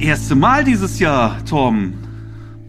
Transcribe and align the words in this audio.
Erste 0.00 0.34
Mal 0.34 0.64
dieses 0.64 0.98
Jahr, 0.98 1.44
Tom. 1.44 1.92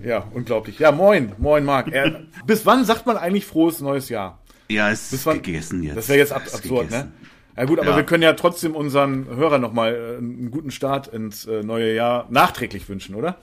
Ja, 0.03 0.25
unglaublich. 0.33 0.79
Ja, 0.79 0.91
moin, 0.91 1.31
moin, 1.37 1.63
Marc. 1.63 1.87
Er, 1.87 2.23
bis 2.45 2.65
wann 2.65 2.83
sagt 2.83 3.05
man 3.05 3.15
eigentlich 3.15 3.45
frohes 3.45 3.79
neues 3.79 4.09
Jahr? 4.09 4.39
Ja, 4.69 4.91
es 4.91 5.13
ist 5.13 5.25
wann, 5.25 5.41
gegessen 5.41 5.81
jetzt. 5.81 5.95
Das 5.95 6.09
wäre 6.09 6.19
jetzt 6.19 6.33
ab, 6.33 6.41
absurd, 6.53 6.91
ne? 6.91 7.09
Ja 7.55 7.63
gut, 7.65 7.79
aber 7.79 7.91
ja. 7.91 7.95
wir 7.95 8.03
können 8.03 8.23
ja 8.23 8.33
trotzdem 8.33 8.75
unseren 8.75 9.27
Hörern 9.27 9.61
nochmal 9.61 9.93
äh, 9.93 10.17
einen 10.17 10.51
guten 10.51 10.71
Start 10.71 11.07
ins 11.07 11.45
äh, 11.45 11.63
neue 11.63 11.95
Jahr 11.95 12.27
nachträglich 12.29 12.89
wünschen, 12.89 13.15
oder? 13.15 13.37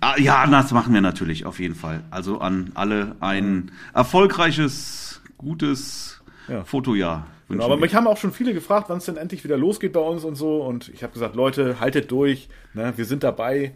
Ah, 0.00 0.14
ja, 0.18 0.46
das 0.46 0.72
machen 0.72 0.94
wir 0.94 1.02
natürlich 1.02 1.44
auf 1.44 1.60
jeden 1.60 1.74
Fall. 1.74 2.04
Also 2.10 2.40
an 2.40 2.70
alle 2.74 3.16
ein 3.20 3.70
erfolgreiches, 3.92 5.20
gutes 5.36 6.22
ja. 6.48 6.64
Fotojahr. 6.64 7.26
Genau, 7.48 7.64
aber 7.64 7.76
mich 7.76 7.94
haben 7.94 8.08
auch 8.08 8.16
schon 8.16 8.32
viele 8.32 8.52
gefragt, 8.54 8.88
wann 8.88 8.98
es 8.98 9.04
denn 9.04 9.16
endlich 9.16 9.44
wieder 9.44 9.56
losgeht 9.56 9.92
bei 9.92 10.00
uns 10.00 10.24
und 10.24 10.34
so. 10.34 10.62
Und 10.62 10.88
ich 10.88 11.02
habe 11.02 11.12
gesagt, 11.12 11.36
Leute, 11.36 11.78
haltet 11.78 12.10
durch, 12.10 12.48
ne? 12.74 12.92
wir 12.96 13.04
sind 13.04 13.22
dabei. 13.22 13.72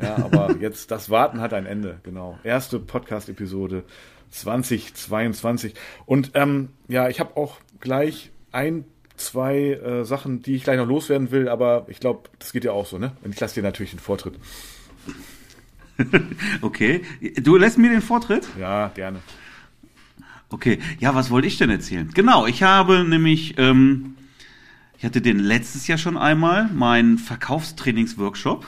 Ja, 0.00 0.16
aber 0.16 0.56
jetzt 0.60 0.90
das 0.90 1.08
Warten 1.08 1.40
hat 1.40 1.54
ein 1.54 1.64
Ende, 1.64 2.00
genau. 2.02 2.38
Erste 2.44 2.78
Podcast-Episode 2.78 3.84
2022. 4.30 5.74
Und 6.04 6.32
ähm, 6.34 6.68
ja, 6.86 7.08
ich 7.08 7.18
habe 7.18 7.36
auch 7.36 7.56
gleich 7.80 8.30
ein, 8.52 8.84
zwei 9.16 9.72
äh, 9.72 10.04
Sachen, 10.04 10.42
die 10.42 10.56
ich 10.56 10.64
gleich 10.64 10.76
noch 10.76 10.86
loswerden 10.86 11.30
will, 11.30 11.48
aber 11.48 11.86
ich 11.88 12.00
glaube, 12.00 12.28
das 12.38 12.52
geht 12.52 12.64
ja 12.64 12.72
auch 12.72 12.86
so, 12.86 12.98
ne? 12.98 13.12
Und 13.24 13.34
ich 13.34 13.40
lasse 13.40 13.54
dir 13.54 13.62
natürlich 13.62 13.90
den 13.90 14.00
Vortritt. 14.00 14.34
okay. 16.62 17.02
Du 17.42 17.56
lässt 17.56 17.78
mir 17.78 17.90
den 17.90 18.02
Vortritt? 18.02 18.46
Ja, 18.58 18.88
gerne. 18.94 19.20
Okay, 20.50 20.78
ja, 20.98 21.14
was 21.14 21.30
wollte 21.30 21.46
ich 21.46 21.58
denn 21.58 21.70
erzählen? 21.70 22.10
Genau, 22.14 22.46
ich 22.46 22.62
habe 22.62 23.04
nämlich, 23.04 23.54
ähm, 23.58 24.14
ich 24.96 25.04
hatte 25.04 25.20
den 25.20 25.38
letztes 25.38 25.86
Jahr 25.86 25.98
schon 25.98 26.16
einmal, 26.16 26.70
meinen 26.72 27.18
Verkaufstrainingsworkshop 27.18 28.66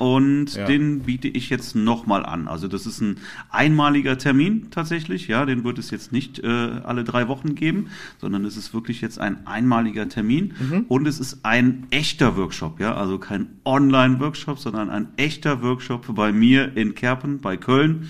und 0.00 0.54
ja. 0.54 0.64
den 0.64 1.00
biete 1.00 1.28
ich 1.28 1.50
jetzt 1.50 1.74
nochmal 1.74 2.24
an. 2.24 2.48
Also 2.48 2.68
das 2.68 2.86
ist 2.86 3.02
ein 3.02 3.18
einmaliger 3.50 4.16
Termin 4.16 4.68
tatsächlich, 4.70 5.28
ja, 5.28 5.44
den 5.44 5.62
wird 5.64 5.78
es 5.78 5.90
jetzt 5.90 6.10
nicht 6.12 6.38
äh, 6.38 6.46
alle 6.46 7.02
drei 7.02 7.28
Wochen 7.28 7.56
geben, 7.56 7.88
sondern 8.18 8.44
es 8.46 8.56
ist 8.56 8.72
wirklich 8.72 9.02
jetzt 9.02 9.18
ein 9.18 9.46
einmaliger 9.46 10.08
Termin 10.08 10.54
mhm. 10.58 10.84
und 10.88 11.06
es 11.06 11.18
ist 11.18 11.44
ein 11.44 11.86
echter 11.90 12.36
Workshop, 12.36 12.80
ja, 12.80 12.94
also 12.94 13.18
kein 13.18 13.48
Online-Workshop, 13.64 14.58
sondern 14.58 14.88
ein 14.88 15.08
echter 15.16 15.60
Workshop 15.60 16.14
bei 16.14 16.32
mir 16.32 16.76
in 16.76 16.94
Kerpen, 16.94 17.40
bei 17.40 17.56
Köln 17.58 18.08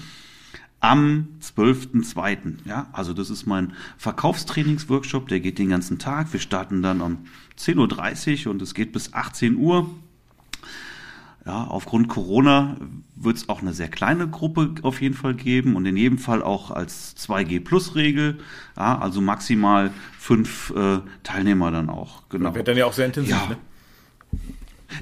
am 0.81 1.29
12.02. 1.43 2.67
Ja, 2.67 2.89
also 2.93 3.13
das 3.13 3.31
ist 3.31 3.47
mein 3.47 3.75
Verkaufstrainingsworkshop, 3.99 5.29
der 5.29 5.41
geht 5.41 5.59
den 5.59 5.69
ganzen 5.69 5.99
Tag. 5.99 6.33
Wir 6.33 6.41
starten 6.41 6.83
dann 6.83 7.01
um 7.01 7.19
10.30 7.59 8.47
Uhr 8.47 8.53
und 8.53 8.63
es 8.63 8.75
geht 8.75 8.93
bis 8.93 9.13
18 9.13 9.57
Uhr. 9.57 9.91
Ja, 11.47 11.65
aufgrund 11.65 12.09
Corona 12.09 12.77
wird 13.17 13.37
es 13.37 13.49
auch 13.49 13.63
eine 13.63 13.73
sehr 13.73 13.89
kleine 13.89 14.29
Gruppe 14.29 14.75
auf 14.83 15.01
jeden 15.01 15.15
Fall 15.15 15.35
geben 15.35 15.75
und 15.75 15.87
in 15.87 15.97
jedem 15.97 16.19
Fall 16.19 16.43
auch 16.43 16.71
als 16.71 17.17
2G 17.17 17.65
Plus 17.65 17.95
Regel. 17.95 18.39
Ja, 18.77 18.99
also 18.99 19.21
maximal 19.21 19.91
fünf 20.19 20.71
äh, 20.77 20.99
Teilnehmer 21.23 21.71
dann 21.71 21.89
auch. 21.89 22.29
Genau. 22.29 22.55
Wird 22.55 22.69
dann 22.69 22.77
ja 22.77 22.87
auch 22.87 22.93
sehr 22.93 23.07
intensiv. 23.07 23.33
Ja. 23.33 23.49
Ne? 23.49 23.57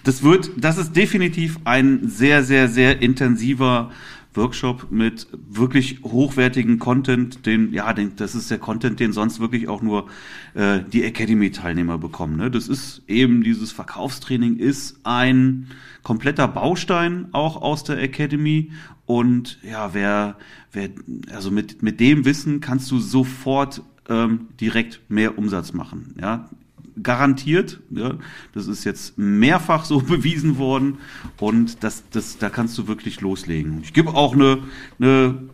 Das 0.04 0.22
wird, 0.22 0.50
das 0.56 0.78
ist 0.78 0.94
definitiv 0.94 1.58
ein 1.64 2.08
sehr, 2.08 2.44
sehr, 2.44 2.68
sehr 2.68 3.00
intensiver 3.02 3.90
Workshop 4.34 4.90
mit 4.90 5.26
wirklich 5.32 6.02
hochwertigen 6.02 6.78
Content, 6.78 7.46
den, 7.46 7.72
ja, 7.72 7.92
den, 7.92 8.16
das 8.16 8.34
ist 8.34 8.50
der 8.50 8.58
Content, 8.58 9.00
den 9.00 9.12
sonst 9.12 9.40
wirklich 9.40 9.68
auch 9.68 9.82
nur 9.82 10.06
äh, 10.54 10.80
die 10.92 11.04
Academy-Teilnehmer 11.04 11.98
bekommen. 11.98 12.36
Ne? 12.36 12.50
Das 12.50 12.68
ist 12.68 13.02
eben 13.08 13.42
dieses 13.42 13.72
Verkaufstraining 13.72 14.56
ist 14.56 15.00
ein 15.04 15.68
kompletter 16.02 16.48
Baustein 16.48 17.28
auch 17.32 17.60
aus 17.60 17.84
der 17.84 18.00
Academy 18.00 18.70
und 19.06 19.58
ja, 19.62 19.94
wer, 19.94 20.36
wer, 20.72 20.90
also 21.32 21.50
mit, 21.50 21.82
mit 21.82 21.98
dem 21.98 22.24
Wissen 22.24 22.60
kannst 22.60 22.90
du 22.90 22.98
sofort 22.98 23.82
ähm, 24.08 24.48
direkt 24.60 25.00
mehr 25.08 25.38
Umsatz 25.38 25.72
machen. 25.72 26.14
Ja, 26.20 26.48
garantiert. 27.02 27.80
Ja, 27.90 28.14
das 28.52 28.66
ist 28.66 28.84
jetzt 28.84 29.18
mehrfach 29.18 29.84
so 29.84 29.98
bewiesen 30.00 30.58
worden 30.58 30.98
und 31.38 31.82
das, 31.82 32.04
das, 32.10 32.38
da 32.38 32.50
kannst 32.50 32.76
du 32.78 32.88
wirklich 32.88 33.20
loslegen. 33.20 33.80
Ich 33.82 33.92
gebe 33.92 34.14
auch 34.14 34.34
eine, 34.34 34.58
eine 34.98 35.48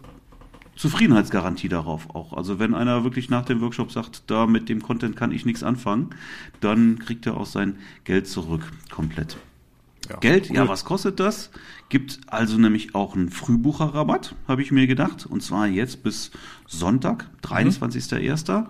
Zufriedenheitsgarantie 0.76 1.68
darauf 1.68 2.14
auch. 2.14 2.32
Also 2.32 2.58
wenn 2.58 2.74
einer 2.74 3.04
wirklich 3.04 3.30
nach 3.30 3.44
dem 3.44 3.60
Workshop 3.60 3.92
sagt, 3.92 4.24
da 4.26 4.46
mit 4.46 4.68
dem 4.68 4.82
Content 4.82 5.16
kann 5.16 5.32
ich 5.32 5.44
nichts 5.44 5.62
anfangen, 5.62 6.10
dann 6.60 6.98
kriegt 6.98 7.26
er 7.26 7.36
auch 7.36 7.46
sein 7.46 7.76
Geld 8.04 8.26
zurück 8.26 8.72
komplett. 8.90 9.36
Ja, 10.08 10.16
Geld, 10.16 10.50
cool. 10.50 10.56
ja, 10.56 10.68
was 10.68 10.84
kostet 10.84 11.18
das? 11.18 11.50
Gibt 11.88 12.20
also 12.26 12.58
nämlich 12.58 12.94
auch 12.94 13.14
einen 13.14 13.30
Frühbucherrabatt, 13.30 14.34
habe 14.46 14.62
ich 14.62 14.70
mir 14.70 14.86
gedacht. 14.86 15.24
Und 15.24 15.42
zwar 15.42 15.66
jetzt 15.66 16.02
bis 16.02 16.30
Sonntag, 16.66 17.30
23.01. 17.42 18.60
Mhm. 18.60 18.66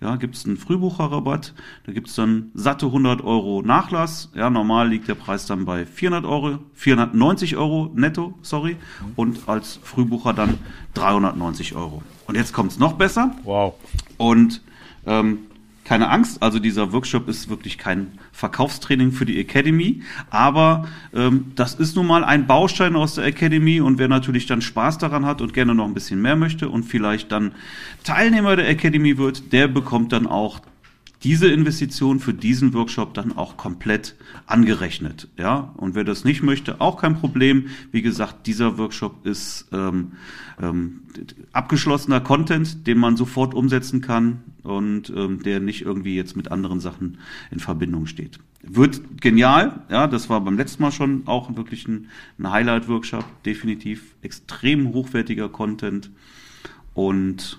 Ja, 0.00 0.16
gibt 0.16 0.36
es 0.36 0.46
einen 0.46 0.56
Frühbucherrabatt. 0.56 1.54
Da 1.84 1.92
gibt 1.92 2.08
es 2.08 2.14
dann 2.14 2.50
satte 2.54 2.86
100 2.86 3.22
Euro 3.22 3.62
Nachlass. 3.62 4.30
Ja, 4.34 4.48
normal 4.48 4.88
liegt 4.88 5.08
der 5.08 5.16
Preis 5.16 5.46
dann 5.46 5.64
bei 5.64 5.86
400 5.86 6.24
Euro, 6.24 6.58
490 6.74 7.56
Euro 7.56 7.90
netto, 7.94 8.34
sorry. 8.42 8.74
Mhm. 8.74 9.12
Und 9.16 9.48
als 9.48 9.80
Frühbucher 9.82 10.34
dann 10.34 10.58
390 10.94 11.74
Euro. 11.74 12.02
Und 12.26 12.36
jetzt 12.36 12.52
kommt 12.52 12.70
es 12.72 12.78
noch 12.78 12.92
besser. 12.92 13.34
Wow. 13.42 13.74
Und 14.18 14.62
ähm, 15.06 15.47
keine 15.88 16.10
Angst, 16.10 16.42
also 16.42 16.58
dieser 16.58 16.92
Workshop 16.92 17.28
ist 17.28 17.48
wirklich 17.48 17.78
kein 17.78 18.08
Verkaufstraining 18.32 19.10
für 19.10 19.24
die 19.24 19.40
Academy, 19.40 20.02
aber 20.28 20.86
ähm, 21.14 21.52
das 21.54 21.72
ist 21.72 21.96
nun 21.96 22.06
mal 22.06 22.24
ein 22.24 22.46
Baustein 22.46 22.94
aus 22.94 23.14
der 23.14 23.24
Academy 23.24 23.80
und 23.80 23.98
wer 23.98 24.06
natürlich 24.06 24.44
dann 24.44 24.60
Spaß 24.60 24.98
daran 24.98 25.24
hat 25.24 25.40
und 25.40 25.54
gerne 25.54 25.74
noch 25.74 25.86
ein 25.86 25.94
bisschen 25.94 26.20
mehr 26.20 26.36
möchte 26.36 26.68
und 26.68 26.82
vielleicht 26.82 27.32
dann 27.32 27.52
Teilnehmer 28.04 28.54
der 28.54 28.68
Academy 28.68 29.16
wird, 29.16 29.50
der 29.54 29.66
bekommt 29.66 30.12
dann 30.12 30.26
auch 30.26 30.60
diese 31.24 31.48
Investition 31.48 32.20
für 32.20 32.32
diesen 32.32 32.74
Workshop 32.74 33.14
dann 33.14 33.36
auch 33.36 33.56
komplett 33.56 34.14
angerechnet. 34.46 35.28
Ja, 35.36 35.74
und 35.76 35.94
wer 35.94 36.04
das 36.04 36.24
nicht 36.24 36.42
möchte, 36.42 36.80
auch 36.80 37.00
kein 37.00 37.16
Problem. 37.16 37.66
Wie 37.90 38.02
gesagt, 38.02 38.46
dieser 38.46 38.78
Workshop 38.78 39.26
ist 39.26 39.66
ähm, 39.72 40.12
ähm, 40.62 41.00
abgeschlossener 41.52 42.20
Content, 42.20 42.86
den 42.86 42.98
man 42.98 43.16
sofort 43.16 43.54
umsetzen 43.54 44.00
kann 44.00 44.42
und 44.62 45.10
ähm, 45.10 45.42
der 45.42 45.58
nicht 45.60 45.82
irgendwie 45.82 46.14
jetzt 46.14 46.36
mit 46.36 46.52
anderen 46.52 46.78
Sachen 46.78 47.18
in 47.50 47.58
Verbindung 47.58 48.06
steht. 48.06 48.38
Wird 48.62 49.20
genial, 49.20 49.84
ja, 49.88 50.06
das 50.06 50.28
war 50.28 50.40
beim 50.40 50.56
letzten 50.56 50.82
Mal 50.82 50.92
schon 50.92 51.22
auch 51.26 51.56
wirklich 51.56 51.88
ein, 51.88 52.08
ein 52.38 52.50
Highlight-Workshop, 52.50 53.24
definitiv 53.44 54.14
extrem 54.22 54.92
hochwertiger 54.92 55.48
Content 55.48 56.10
und 56.94 57.58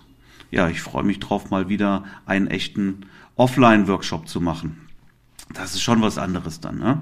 ja, 0.52 0.70
ich 0.70 0.82
freue 0.82 1.04
mich 1.04 1.20
drauf, 1.20 1.52
mal 1.52 1.70
wieder 1.70 2.06
einen 2.26 2.48
echten 2.48 3.06
Offline-Workshop 3.40 4.28
zu 4.28 4.42
machen. 4.42 4.90
Das 5.54 5.74
ist 5.74 5.82
schon 5.82 6.02
was 6.02 6.18
anderes 6.18 6.60
dann, 6.60 6.78
ne? 6.78 7.02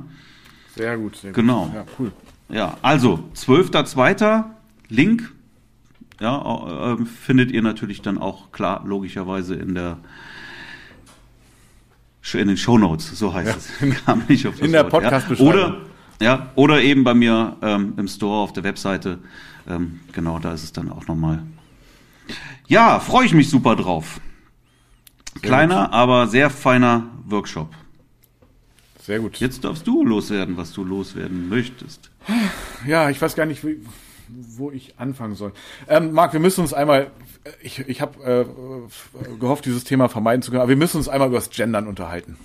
Sehr 0.76 0.98
gut, 0.98 1.16
sehr 1.18 1.32
genau. 1.32 1.66
gut. 1.66 1.72
Genau. 1.74 1.86
Ja, 1.86 1.92
cool. 2.00 2.12
Ja, 2.50 2.78
also 2.82 3.28
12.02. 3.36 4.46
Link 4.90 5.34
ja, 6.22 6.94
äh, 6.94 7.06
findet 7.06 7.52
ihr 7.52 7.62
natürlich 7.62 8.02
dann 8.02 8.18
auch 8.18 8.52
klar 8.52 8.84
logischerweise 8.86 9.56
in 9.56 9.76
der 9.76 9.98
in 12.34 12.50
den 12.50 12.58
Show 12.58 12.78
Notes, 12.78 13.18
so 13.18 13.34
heißt 13.34 13.48
ja. 13.82 13.88
es. 13.88 13.96
Kam 14.06 14.24
nicht 14.28 14.46
auf 14.46 14.62
in 14.62 14.74
der 14.74 14.84
Podcast-Beschreibung. 14.84 15.54
Ja. 15.54 15.68
Oder, 15.68 15.82
ja, 16.20 16.50
oder 16.56 16.82
eben 16.82 17.04
bei 17.04 17.14
mir 17.14 17.56
ähm, 17.62 17.94
im 17.96 18.08
Store 18.08 18.44
auf 18.44 18.52
der 18.52 18.64
Webseite. 18.64 19.20
Ähm, 19.68 20.02
genau, 20.12 20.38
da 20.38 20.52
ist 20.52 20.64
es 20.64 20.74
dann 20.74 20.92
auch 20.92 21.08
nochmal. 21.08 21.44
Ja, 22.68 23.00
freue 23.00 23.26
ich 23.26 23.34
mich 23.34 23.50
super 23.50 23.78
drauf. 23.78 24.20
Kleiner, 25.42 25.86
gut. 25.86 25.94
aber 25.94 26.28
sehr 26.28 26.50
feiner 26.50 27.08
Workshop. 27.26 27.70
Sehr 29.02 29.20
gut. 29.20 29.38
Jetzt 29.38 29.64
darfst 29.64 29.88
du 29.88 30.04
loswerden, 30.04 30.58
was 30.58 30.74
du 30.74 30.84
loswerden 30.84 31.48
möchtest. 31.50 32.12
Ja, 32.86 33.10
ich 33.10 33.22
weiß 33.22 33.36
gar 33.36 33.46
nicht, 33.46 33.66
wo 34.28 34.72
ich 34.72 35.00
anfangen 35.00 35.36
soll. 35.36 35.54
Ähm, 35.88 36.12
Marc, 36.12 36.34
wir 36.34 36.42
müssen 36.42 36.62
uns 36.62 36.74
einmal, 36.74 37.12
ich, 37.62 37.80
ich 37.80 38.02
habe 38.02 38.48
äh, 39.24 39.36
gehofft, 39.40 39.66
dieses 39.66 39.86
Thema 39.86 40.10
vermeiden 40.10 40.42
zu 40.42 40.52
können, 40.52 40.62
aber 40.62 40.70
wir 40.70 40.76
müssen 40.76 40.98
uns 40.98 41.08
einmal 41.08 41.30
über 41.30 41.38
das 41.38 41.50
Gendern 41.50 41.88
unterhalten. 41.88 42.38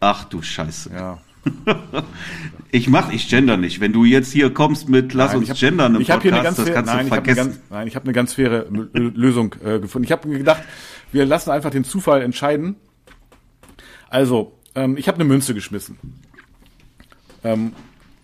Ach 0.00 0.24
du 0.24 0.40
Scheiße. 0.40 0.90
Ja. 0.94 1.18
ich 2.70 2.88
mach, 2.88 3.12
ich 3.12 3.28
gender 3.28 3.56
nicht. 3.56 3.80
Wenn 3.80 3.92
du 3.92 4.04
jetzt 4.04 4.32
hier 4.32 4.52
kommst 4.52 4.88
mit 4.88 5.14
Lass 5.14 5.32
nein, 5.32 5.40
uns 5.40 5.50
hab, 5.50 5.58
gendern 5.58 5.94
im 5.94 6.00
ich 6.00 6.08
Podcast, 6.08 6.22
hier 6.22 6.34
eine 6.34 6.42
ganz 6.42 6.56
das 6.56 6.72
kannst 6.72 6.92
nein, 6.92 7.06
du 7.06 7.14
vergessen. 7.14 7.38
Ich 7.38 7.46
ganz, 7.46 7.60
nein, 7.70 7.88
ich 7.88 7.94
habe 7.96 8.04
eine 8.04 8.12
ganz 8.12 8.34
faire 8.34 8.66
Lösung 8.70 9.54
äh, 9.64 9.78
gefunden. 9.80 10.04
Ich 10.04 10.12
habe 10.12 10.28
gedacht, 10.28 10.62
wir 11.12 11.26
lassen 11.26 11.50
einfach 11.50 11.70
den 11.70 11.84
Zufall 11.84 12.22
entscheiden. 12.22 12.76
Also, 14.08 14.58
ähm, 14.74 14.96
ich 14.96 15.08
habe 15.08 15.16
eine 15.16 15.24
Münze 15.24 15.54
geschmissen. 15.54 15.98
Ähm, 17.44 17.72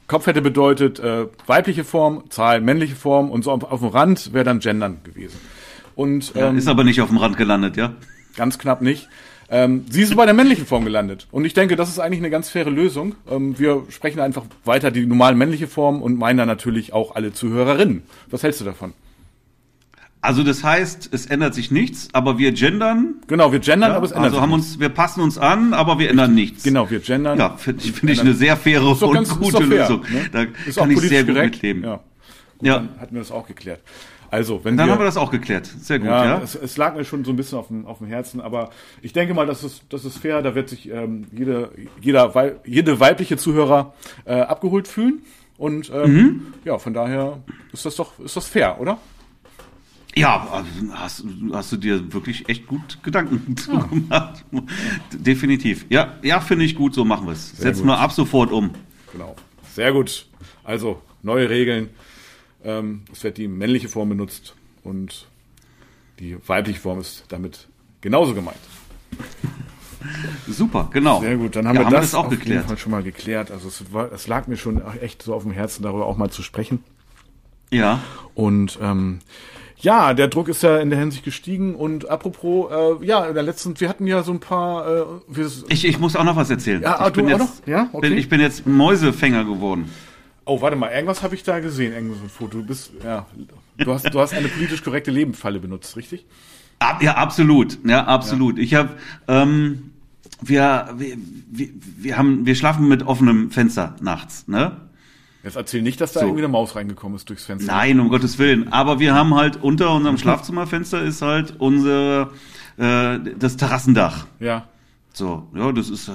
Kopf 0.07 0.27
hätte 0.27 0.43
bedeutet 0.43 0.99
äh, 0.99 1.27
weibliche 1.47 1.85
Form, 1.85 2.31
Zahl 2.31 2.61
männliche 2.61 2.95
Form 2.95 3.31
und 3.31 3.45
so 3.45 3.51
auf, 3.53 3.65
auf 3.65 3.81
dem 3.81 3.89
Rand 3.89 4.33
wäre 4.33 4.45
dann 4.45 4.61
Gendern 4.61 4.99
gewesen. 5.03 5.39
Und 5.95 6.33
ähm, 6.35 6.41
ja, 6.41 6.51
ist 6.51 6.69
aber 6.69 6.85
nicht 6.85 7.01
auf 7.01 7.09
dem 7.09 7.19
Rand 7.19 7.37
gelandet, 7.37 7.77
ja? 7.77 7.95
Ganz 8.37 8.59
knapp 8.59 8.83
nicht. 8.83 9.09
Ähm, 9.51 9.85
sie 9.91 10.03
ist 10.03 10.17
bei 10.17 10.25
der 10.25 10.35
männlichen 10.35 10.67
Form 10.67 10.85
gelandet. 10.85 11.27
Und 11.31 11.45
ich 11.45 11.55
denke, 11.55 11.77
das 11.77 11.89
ist 11.89 11.99
eigentlich 11.99 12.21
eine 12.21 12.31
ganz 12.31 12.49
faire 12.49 12.71
Lösung. 12.71 13.15
Ähm, 13.31 13.59
wir 13.59 13.85
sprechen 13.91 14.21
einfach 14.21 14.45
weiter 14.65 14.91
die 14.91 15.07
normale 15.07 15.37
männliche 15.37 15.69
Form 15.69 16.03
und 16.03 16.19
meinen 16.19 16.39
dann 16.39 16.49
natürlich 16.49 16.93
auch 16.93 17.15
alle 17.15 17.33
Zuhörerinnen. 17.33 18.03
Was 18.31 18.43
hältst 18.43 18.61
du 18.61 18.65
davon? 18.65 18.95
Also 20.25 20.43
das 20.43 20.65
heißt, 20.65 21.11
es 21.13 21.27
ändert 21.27 21.55
sich 21.55 21.71
nichts, 21.71 22.09
aber 22.15 22.39
wir 22.39 22.53
gendern. 22.53 23.17
Genau, 23.27 23.53
wir 23.53 23.59
gendern, 23.59 23.91
ja, 23.91 23.97
aber 23.97 24.07
es 24.07 24.13
ändert 24.13 24.25
also 24.25 24.37
sich 24.37 24.43
haben 24.43 24.51
nichts. 24.53 24.71
uns, 24.71 24.81
wir 24.81 24.89
passen 24.89 25.21
uns 25.21 25.37
an, 25.37 25.75
aber 25.75 25.99
wir 25.99 26.09
ändern 26.09 26.35
nichts. 26.35 26.63
Genau, 26.63 26.89
wir 26.91 27.01
gendern. 27.01 27.39
Ja, 27.39 27.59
finde 27.59 27.83
find 27.83 28.11
ich 28.11 28.21
eine 28.21 28.33
sehr 28.33 28.57
faire 28.57 28.83
und 28.87 29.13
ganz, 29.13 29.39
gute 29.39 29.63
Lösung. 29.63 30.01
Ne? 30.11 30.25
Da 30.33 30.47
ist 30.67 30.79
kann 30.79 30.91
ich 30.91 30.99
sehr 31.01 31.25
gut 31.25 31.35
korrekt. 31.35 31.57
mitleben. 31.57 31.85
Ja. 31.85 32.01
Gut, 32.57 32.67
ja. 32.67 32.77
Dann 32.77 33.01
hatten 33.01 33.15
wir 33.15 33.21
das 33.21 33.31
auch 33.31 33.47
geklärt. 33.47 33.81
Also, 34.35 34.65
wenn 34.65 34.77
dann 34.77 34.89
wir, 34.89 34.95
haben 34.95 35.01
wir 35.01 35.05
das 35.05 35.17
auch 35.17 35.31
geklärt. 35.31 35.65
Sehr 35.65 36.01
gut, 36.01 36.09
ja. 36.09 36.25
ja. 36.25 36.41
Es, 36.43 36.57
es, 36.57 36.77
lag 36.77 36.97
mir 36.97 37.05
schon 37.05 37.25
so 37.25 37.31
ein 37.31 37.37
bisschen 37.37 37.57
auf 37.57 37.69
dem, 37.69 37.87
auf 37.87 37.99
dem 37.99 38.09
Herzen, 38.09 38.41
aber 38.41 38.71
ich 39.01 39.13
denke 39.13 39.33
mal, 39.33 39.47
das 39.47 39.63
ist, 39.63 39.85
das 39.91 40.05
ist 40.05 40.19
fair. 40.19 40.43
Da 40.43 40.57
wird 40.57 40.71
sich 40.71 40.91
ähm, 40.91 41.29
jede, 41.31 41.71
jeder, 42.01 42.57
jede 42.67 42.99
weibliche 42.99 43.37
Zuhörer 43.37 43.95
äh, 44.25 44.41
abgeholt 44.41 44.89
fühlen. 44.89 45.23
Und 45.57 45.89
ähm, 45.95 46.13
mhm. 46.13 46.47
ja, 46.65 46.79
von 46.79 46.93
daher 46.93 47.45
ist 47.73 47.87
das 47.87 47.95
doch, 47.95 48.19
ist 48.19 48.37
das 48.37 48.49
fair, 48.49 48.81
oder? 48.81 48.99
Ja, 50.17 50.49
also 50.51 50.69
hast, 50.95 51.25
hast 51.53 51.71
du 51.71 51.77
dir 51.77 52.13
wirklich 52.13 52.49
echt 52.49 52.67
gut 52.67 52.99
Gedanken 53.05 53.55
ja. 53.73 53.79
gemacht. 53.83 54.45
Definitiv. 55.13 55.87
Ja, 55.91 56.15
ja, 56.23 56.41
finde 56.41 56.65
ich 56.65 56.75
gut, 56.75 56.93
so 56.93 57.05
machen 57.05 57.27
wir 57.27 57.35
es. 57.35 57.57
Setzen 57.57 57.87
wir 57.87 58.01
ab 58.01 58.11
sofort 58.11 58.51
um. 58.51 58.73
Genau. 59.13 59.37
Sehr 59.75 59.93
gut. 59.93 60.27
Also, 60.65 61.01
neue 61.23 61.49
Regeln. 61.49 61.91
Ähm, 62.65 63.03
es 63.13 63.23
wird 63.25 63.39
die 63.39 63.49
männliche 63.49 63.89
Form 63.89 64.09
benutzt 64.09 64.55
und 64.83 65.27
die 66.19 66.37
weibliche 66.47 66.81
Form 66.81 67.01
ist 67.01 67.25
damit 67.29 67.69
genauso 68.01 68.35
gemeint. 68.35 68.59
Super, 70.47 70.91
genau. 70.93 71.21
Sehr 71.21 71.37
gut, 71.37 71.57
dann 71.57 71.67
haben 71.67 71.77
ja, 71.77 71.81
wir 71.83 71.87
haben 71.87 71.93
das, 71.93 72.11
das 72.11 72.15
auch 72.15 72.25
auf 72.25 72.31
geklärt. 72.31 72.49
jeden 72.49 72.69
Fall 72.69 72.79
schon 72.79 72.93
mal 72.93 73.03
geklärt. 73.03 73.51
Also 73.51 73.69
es, 73.69 73.93
war, 73.93 74.13
es 74.13 74.27
lag 74.27 74.47
mir 74.47 74.57
schon 74.57 74.83
echt 75.01 75.23
so 75.23 75.35
auf 75.35 75.43
dem 75.43 75.53
Herzen, 75.53 75.83
darüber 75.83 76.07
auch 76.07 76.17
mal 76.17 76.31
zu 76.31 76.43
sprechen. 76.43 76.85
Ja. 77.71 78.01
Und 78.35 78.79
ähm, 78.83 79.21
ja, 79.79 80.15
der 80.15 80.29
Druck 80.29 80.49
ist 80.49 80.63
ja 80.63 80.79
in 80.79 80.91
der 80.91 80.99
Hinsicht 80.99 81.25
gestiegen 81.25 81.75
und 81.75 82.09
apropos, 82.09 82.71
äh, 82.71 83.05
ja, 83.05 83.27
in 83.27 83.35
der 83.35 83.43
letzten, 83.43 83.79
wir 83.81 83.89
hatten 83.89 84.07
ja 84.07 84.23
so 84.23 84.33
ein 84.33 84.41
paar. 84.41 84.87
Äh, 84.87 85.05
ich, 85.69 85.85
ich 85.85 85.99
muss 85.99 86.17
auch 86.17 86.25
noch 86.25 86.37
was 86.37 86.51
erzählen. 86.51 86.83
Ja, 86.83 87.07
ich 87.07 87.13
du 87.13 87.21
bin 87.21 87.29
jetzt, 87.29 87.39
noch? 87.39 87.67
Ja, 87.67 87.89
okay. 87.93 88.09
Bin, 88.09 88.19
ich 88.19 88.29
bin 88.29 88.41
jetzt 88.41 88.67
Mäusefänger 88.67 89.45
geworden. 89.45 89.91
Oh, 90.45 90.61
warte 90.61 90.77
mal, 90.77 90.91
irgendwas 90.91 91.23
habe 91.23 91.35
ich 91.35 91.43
da 91.43 91.61
gesehen, 91.61 91.93
irgendwas 91.93 92.21
ein 92.21 92.29
Foto. 92.29 92.59
Du 92.59 92.67
bist, 92.67 92.93
ja, 93.03 93.27
du 93.79 93.93
hast, 93.93 94.13
du 94.13 94.21
hast 94.21 94.35
eine 94.35 94.49
politisch 94.49 94.83
korrekte 94.83 95.11
Lebensfalle 95.11 95.59
benutzt, 95.59 95.97
richtig? 95.97 96.27
Ja, 97.01 97.17
absolut, 97.17 97.79
ja, 97.85 98.05
absolut. 98.05 98.59
Ja. 98.59 98.63
Ich 98.63 98.75
habe, 98.75 98.91
ähm, 99.27 99.93
wir, 100.43 100.91
wir, 100.97 101.17
wir, 101.51 101.69
wir 101.99 102.19
haben, 102.19 102.45
wir 102.45 102.55
schlafen 102.55 102.89
mit 102.89 103.05
offenem 103.05 103.51
Fenster 103.51 103.97
nachts, 104.01 104.47
ne? 104.49 104.77
Jetzt 105.45 105.57
erzähl 105.57 105.83
nicht, 105.83 106.01
dass 106.01 106.13
da 106.13 106.21
so. 106.21 106.27
irgendwie 106.27 106.45
eine 106.45 106.53
Maus 106.53 106.75
reingekommen 106.75 107.17
ist 107.17 107.29
durchs 107.29 107.45
Fenster. 107.45 107.71
Nein, 107.71 108.01
um 108.01 108.09
Gottes 108.09 108.39
Willen. 108.39 108.73
Aber 108.73 108.99
wir 108.99 109.15
haben 109.15 109.35
halt 109.35 109.63
unter 109.63 109.95
unserem 109.95 110.17
Schlafzimmerfenster 110.17 111.03
ist 111.03 111.21
halt 111.21 111.55
unser 111.59 112.31
äh, 112.79 113.19
das 113.39 113.57
Terrassendach. 113.59 114.27
Ja. 114.41 114.69
So, 115.17 115.49
ja, 115.55 115.71
das 115.71 115.91
ist 115.91 116.09
äh, 116.09 116.13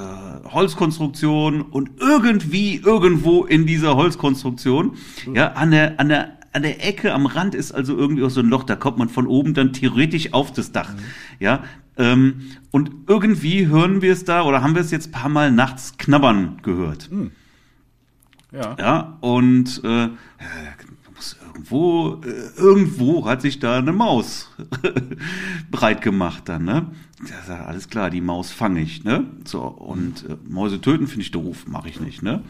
Holzkonstruktion 0.51 1.62
und 1.62 1.90
irgendwie 2.01 2.75
irgendwo 2.75 3.46
in 3.46 3.66
dieser 3.66 3.96
Holzkonstruktion, 3.96 4.98
ja, 5.34 5.54
an 5.54 5.72
der 5.72 5.98
an 6.01 6.10
der 6.10 6.38
an 6.51 6.63
der 6.63 6.86
Ecke 6.86 7.13
am 7.13 7.25
Rand 7.25 7.56
ist 7.56 7.72
also 7.72 7.96
irgendwie 7.96 8.24
auch 8.24 8.30
so 8.30 8.42
ein 8.42 8.50
Loch, 8.50 8.63
da 8.63 8.75
kommt 8.75 8.98
man 8.98 9.07
von 9.07 9.25
oben 9.25 9.54
dann 9.54 9.72
theoretisch 9.72 10.34
auf 10.34 10.51
das 10.51 10.74
Dach. 10.74 10.94
Mhm. 10.94 11.00
Ja, 11.40 11.63
ähm, 11.96 12.51
und 12.72 12.92
irgendwie 13.07 13.68
hören 13.68 14.01
wir 14.01 14.12
es 14.12 14.25
da 14.25 14.44
oder 14.44 14.62
haben 14.62 14.75
wir 14.75 14.81
es 14.81 14.92
jetzt 14.92 15.13
paar 15.13 15.30
Mal 15.30 15.50
nachts 15.50 15.98
knabbern 15.98 16.60
gehört. 16.62 17.10
Mhm. 17.10 17.31
Ja. 18.52 18.75
Ja, 18.78 19.18
und 19.22 19.81
äh, 19.86 20.10
muss 21.19 21.36
irgendwo, 21.45 22.21
äh, 22.24 22.57
irgendwo 22.57 23.25
hat 23.25 23.42
sich 23.42 23.60
da 23.60 23.77
eine 23.77 23.92
Maus 23.92 24.50
breit 25.71 26.01
gemacht 26.01 26.44
dann, 26.45 26.63
ne? 26.63 26.88
Sagt, 27.45 27.68
alles 27.68 27.89
klar, 27.89 28.10
die 28.10 28.21
Maus 28.21 28.51
fange 28.51 28.81
ich, 28.81 29.04
ne? 29.04 29.25
So, 29.44 29.62
und 29.63 30.24
äh, 30.30 30.38
Mäuse 30.48 30.80
töten 30.80 31.07
finde 31.07 31.24
ich 31.24 31.31
doof, 31.31 31.68
mache 31.68 31.89
ich 31.89 32.00
nicht, 32.00 32.24
ne? 32.24 32.42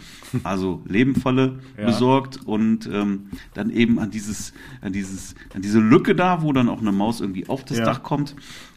Also 0.43 0.83
Lebenfalle 0.85 1.57
ja. 1.77 1.85
besorgt 1.85 2.45
und 2.45 2.87
ähm, 2.93 3.31
dann 3.55 3.71
eben 3.71 3.97
an 3.97 4.11
dieses, 4.11 4.53
an 4.81 4.93
dieses, 4.93 5.33
an 5.55 5.63
diese 5.63 5.79
Lücke 5.79 6.13
da, 6.13 6.43
wo 6.43 6.53
dann 6.53 6.69
auch 6.69 6.81
eine 6.81 6.91
Maus 6.91 7.21
irgendwie 7.21 7.49
auf 7.49 7.65
das 7.65 7.79
ja. 7.79 7.85
Dach 7.85 8.03
kommt, 8.03 8.35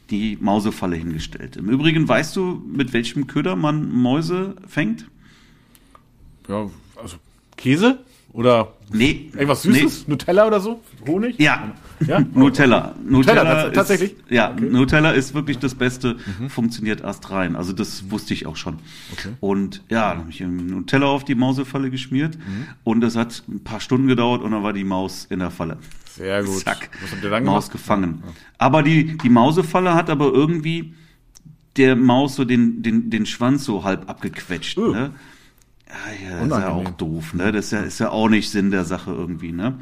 die 0.08 0.38
Mausefalle 0.40 0.96
hingestellt. 0.96 1.56
Im 1.56 1.68
Übrigen 1.68 2.08
weißt 2.08 2.34
du, 2.34 2.62
mit 2.66 2.94
welchem 2.94 3.26
Köder 3.26 3.56
man 3.56 3.92
Mäuse 3.92 4.56
fängt? 4.66 5.06
Ja, 6.48 6.70
also 6.96 7.18
Käse? 7.58 7.98
Oder 8.32 8.73
nee, 8.90 9.31
irgendwas 9.34 9.62
Süßes? 9.62 10.06
Nee. 10.06 10.12
Nutella 10.12 10.46
oder 10.46 10.61
so? 10.61 10.81
Honig? 11.06 11.38
Ja. 11.38 11.73
ja? 12.06 12.20
Nutella. 12.34 12.94
Nutella, 13.05 13.44
Nutella 13.44 13.62
ist, 13.64 13.75
tatsächlich? 13.75 14.17
Ja, 14.31 14.52
okay. 14.52 14.69
Nutella 14.70 15.11
ist 15.11 15.34
wirklich 15.34 15.58
das 15.58 15.75
Beste, 15.75 16.17
mhm. 16.38 16.49
funktioniert 16.49 17.02
erst 17.02 17.31
rein. 17.31 17.56
Also 17.56 17.75
das 17.75 18.11
wusste 18.11 18.32
ich 18.32 18.46
auch 18.46 18.56
schon. 18.56 18.79
Okay. 19.12 19.34
Und 19.40 19.82
ja, 19.90 20.11
dann 20.11 20.19
habe 20.20 20.31
ich 20.31 20.40
Nutella 20.40 21.06
auf 21.06 21.25
die 21.25 21.34
Mausefalle 21.34 21.90
geschmiert 21.90 22.38
mhm. 22.38 22.69
und 22.84 23.05
es 23.05 23.17
hat 23.17 23.43
ein 23.49 23.62
paar 23.62 23.81
Stunden 23.81 24.06
gedauert 24.06 24.40
und 24.40 24.52
dann 24.52 24.62
war 24.62 24.73
die 24.73 24.85
Maus 24.85 25.26
in 25.28 25.40
der 25.40 25.50
Falle. 25.50 25.76
Sehr 26.17 26.43
gut. 26.43 26.61
Zack, 26.61 26.90
Was 27.02 27.12
habt 27.12 27.23
ihr 27.23 27.31
dann 27.31 27.44
Maus 27.44 27.69
gemacht? 27.69 27.73
gefangen. 27.73 28.23
Ja. 28.25 28.32
Aber 28.58 28.82
die, 28.82 29.19
die 29.19 29.31
Mausefalle 29.31 29.94
hat 29.94 30.08
aber 30.08 30.32
irgendwie 30.32 30.94
der 31.76 31.96
Maus 31.96 32.37
so 32.37 32.44
den, 32.44 32.82
den, 32.82 33.11
den 33.11 33.26
Schwanz 33.26 33.64
so 33.64 33.85
halb 33.85 34.08
abgequetscht. 34.08 34.78
Uh. 34.78 34.93
Ne? 34.93 35.11
Ja, 35.92 36.28
ja, 36.30 36.46
das 36.46 36.58
ist 36.58 36.64
ja 36.64 36.70
auch 36.70 36.90
doof, 36.90 37.34
ne? 37.34 37.52
Das 37.52 37.66
ist 37.66 37.70
ja, 37.72 37.80
ist 37.80 37.98
ja 37.98 38.10
auch 38.10 38.28
nicht 38.28 38.50
Sinn 38.50 38.70
der 38.70 38.84
Sache 38.84 39.10
irgendwie, 39.10 39.52
ne? 39.52 39.78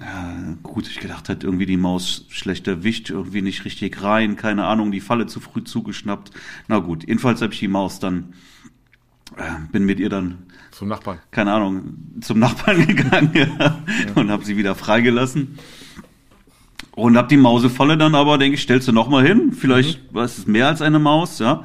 Ja, 0.00 0.36
gut, 0.62 0.86
ich 0.88 1.00
gedacht, 1.00 1.28
hat 1.28 1.42
irgendwie 1.42 1.66
die 1.66 1.78
Maus 1.78 2.26
schlecht 2.28 2.68
erwischt, 2.68 3.10
irgendwie 3.10 3.40
nicht 3.42 3.64
richtig 3.64 4.02
rein, 4.02 4.36
keine 4.36 4.66
Ahnung, 4.66 4.92
die 4.92 5.00
Falle 5.00 5.26
zu 5.26 5.40
früh 5.40 5.64
zugeschnappt. 5.64 6.30
Na 6.68 6.78
gut, 6.78 7.08
jedenfalls 7.08 7.40
habe 7.40 7.54
ich 7.54 7.60
die 7.60 7.68
Maus 7.68 7.98
dann, 7.98 8.34
äh, 9.36 9.42
bin 9.72 9.84
mit 9.84 9.98
ihr 9.98 10.10
dann 10.10 10.44
zum 10.70 10.88
Nachbarn. 10.88 11.18
Keine 11.30 11.52
Ahnung, 11.52 11.94
zum 12.20 12.38
Nachbarn 12.38 12.86
gegangen 12.86 13.30
ja, 13.34 13.46
ja. 13.46 13.76
und 14.14 14.30
habe 14.30 14.44
sie 14.44 14.56
wieder 14.56 14.74
freigelassen. 14.74 15.58
Und 16.94 17.16
hab 17.16 17.28
die 17.28 17.36
Mausefalle 17.36 17.98
dann 17.98 18.14
aber, 18.14 18.38
denke 18.38 18.54
ich, 18.54 18.62
stellst 18.62 18.88
du 18.88 18.92
noch 18.92 19.08
mal 19.08 19.26
hin. 19.26 19.52
Vielleicht 19.52 20.12
mhm. 20.12 20.14
was 20.14 20.38
ist 20.38 20.48
mehr 20.48 20.68
als 20.68 20.82
eine 20.82 20.98
Maus, 20.98 21.38
ja 21.38 21.64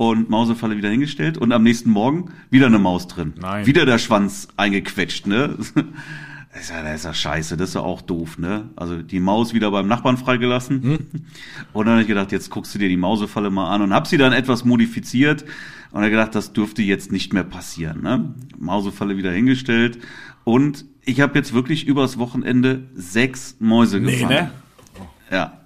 und 0.00 0.30
Mausefalle 0.30 0.78
wieder 0.78 0.88
hingestellt 0.88 1.36
und 1.36 1.52
am 1.52 1.62
nächsten 1.62 1.90
Morgen 1.90 2.30
wieder 2.48 2.68
eine 2.68 2.78
Maus 2.78 3.06
drin. 3.06 3.34
Nein. 3.38 3.66
Wieder 3.66 3.84
der 3.84 3.98
Schwanz 3.98 4.48
eingequetscht, 4.56 5.26
ne? 5.26 5.56
Das 5.58 5.68
ist 6.62 6.70
ja, 6.70 6.82
das 6.82 6.94
ist 6.94 7.04
ja 7.04 7.12
scheiße, 7.12 7.58
das 7.58 7.68
ist 7.68 7.74
ja 7.74 7.82
auch 7.82 8.00
doof, 8.00 8.38
ne? 8.38 8.70
Also 8.76 9.02
die 9.02 9.20
Maus 9.20 9.52
wieder 9.52 9.70
beim 9.70 9.88
Nachbarn 9.88 10.16
freigelassen. 10.16 10.82
Hm. 10.82 10.98
Und 11.74 11.84
dann 11.84 11.92
habe 11.92 12.00
ich 12.00 12.08
gedacht, 12.08 12.32
jetzt 12.32 12.48
guckst 12.48 12.74
du 12.74 12.78
dir 12.78 12.88
die 12.88 12.96
Mausefalle 12.96 13.50
mal 13.50 13.74
an 13.74 13.82
und 13.82 13.92
hab 13.92 14.06
sie 14.06 14.16
dann 14.16 14.32
etwas 14.32 14.64
modifiziert 14.64 15.44
und 15.90 16.00
habe 16.00 16.08
gedacht, 16.08 16.34
das 16.34 16.54
dürfte 16.54 16.80
jetzt 16.80 17.12
nicht 17.12 17.34
mehr 17.34 17.44
passieren, 17.44 18.00
ne? 18.00 18.34
Mausefalle 18.58 19.18
wieder 19.18 19.32
hingestellt 19.32 19.98
und 20.44 20.86
ich 21.04 21.20
habe 21.20 21.36
jetzt 21.36 21.52
wirklich 21.52 21.86
übers 21.86 22.16
Wochenende 22.16 22.88
sechs 22.94 23.56
Mäuse 23.60 24.00
gefangen. 24.00 24.28
Nee, 24.28 24.34
ne? 24.34 24.50
Ja. 25.30 25.60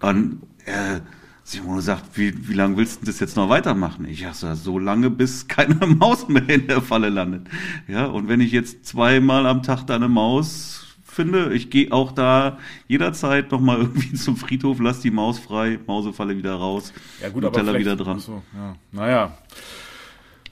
Und 0.00 0.42
äh, 0.64 1.00
Simone 1.46 1.82
sagt, 1.82 2.16
wie, 2.16 2.48
wie 2.48 2.54
lange 2.54 2.78
willst 2.78 3.02
du 3.02 3.06
das 3.06 3.20
jetzt 3.20 3.36
noch 3.36 3.50
weitermachen? 3.50 4.06
Ich 4.06 4.26
sage, 4.32 4.56
so 4.56 4.78
lange, 4.78 5.10
bis 5.10 5.46
keine 5.46 5.86
Maus 5.86 6.26
mehr 6.26 6.48
in 6.48 6.66
der 6.66 6.80
Falle 6.80 7.10
landet. 7.10 7.48
Ja, 7.86 8.06
und 8.06 8.28
wenn 8.28 8.40
ich 8.40 8.50
jetzt 8.50 8.86
zweimal 8.86 9.46
am 9.46 9.62
Tag 9.62 9.84
da 9.84 9.94
eine 9.94 10.08
Maus 10.08 10.96
finde, 11.04 11.52
ich 11.52 11.68
gehe 11.68 11.92
auch 11.92 12.12
da 12.12 12.58
jederzeit 12.88 13.52
nochmal 13.52 13.78
irgendwie 13.78 14.12
zum 14.14 14.36
Friedhof, 14.36 14.78
lass 14.80 15.00
die 15.00 15.10
Maus 15.10 15.38
frei, 15.38 15.78
Mausefalle 15.86 16.36
wieder 16.36 16.54
raus, 16.54 16.94
ja, 17.20 17.28
gut, 17.28 17.52
Teller 17.52 17.78
wieder 17.78 17.94
dran. 17.94 18.18
So, 18.18 18.42
ja. 18.54 18.76
Naja. 18.90 19.38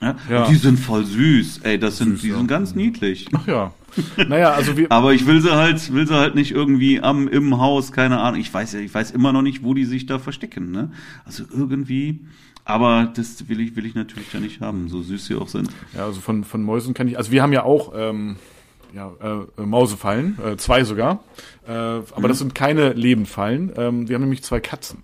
Ja, 0.03 0.15
ja. 0.29 0.47
die 0.47 0.55
sind 0.55 0.77
voll 0.77 1.05
süß, 1.05 1.61
ey, 1.63 1.79
das 1.79 1.97
sind, 1.97 2.11
süß, 2.11 2.21
die 2.21 2.29
ja. 2.29 2.37
sind 2.37 2.47
ganz 2.47 2.75
niedlich. 2.75 3.27
Ach 3.33 3.47
ja. 3.47 3.73
Naja, 4.27 4.51
also 4.51 4.75
wir. 4.75 4.91
Aber 4.91 5.13
ich 5.13 5.25
will 5.27 5.41
sie 5.41 5.55
halt, 5.55 5.93
will 5.93 6.07
sie 6.07 6.15
halt 6.15 6.35
nicht 6.35 6.51
irgendwie 6.51 6.99
am, 6.99 7.27
im 7.27 7.59
Haus, 7.59 7.91
keine 7.91 8.19
Ahnung. 8.19 8.39
Ich 8.39 8.53
weiß 8.53 8.73
ja, 8.73 8.79
ich 8.79 8.93
weiß 8.93 9.11
immer 9.11 9.31
noch 9.31 9.43
nicht, 9.43 9.63
wo 9.63 9.73
die 9.73 9.85
sich 9.85 10.05
da 10.05 10.19
verstecken, 10.19 10.71
ne? 10.71 10.91
Also 11.25 11.43
irgendwie. 11.51 12.21
Aber 12.65 13.11
das 13.13 13.49
will 13.49 13.59
ich, 13.59 13.75
will 13.75 13.85
ich 13.85 13.93
natürlich 13.93 14.29
da 14.31 14.39
nicht 14.39 14.61
haben, 14.61 14.87
so 14.87 15.01
süß 15.01 15.25
sie 15.25 15.35
auch 15.35 15.49
sind. 15.49 15.69
Ja, 15.93 16.05
also 16.05 16.21
von, 16.21 16.45
von 16.45 16.63
Mäusen 16.63 16.93
kann 16.93 17.09
ich, 17.09 17.17
also 17.17 17.31
wir 17.31 17.43
haben 17.43 17.51
ja 17.51 17.63
auch, 17.63 17.91
ähm, 17.93 18.37
ja, 18.93 19.11
äh, 19.21 19.61
Mausefallen, 19.61 20.37
äh, 20.45 20.57
zwei 20.57 20.83
sogar. 20.83 21.23
Äh, 21.67 21.71
aber 21.71 22.19
mhm. 22.19 22.27
das 22.27 22.39
sind 22.39 22.55
keine 22.55 22.93
Lebenfallen. 22.93 23.71
Ähm, 23.75 24.07
wir 24.07 24.15
haben 24.15 24.21
nämlich 24.21 24.43
zwei 24.43 24.59
Katzen. 24.59 24.99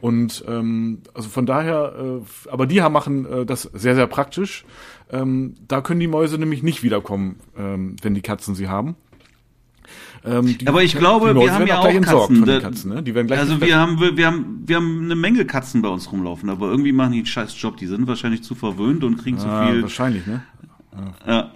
Und 0.00 0.44
ähm, 0.46 0.98
also 1.14 1.28
von 1.28 1.46
daher, 1.46 2.20
äh, 2.20 2.50
aber 2.50 2.66
die 2.66 2.82
haben, 2.82 2.92
machen 2.92 3.26
äh, 3.26 3.46
das 3.46 3.62
sehr, 3.62 3.94
sehr 3.94 4.06
praktisch. 4.06 4.64
Ähm, 5.10 5.54
da 5.68 5.80
können 5.80 6.00
die 6.00 6.06
Mäuse 6.06 6.38
nämlich 6.38 6.62
nicht 6.62 6.82
wiederkommen, 6.82 7.36
ähm, 7.56 7.96
wenn 8.02 8.14
die 8.14 8.22
Katzen 8.22 8.54
sie 8.54 8.68
haben. 8.68 8.96
Ähm, 10.24 10.56
die, 10.56 10.66
Aber 10.68 10.82
ich 10.84 10.96
glaube, 10.96 11.34
wir 11.34 11.52
haben 11.52 11.66
ja 11.66 11.80
auch 11.80 12.00
Katzen. 12.00 12.44
Da- 12.44 12.60
Katzen 12.60 12.94
ne? 12.94 13.02
Die 13.02 13.14
werden 13.14 13.26
gleich 13.26 13.40
Also 13.40 13.60
wir 13.60 13.76
haben, 13.76 14.00
wir, 14.00 14.16
wir 14.16 14.26
haben, 14.26 14.62
wir 14.64 14.76
haben 14.76 15.04
eine 15.04 15.16
Menge 15.16 15.44
Katzen 15.44 15.82
bei 15.82 15.88
uns 15.88 16.12
rumlaufen, 16.12 16.48
aber 16.48 16.70
irgendwie 16.70 16.92
machen 16.92 17.12
die 17.12 17.18
einen 17.18 17.26
scheiß 17.26 17.60
Job. 17.60 17.76
Die 17.76 17.86
sind 17.86 18.06
wahrscheinlich 18.06 18.44
zu 18.44 18.54
verwöhnt 18.54 19.02
und 19.02 19.16
kriegen 19.16 19.38
zu 19.38 19.48
ah, 19.48 19.66
viel. 19.66 19.82
wahrscheinlich, 19.82 20.26
ne? 20.26 20.42
Ja. 21.26 21.50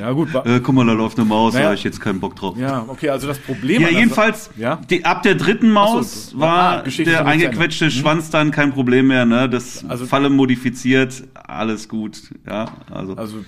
Ja, 0.00 0.12
gut. 0.12 0.28
Äh, 0.44 0.60
guck 0.60 0.74
mal, 0.74 0.84
da 0.86 0.92
läuft 0.92 1.18
eine 1.18 1.26
Maus, 1.26 1.52
da 1.52 1.58
Naja. 1.58 1.68
habe 1.70 1.76
ich 1.76 1.84
jetzt 1.84 2.00
keinen 2.00 2.20
Bock 2.20 2.36
drauf. 2.36 2.56
Ja, 2.58 2.84
okay, 2.86 3.08
also 3.08 3.26
das 3.26 3.38
Problem. 3.38 3.80
Ja, 3.82 3.88
jedenfalls, 3.88 4.50
Ja? 4.56 4.76
die, 4.90 5.04
ab 5.04 5.22
der 5.22 5.34
dritten 5.34 5.70
Maus 5.70 6.30
so, 6.30 6.38
war 6.40 6.84
ah, 6.84 6.88
der 6.88 7.26
eingequetschte 7.26 7.90
Schwanz 7.90 8.30
dann 8.30 8.50
kein 8.50 8.72
Problem 8.72 9.06
mehr, 9.08 9.24
ne? 9.24 9.48
Das 9.48 9.84
Also- 9.88 10.06
Falle 10.06 10.28
modifiziert, 10.28 11.24
alles 11.34 11.88
gut, 11.88 12.20
ja. 12.46 12.66
Also, 12.90 13.14
Also, 13.16 13.44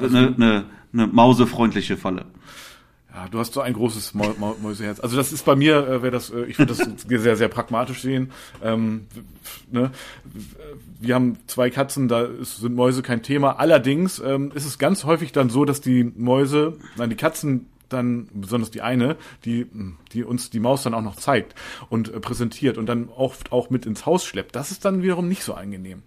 eine, 0.00 0.34
eine, 0.36 0.64
eine 0.92 1.06
mausefreundliche 1.08 1.96
Falle. 1.96 2.24
Ja, 3.18 3.28
du 3.28 3.38
hast 3.40 3.52
so 3.52 3.60
ein 3.60 3.72
großes 3.72 4.14
Mäuseherz. 4.14 5.00
Also 5.00 5.16
das 5.16 5.32
ist 5.32 5.44
bei 5.44 5.56
mir, 5.56 5.76
äh, 5.76 6.02
wäre 6.02 6.12
das, 6.12 6.30
äh, 6.30 6.44
ich 6.44 6.58
würde 6.58 6.74
das 6.74 6.88
sehr, 7.22 7.36
sehr 7.36 7.48
pragmatisch 7.48 8.00
sehen. 8.00 8.30
Ähm, 8.62 9.06
ne? 9.70 9.90
Wir 11.00 11.14
haben 11.16 11.36
zwei 11.48 11.70
Katzen, 11.70 12.06
da 12.06 12.22
ist, 12.22 12.58
sind 12.58 12.76
Mäuse 12.76 13.02
kein 13.02 13.22
Thema. 13.22 13.58
Allerdings 13.58 14.20
ähm, 14.20 14.52
ist 14.54 14.66
es 14.66 14.78
ganz 14.78 15.04
häufig 15.04 15.32
dann 15.32 15.50
so, 15.50 15.64
dass 15.64 15.80
die 15.80 16.04
Mäuse, 16.04 16.76
nein, 16.96 17.10
die 17.10 17.16
Katzen 17.16 17.66
dann, 17.88 18.28
besonders 18.32 18.70
die 18.70 18.82
eine, 18.82 19.16
die, 19.44 19.66
die 20.12 20.22
uns 20.22 20.50
die 20.50 20.60
Maus 20.60 20.84
dann 20.84 20.94
auch 20.94 21.02
noch 21.02 21.16
zeigt 21.16 21.54
und 21.88 22.12
äh, 22.12 22.20
präsentiert 22.20 22.78
und 22.78 22.86
dann 22.86 23.08
oft 23.08 23.50
auch 23.50 23.70
mit 23.70 23.84
ins 23.84 24.06
Haus 24.06 24.24
schleppt. 24.24 24.54
Das 24.54 24.70
ist 24.70 24.84
dann 24.84 25.02
wiederum 25.02 25.26
nicht 25.26 25.42
so 25.42 25.54
angenehm. 25.54 26.02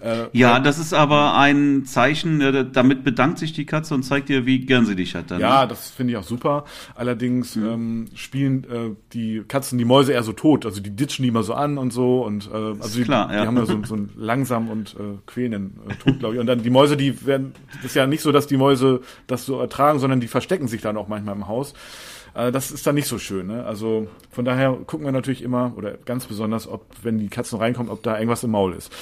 Äh, 0.00 0.26
Ja, 0.32 0.60
das 0.60 0.78
ist 0.78 0.92
aber 0.94 1.36
ein 1.36 1.84
Zeichen, 1.84 2.40
äh, 2.40 2.64
damit 2.70 3.02
bedankt 3.04 3.38
sich 3.38 3.52
die 3.52 3.66
Katze 3.66 3.94
und 3.94 4.02
zeigt 4.04 4.28
dir, 4.28 4.46
wie 4.46 4.60
gern 4.60 4.86
sie 4.86 4.94
dich 4.94 5.14
hat 5.14 5.30
dann. 5.30 5.40
Ja, 5.40 5.66
das 5.66 5.90
finde 5.90 6.12
ich 6.12 6.16
auch 6.16 6.22
super. 6.24 6.64
Allerdings 6.94 7.56
Mhm. 7.56 7.66
ähm, 7.66 8.06
spielen 8.14 8.64
äh, 8.64 8.94
die 9.12 9.42
Katzen 9.48 9.76
die 9.78 9.84
Mäuse 9.84 10.12
eher 10.12 10.22
so 10.22 10.32
tot. 10.32 10.64
Also 10.66 10.80
die 10.80 10.90
ditchen 10.94 11.24
die 11.24 11.30
mal 11.30 11.42
so 11.42 11.54
an 11.54 11.78
und 11.78 11.92
so. 11.92 12.20
Und 12.24 12.48
äh, 12.52 12.56
also 12.56 12.98
die, 12.98 13.04
klar, 13.04 13.32
ja. 13.32 13.40
die 13.42 13.46
haben 13.48 13.56
ja 13.56 13.66
so, 13.66 13.82
so 13.84 13.94
einen 13.94 14.10
langsam 14.16 14.68
und 14.68 14.94
äh, 14.94 15.18
quälenden 15.26 15.80
äh, 15.88 15.94
Tod, 15.94 16.18
glaube 16.20 16.34
ich. 16.34 16.40
Und 16.40 16.46
dann 16.46 16.62
die 16.62 16.70
Mäuse, 16.70 16.96
die 16.96 17.26
werden, 17.26 17.52
das 17.76 17.86
ist 17.86 17.94
ja 17.96 18.06
nicht 18.06 18.22
so, 18.22 18.30
dass 18.32 18.46
die 18.46 18.56
Mäuse 18.56 19.00
das 19.26 19.44
so 19.46 19.58
ertragen, 19.60 19.98
sondern 19.98 20.20
die 20.20 20.28
verstecken 20.28 20.68
sich 20.68 20.80
dann 20.80 20.96
auch 20.96 21.08
manchmal 21.08 21.34
im 21.34 21.48
Haus. 21.48 21.74
Äh, 22.34 22.52
das 22.52 22.70
ist 22.70 22.86
dann 22.86 22.94
nicht 22.94 23.08
so 23.08 23.18
schön. 23.18 23.48
Ne? 23.48 23.64
Also 23.64 24.06
von 24.30 24.44
daher 24.44 24.72
gucken 24.86 25.04
wir 25.06 25.12
natürlich 25.12 25.42
immer, 25.42 25.72
oder 25.76 25.92
ganz 26.04 26.26
besonders, 26.26 26.68
ob, 26.68 26.86
wenn 27.02 27.18
die 27.18 27.28
Katzen 27.28 27.58
reinkommen, 27.58 27.90
ob 27.90 28.02
da 28.04 28.14
irgendwas 28.16 28.44
im 28.44 28.50
Maul 28.52 28.74
ist. 28.74 28.92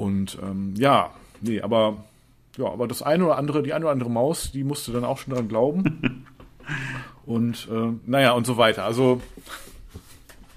Und 0.00 0.38
ähm, 0.42 0.72
ja, 0.76 1.10
nee, 1.42 1.60
aber 1.60 2.04
ja, 2.56 2.66
aber 2.66 2.88
das 2.88 3.02
eine 3.02 3.26
oder 3.26 3.36
andere, 3.36 3.62
die 3.62 3.74
eine 3.74 3.84
oder 3.84 3.92
andere 3.92 4.10
Maus, 4.10 4.50
die 4.50 4.64
musste 4.64 4.92
dann 4.92 5.04
auch 5.04 5.18
schon 5.18 5.34
dran 5.34 5.48
glauben. 5.48 6.24
und 7.26 7.68
äh, 7.70 7.92
naja, 8.06 8.32
und 8.32 8.46
so 8.46 8.56
weiter. 8.56 8.84
Also 8.84 9.20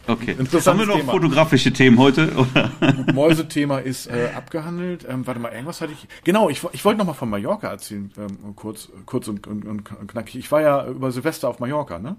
Okay. 0.06 0.36
Haben 0.38 0.80
wir 0.80 0.86
noch 0.86 0.98
Thema. 0.98 1.14
fotografische 1.14 1.72
Themen 1.72 1.98
heute? 1.98 2.30
Oder? 2.36 2.72
Mäusethema 3.14 3.78
ist 3.78 4.08
äh, 4.08 4.32
abgehandelt. 4.36 5.06
Ähm, 5.08 5.26
warte 5.26 5.40
mal, 5.40 5.54
irgendwas 5.54 5.80
hatte 5.80 5.94
ich. 5.94 6.08
Genau, 6.26 6.50
ich, 6.50 6.62
ich 6.74 6.84
wollte 6.84 7.00
noch 7.00 7.06
mal 7.06 7.14
von 7.14 7.30
Mallorca 7.30 7.70
erzählen, 7.70 8.12
ähm, 8.18 8.54
kurz, 8.58 8.90
kurz 9.06 9.30
und, 9.30 9.48
und, 9.48 9.64
und 9.66 10.08
knackig. 10.10 10.36
Ich 10.36 10.52
war 10.52 10.62
ja 10.62 10.88
über 10.88 11.10
Silvester 11.14 11.48
auf 11.48 11.60
Mallorca, 11.60 12.00
ne? 12.00 12.18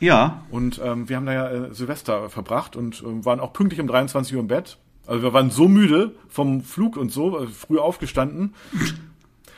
Ja, 0.00 0.42
Und 0.50 0.80
ähm, 0.84 1.08
wir 1.08 1.14
haben 1.14 1.26
da 1.26 1.32
ja 1.32 1.48
äh, 1.48 1.74
Silvester 1.74 2.28
verbracht 2.28 2.74
und 2.74 3.04
ähm, 3.06 3.24
waren 3.24 3.38
auch 3.38 3.52
pünktlich 3.52 3.80
um 3.80 3.86
23 3.86 4.34
Uhr 4.34 4.40
im 4.40 4.48
Bett. 4.48 4.78
Also 5.06 5.22
wir 5.22 5.32
waren 5.32 5.50
so 5.50 5.68
müde 5.68 6.12
vom 6.28 6.62
Flug 6.62 6.96
und 6.96 7.12
so, 7.12 7.36
also 7.36 7.52
früh 7.52 7.78
aufgestanden. 7.78 8.54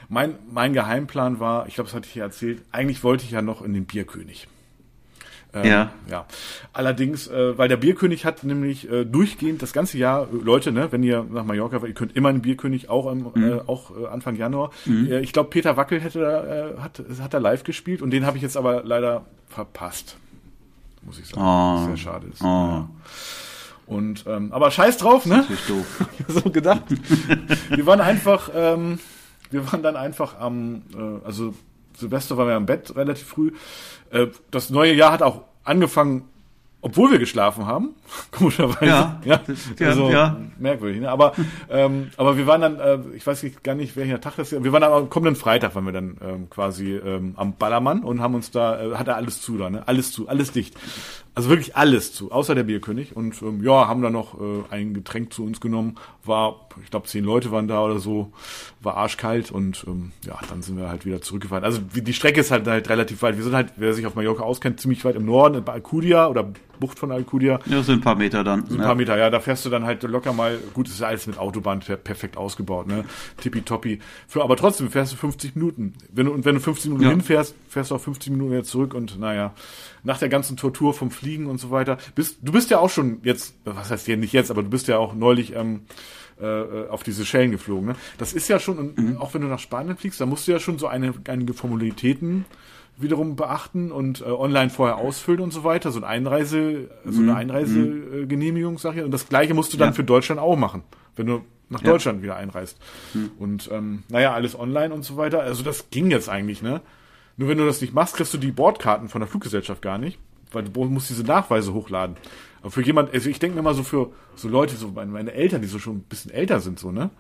Mein, 0.09 0.35
mein 0.51 0.73
Geheimplan 0.73 1.39
war, 1.41 1.67
ich 1.69 1.75
glaube, 1.75 1.89
das 1.89 1.95
hatte 1.95 2.07
ich 2.07 2.13
hier 2.15 2.23
erzählt, 2.23 2.63
eigentlich 2.73 3.03
wollte 3.05 3.25
ich 3.25 3.31
ja 3.31 3.43
noch 3.43 3.61
in 3.63 3.75
den 3.75 3.85
Bierkönig. 3.85 4.49
Ähm, 5.55 5.65
Ja. 5.67 5.93
ja. 6.11 6.27
Allerdings, 6.75 7.27
äh, 7.29 7.57
weil 7.57 7.69
der 7.69 7.77
Bierkönig 7.79 8.25
hat 8.27 8.45
nämlich 8.45 8.91
äh, 8.91 9.05
durchgehend 9.05 9.61
das 9.63 9.73
ganze 9.73 9.97
Jahr, 9.99 10.25
äh, 10.25 10.37
Leute, 10.43 10.73
ne, 10.73 10.93
wenn 10.93 11.03
ihr 11.03 11.25
nach 11.31 11.45
Mallorca, 11.45 11.87
ihr 11.87 11.95
könnt 11.95 12.15
immer 12.17 12.29
in 12.31 12.37
den 12.37 12.43
Bierkönig, 12.43 12.89
auch, 12.91 13.11
im, 13.11 13.31
Mhm. 13.35 13.45
äh, 13.45 13.61
auch 13.67 13.91
äh, 13.99 14.07
Anfang 14.07 14.37
Januar. 14.37 14.71
Äh, 14.87 15.21
ich 15.21 15.33
glaube, 15.33 15.49
Peter 15.51 15.77
Wackel 15.79 16.01
hätte 16.01 16.21
da, 16.21 16.45
äh, 16.45 16.79
hat, 16.79 17.03
hat 17.21 17.33
da 17.35 17.39
live 17.39 17.65
gespielt 17.65 18.03
und 18.03 18.11
den 18.11 18.25
habe 18.27 18.37
ich 18.37 18.43
jetzt 18.43 18.57
aber 18.59 18.83
leider 18.85 19.25
verpasst. 19.49 20.17
Muss 21.03 21.19
ich 21.19 21.27
sagen. 21.27 21.41
Oh. 21.43 21.87
Sehr 21.87 21.97
schade 21.97 22.27
ist. 22.29 22.43
Oh. 22.43 22.45
Ja. 22.45 22.89
Und 23.89 24.25
ähm, 24.27 24.53
aber 24.53 24.71
scheiß 24.71 24.99
drauf, 24.99 25.25
ne? 25.25 25.39
natürlich 25.39 25.67
doof. 25.67 26.05
so 26.29 26.51
gedacht. 26.51 26.83
wir 27.71 27.87
waren 27.87 28.03
einfach, 28.03 28.51
ähm, 28.55 28.99
wir 29.51 29.73
waren 29.73 29.83
dann 29.83 29.97
einfach 29.97 30.39
am, 30.39 30.83
äh, 30.95 31.27
also 31.27 31.55
Silvester 31.97 32.37
waren 32.37 32.49
wir 32.49 32.57
im 32.57 32.67
Bett 32.67 32.95
relativ 32.95 33.27
früh. 33.27 33.53
Äh, 34.11 34.27
das 34.51 34.69
neue 34.69 34.93
Jahr 34.93 35.13
hat 35.13 35.23
auch 35.23 35.45
angefangen, 35.65 36.29
obwohl 36.81 37.11
wir 37.11 37.19
geschlafen 37.19 37.67
haben, 37.67 37.95
komischerweise. 38.31 38.87
Ja, 38.87 39.21
ja, 39.25 39.41
ja, 39.79 39.89
also, 39.89 40.11
ja. 40.11 40.37
merkwürdig. 40.59 41.01
Ne? 41.01 41.11
Aber, 41.11 41.33
ähm, 41.69 42.11
aber 42.17 42.37
wir 42.37 42.47
waren 42.47 42.61
dann, 42.61 42.79
äh, 42.79 42.99
ich 43.17 43.27
weiß 43.27 43.45
gar 43.65 43.75
nicht, 43.75 43.97
welcher 43.97 44.21
Tag 44.21 44.37
das 44.37 44.53
ist. 44.53 44.63
Wir 44.63 44.73
waren 44.73 44.83
dann 44.83 44.93
am 44.93 45.11
kommenden 45.11 45.35
Freitag, 45.35 45.75
waren 45.75 45.87
wir 45.87 45.93
dann 45.93 46.17
ähm, 46.23 46.51
quasi 46.51 46.95
ähm, 46.95 47.35
am 47.37 47.55
Ballermann 47.55 48.05
und 48.05 48.21
haben 48.21 48.35
uns 48.35 48.53
da, 48.53 48.81
äh, 48.81 48.95
hatte 48.95 49.15
alles 49.15 49.43
zu 49.43 49.59
da, 49.59 49.71
ne? 49.71 49.87
Alles 49.89 50.13
zu, 50.13 50.29
alles 50.29 50.53
dicht. 50.53 50.77
Also 51.35 51.51
wirklich 51.51 51.77
alles 51.77 52.13
zu, 52.13 52.33
außer 52.33 52.57
der 52.57 52.65
Bierkönig. 52.65 53.15
Und 53.15 53.41
ähm, 53.43 53.63
ja, 53.63 53.87
haben 53.87 54.03
dann 54.03 54.13
noch 54.13 54.41
äh, 54.41 54.63
ein 54.71 54.93
Getränk 54.93 55.33
zu 55.33 55.45
uns 55.45 55.61
genommen. 55.61 55.95
War, 56.25 56.69
ich 56.83 56.91
glaube, 56.91 57.07
zehn 57.07 57.23
Leute 57.23 57.53
waren 57.53 57.69
da 57.69 57.85
oder 57.85 58.01
so. 58.01 58.33
War 58.81 58.97
arschkalt 58.97 59.53
und 59.53 59.85
ähm, 59.87 60.11
ja, 60.27 60.37
dann 60.49 60.63
sind 60.63 60.79
wir 60.79 60.89
halt 60.89 61.07
wieder 61.07 61.23
zurückgefahren. 61.23 61.63
Also 61.63 61.81
die 61.81 62.13
Strecke 62.13 62.41
ist 62.41 62.51
halt, 62.51 62.67
halt 62.67 62.89
relativ 62.89 63.23
weit. 63.23 63.37
Wir 63.37 63.45
sind 63.45 63.55
halt, 63.55 63.75
wer 63.77 63.95
sich 63.95 64.05
auf 64.05 64.17
Mallorca 64.17 64.43
auskennt, 64.43 64.81
ziemlich 64.81 65.05
weit 65.05 65.15
im 65.15 65.27
Norden, 65.27 65.63
bei 65.63 65.75
Alcudia 65.75 66.27
oder 66.27 66.51
Bucht 66.79 66.99
von 66.99 67.13
Alcudia. 67.13 67.61
Ja, 67.67 67.83
sind 67.83 67.97
ein 67.99 68.01
paar 68.03 68.15
Meter 68.17 68.45
dann. 68.45 68.67
So 68.67 68.75
ein 68.77 68.81
paar 68.83 68.95
Meter, 68.95 69.17
ja, 69.19 69.31
da 69.31 69.41
fährst 69.41 69.65
du 69.65 69.71
dann 69.71 69.85
halt 69.85 70.03
locker 70.03 70.33
mal, 70.33 70.59
gut, 70.75 70.89
ist 70.89 71.01
ja 71.01 71.09
alles 71.09 71.27
mit 71.27 71.39
Autobahn 71.39 71.81
per 71.81 71.97
perfekt 71.97 72.37
ausgebaut, 72.37 72.87
ne? 72.87 73.05
Tippitoppi. 73.41 74.01
Für, 74.27 74.43
aber 74.43 74.57
trotzdem 74.57 74.91
fährst 74.91 75.13
du 75.13 75.17
50 75.17 75.55
Minuten. 75.57 75.95
Wenn 76.13 76.27
du, 76.27 76.33
und 76.33 76.45
wenn 76.45 76.55
du 76.55 76.61
50 76.61 76.87
Minuten 76.91 77.05
Ja. 77.05 77.11
hinfährst, 77.11 77.55
fährst 77.69 77.91
du 77.91 77.95
auch 77.97 78.01
50 78.01 78.31
Minuten 78.33 78.51
wieder 78.53 78.65
zurück 78.65 78.95
und 78.95 79.19
naja, 79.19 79.55
nach 80.05 80.19
der 80.19 80.29
ganzen 80.29 80.57
Tortur 80.57 80.95
vom 80.95 81.11
Fliegen 81.11 81.47
und 81.47 81.59
so 81.59 81.71
weiter. 81.71 81.99
Bist, 82.15 82.39
du 82.43 82.53
bist 82.53 82.71
ja 82.71 82.79
auch 82.79 82.91
schon 82.91 83.19
jetzt, 83.23 83.55
was 83.65 83.91
heißt 83.91 84.07
hier 84.07 84.17
nicht 84.17 84.33
jetzt, 84.33 84.51
aber 84.51 84.63
du 84.63 84.71
bist 84.71 84.89
ja 84.89 84.99
auch 84.99 85.15
neulich 85.15 85.55
ähm, 85.55 85.81
äh, 86.41 86.89
auf 86.89 87.03
diese 87.03 87.27
Schellen 87.27 87.51
geflogen. 87.51 87.89
Ne? 87.89 87.97
Das 88.17 88.33
ist 88.33 88.49
ja 88.49 88.61
schon, 88.61 88.79
und 88.79 89.17
auch 89.19 89.35
wenn 89.35 89.43
du 89.43 89.49
nach 89.49 89.59
Spanien 89.59 89.97
fliegst, 89.97 90.21
da 90.21 90.27
musst 90.27 90.47
du 90.47 90.53
ja 90.53 90.61
schon 90.61 90.79
so 90.79 90.87
eine, 90.87 91.13
einige 91.27 91.53
Formalitäten 91.55 92.45
wiederum 93.01 93.37
beachten 93.37 93.93
und 93.93 94.21
äh, 94.21 94.25
online 94.25 94.71
vorher 94.71 94.97
ausfüllen 94.97 95.41
und 95.41 95.53
so 95.53 95.65
weiter. 95.65 95.91
So 95.93 95.99
ein 96.01 96.05
Einreise, 96.05 96.91
so 97.07 97.21
eine 97.23 97.35
Einreisegenehmigung, 97.37 98.79
sag 98.79 98.97
ich. 98.97 99.03
Und 99.05 99.11
das 99.11 99.29
gleiche 99.29 99.55
musst 99.55 99.73
du 99.73 99.77
dann 99.77 99.89
Ja. 99.91 99.93
für 99.95 100.05
Deutschland 100.05 100.41
auch 100.41 100.57
machen, 100.57 100.83
wenn 101.17 101.27
du 101.27 101.43
nach 101.69 101.83
Ja. 101.83 101.91
Deutschland 101.93 102.23
wieder 102.23 102.37
einreist. 102.37 102.79
Und 103.39 103.69
ähm, 103.73 104.03
naja, 104.09 104.33
alles 104.35 104.59
online 104.59 104.93
und 104.95 105.05
so 105.05 105.17
weiter. 105.17 105.43
Also 105.43 105.63
das 105.63 105.91
ging 105.91 106.11
jetzt 106.11 106.29
eigentlich, 106.29 106.63
ne? 106.63 106.81
Nur 107.37 107.49
wenn 107.49 107.59
du 107.59 107.67
das 107.67 107.81
nicht 107.81 107.95
machst, 107.95 108.17
kriegst 108.17 108.35
du 108.35 108.39
die 108.39 108.51
Bordkarten 108.51 109.09
von 109.09 109.21
der 109.21 109.29
Fluggesellschaft 109.29 109.81
gar 109.81 109.99
nicht, 109.99 110.19
weil 110.51 110.65
du 110.65 110.85
musst 110.87 111.09
diese 111.11 111.23
Nachweise 111.23 111.73
hochladen. 111.73 112.17
Aber 112.63 112.71
für 112.73 112.83
jemand, 112.83 113.15
also 113.15 113.31
ich 113.31 113.39
denke 113.39 113.55
mir 113.57 113.63
mal 113.63 113.75
so 113.75 113.85
für 113.85 114.11
so 114.35 114.49
Leute, 114.49 114.75
so 114.75 114.89
meine, 114.89 115.13
meine 115.13 115.33
Eltern, 115.33 115.63
die 115.63 115.69
so 115.69 115.79
schon 115.79 115.99
ein 115.99 116.03
bisschen 116.03 116.33
älter 116.33 116.59
sind, 116.59 116.81
so, 116.81 116.91
ne? 116.91 117.11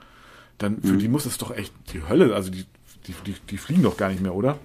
Dann 0.58 0.82
für 0.82 0.96
die 0.96 1.08
muss 1.08 1.24
es 1.26 1.38
doch 1.38 1.54
echt 1.56 1.72
die 1.92 2.02
Hölle, 2.08 2.34
also 2.34 2.50
die, 2.50 2.64
die, 3.06 3.14
die, 3.26 3.34
die 3.50 3.58
fliegen 3.58 3.82
doch 3.82 3.96
gar 3.96 4.10
nicht 4.10 4.20
mehr, 4.20 4.34
oder? 4.34 4.58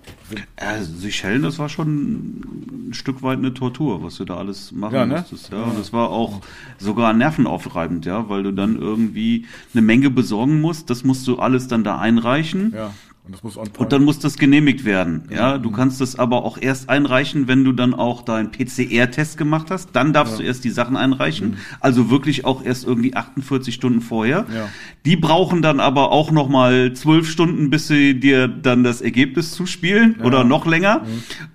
Ja, 0.59 0.81
Seychellen, 0.81 1.43
das 1.43 1.59
war 1.59 1.69
schon 1.69 2.89
ein 2.89 2.93
Stück 2.93 3.21
weit 3.21 3.37
eine 3.37 3.53
Tortur, 3.53 4.03
was 4.03 4.15
du 4.17 4.25
da 4.25 4.37
alles 4.37 4.71
machen 4.71 4.95
Ja, 4.95 5.05
ne? 5.05 5.17
musstest. 5.19 5.51
Ja, 5.51 5.63
und 5.63 5.77
das 5.79 5.93
war 5.93 6.09
auch 6.09 6.41
sogar 6.79 7.13
nervenaufreibend, 7.13 8.05
ja, 8.05 8.27
weil 8.29 8.43
du 8.43 8.51
dann 8.51 8.77
irgendwie 8.77 9.45
eine 9.73 9.81
Menge 9.83 10.09
besorgen 10.09 10.61
musst. 10.61 10.89
Das 10.89 11.03
musst 11.03 11.27
du 11.27 11.37
alles 11.37 11.67
dann 11.67 11.83
da 11.83 11.99
einreichen. 11.99 12.73
Ja. 12.75 12.93
Und 13.25 13.33
das 13.33 13.41
muss 13.41 13.55
on. 13.57 13.69
Und 13.77 13.93
dann 13.93 14.03
muss 14.03 14.19
das 14.19 14.37
genehmigt 14.37 14.83
werden. 14.83 15.29
Ja, 15.29 15.57
du 15.57 15.71
kannst 15.71 16.01
das 16.01 16.19
aber 16.19 16.43
auch 16.43 16.57
erst 16.59 16.89
einreichen, 16.89 17.47
wenn 17.47 17.63
du 17.63 17.71
dann 17.71 17.93
auch 17.93 18.21
deinen 18.23 18.51
PCR-Test 18.51 19.37
gemacht 19.37 19.71
hast. 19.71 19.91
Dann 19.93 20.11
darfst 20.11 20.39
du 20.39 20.43
erst 20.43 20.65
die 20.65 20.69
Sachen 20.69 20.97
einreichen. 20.97 21.55
Also 21.79 22.09
wirklich 22.09 22.43
auch 22.43 22.65
erst 22.65 22.85
irgendwie 22.85 23.15
48 23.15 23.73
Stunden 23.73 24.01
vorher. 24.01 24.45
Ja. 24.53 24.67
Die 25.05 25.15
brauchen 25.15 25.61
dann 25.61 25.79
aber 25.79 26.11
auch 26.11 26.31
noch 26.31 26.49
mal 26.49 26.91
zwölf 26.93 27.29
Stunden, 27.29 27.69
bis 27.69 27.87
sie 27.87 28.19
dir 28.19 28.49
dann 28.49 28.83
das 28.83 28.99
Ergebnis 28.99 29.51
zuspielen 29.51 30.17
oder 30.21 30.43
noch 30.43 30.65
länger. 30.65 31.05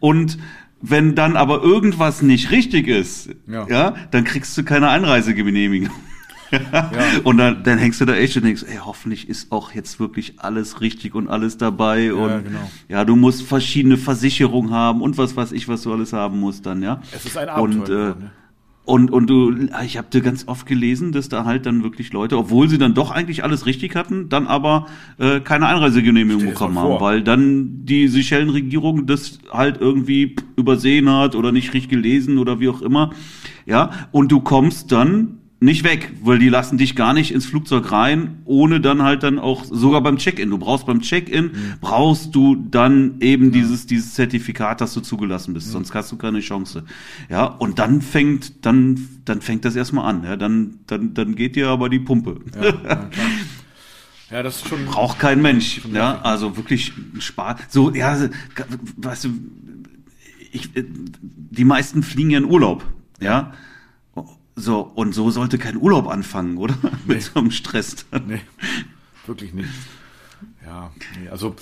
Und 0.01 0.39
wenn 0.81 1.15
dann 1.15 1.37
aber 1.37 1.63
irgendwas 1.63 2.23
nicht 2.23 2.51
richtig 2.51 2.89
ist, 2.89 3.29
Ja. 3.47 3.67
ja, 3.69 3.95
dann 4.11 4.25
kriegst 4.25 4.57
du 4.57 4.65
keine 4.65 4.89
Einreisegenehmigung. 4.89 5.91
Und 7.25 7.39
dann, 7.39 7.63
dann 7.63 7.79
hängst 7.79 8.01
du 8.01 8.05
da 8.05 8.15
echt 8.15 8.37
und 8.37 8.45
denkst, 8.45 8.65
ey, 8.69 8.79
hoffentlich 8.85 9.29
ist 9.29 9.53
auch 9.53 9.73
jetzt 9.73 10.01
wirklich 10.01 10.35
alles 10.39 10.81
richtig 10.81 11.15
und 11.15 11.29
alles 11.29 11.59
dabei. 11.59 12.13
und 12.13 12.45
genau. 12.45 12.71
ja, 12.89 13.05
du 13.05 13.17
musst 13.17 13.43
verschiedene 13.43 13.97
Versicherungen 13.97 14.71
haben 14.71 15.01
und 15.03 15.19
was 15.19 15.37
weiß 15.37 15.53
ich, 15.53 15.69
was 15.69 15.83
du 15.83 15.93
alles 15.93 16.13
haben 16.13 16.41
musst 16.41 16.67
dann, 16.67 16.83
ja. 16.83 17.01
es 17.15 17.27
ist 17.27 17.37
ein 17.37 17.49
Abenteuer. 17.49 18.15
Und, 18.15 18.23
äh, 18.23 18.25
ne? 18.25 18.31
Und, 18.89 19.11
und 19.11 19.29
du, 19.29 19.55
ich 19.85 19.99
habe 19.99 20.09
dir 20.11 20.23
ganz 20.23 20.49
oft 20.49 20.65
gelesen, 20.65 21.13
dass 21.13 21.29
da 21.29 21.45
halt 21.45 21.67
dann 21.67 21.83
wirklich 21.83 22.11
Leute, 22.15 22.39
obwohl 22.39 22.71
sie 22.71 22.79
dann 22.79 22.95
doch 22.95 23.11
eigentlich 23.11 23.45
alles 23.45 23.67
richtig 23.67 23.95
hatten, 23.95 24.31
dann 24.31 24.47
aber 24.47 24.87
äh, 25.19 25.41
keine 25.41 25.67
Einreisegenehmigung 25.67 26.47
bekommen 26.47 26.79
haben, 26.79 26.99
weil 26.99 27.23
dann 27.23 27.85
die 27.85 28.09
Seychellen-Regierung 28.09 29.05
das 29.05 29.41
halt 29.53 29.79
irgendwie 29.79 30.37
übersehen 30.57 31.11
hat 31.11 31.35
oder 31.35 31.53
nicht 31.53 31.75
richtig 31.75 31.91
gelesen 31.91 32.39
oder 32.39 32.61
wie 32.61 32.71
auch 32.71 32.81
immer. 32.81 33.11
Ja, 33.67 33.91
und 34.11 34.33
du 34.33 34.41
kommst 34.41 34.91
dann 34.91 35.38
nicht 35.61 35.83
weg, 35.83 36.13
weil 36.23 36.39
die 36.39 36.49
lassen 36.49 36.79
dich 36.79 36.95
gar 36.95 37.13
nicht 37.13 37.33
ins 37.33 37.45
Flugzeug 37.45 37.91
rein, 37.91 38.39
ohne 38.45 38.81
dann 38.81 39.03
halt 39.03 39.25
dann 39.25 39.41
auch 39.41 39.65
sogar 39.65 40.01
beim 40.03 40.17
Check-in. 40.17 40.51
Du 40.51 40.59
brauchst 40.59 40.87
beim 40.87 41.01
Check-in 41.01 41.47
mhm. 41.47 41.75
brauchst 41.81 42.35
du 42.35 42.55
dann 42.55 43.17
eben 43.21 43.47
ja. 43.47 43.51
dieses 43.51 43.87
dieses 43.87 44.15
Zertifikat, 44.15 44.81
dass 44.81 44.95
du 44.95 45.01
zugelassen 45.01 45.55
bist, 45.55 45.69
mhm. 45.69 45.73
sonst 45.73 45.95
hast 45.95 46.13
du 46.13 46.17
keine 46.17 46.41
Chance. 46.41 46.85
Ja, 47.29 47.45
und 47.45 47.81
dann 47.81 48.03
fängt 48.03 48.65
dann 48.65 49.09
dann 49.25 49.41
fängt 49.41 49.65
das 49.65 49.75
erstmal 49.75 50.09
an. 50.09 50.23
Ja, 50.23 50.37
dann 50.37 50.79
dann 50.87 51.15
dann 51.15 51.35
geht 51.35 51.57
dir 51.57 51.69
aber 51.69 51.89
die 51.89 51.99
Pumpe. 51.99 52.41
Ja, 52.55 52.65
ja, 52.89 53.11
ja 54.31 54.43
das 54.45 54.59
ist 54.59 54.69
schon 54.69 54.85
braucht 54.85 55.19
kein 55.19 55.43
Mensch. 55.43 55.81
Ja, 55.93 56.21
also 56.21 56.57
wirklich 56.57 56.93
Spaß. 57.19 57.63
So 57.69 57.93
ja, 57.93 58.17
weißt 58.97 59.25
du, 59.25 59.31
ich, 60.53 60.71
die 60.75 61.65
meisten 61.65 62.05
fliegen 62.05 62.31
ja 62.31 62.39
in 62.39 62.45
Urlaub. 62.45 62.85
Ja. 63.21 63.53
So, 64.59 64.81
und 64.81 65.15
so 65.15 65.31
sollte 65.31 65.59
kein 65.59 65.77
Urlaub 65.77 66.09
anfangen, 66.09 66.57
oder? 66.59 66.77
Nee. 67.07 67.15
Mit 67.15 67.23
so 67.23 67.39
einem 67.39 67.51
Stress. 67.51 68.07
Dann. 68.11 68.27
Nee, 68.27 68.41
wirklich 69.27 69.55
nicht. 69.55 69.71
Ja, 70.65 70.93
nee, 71.19 71.29
also 71.29 71.55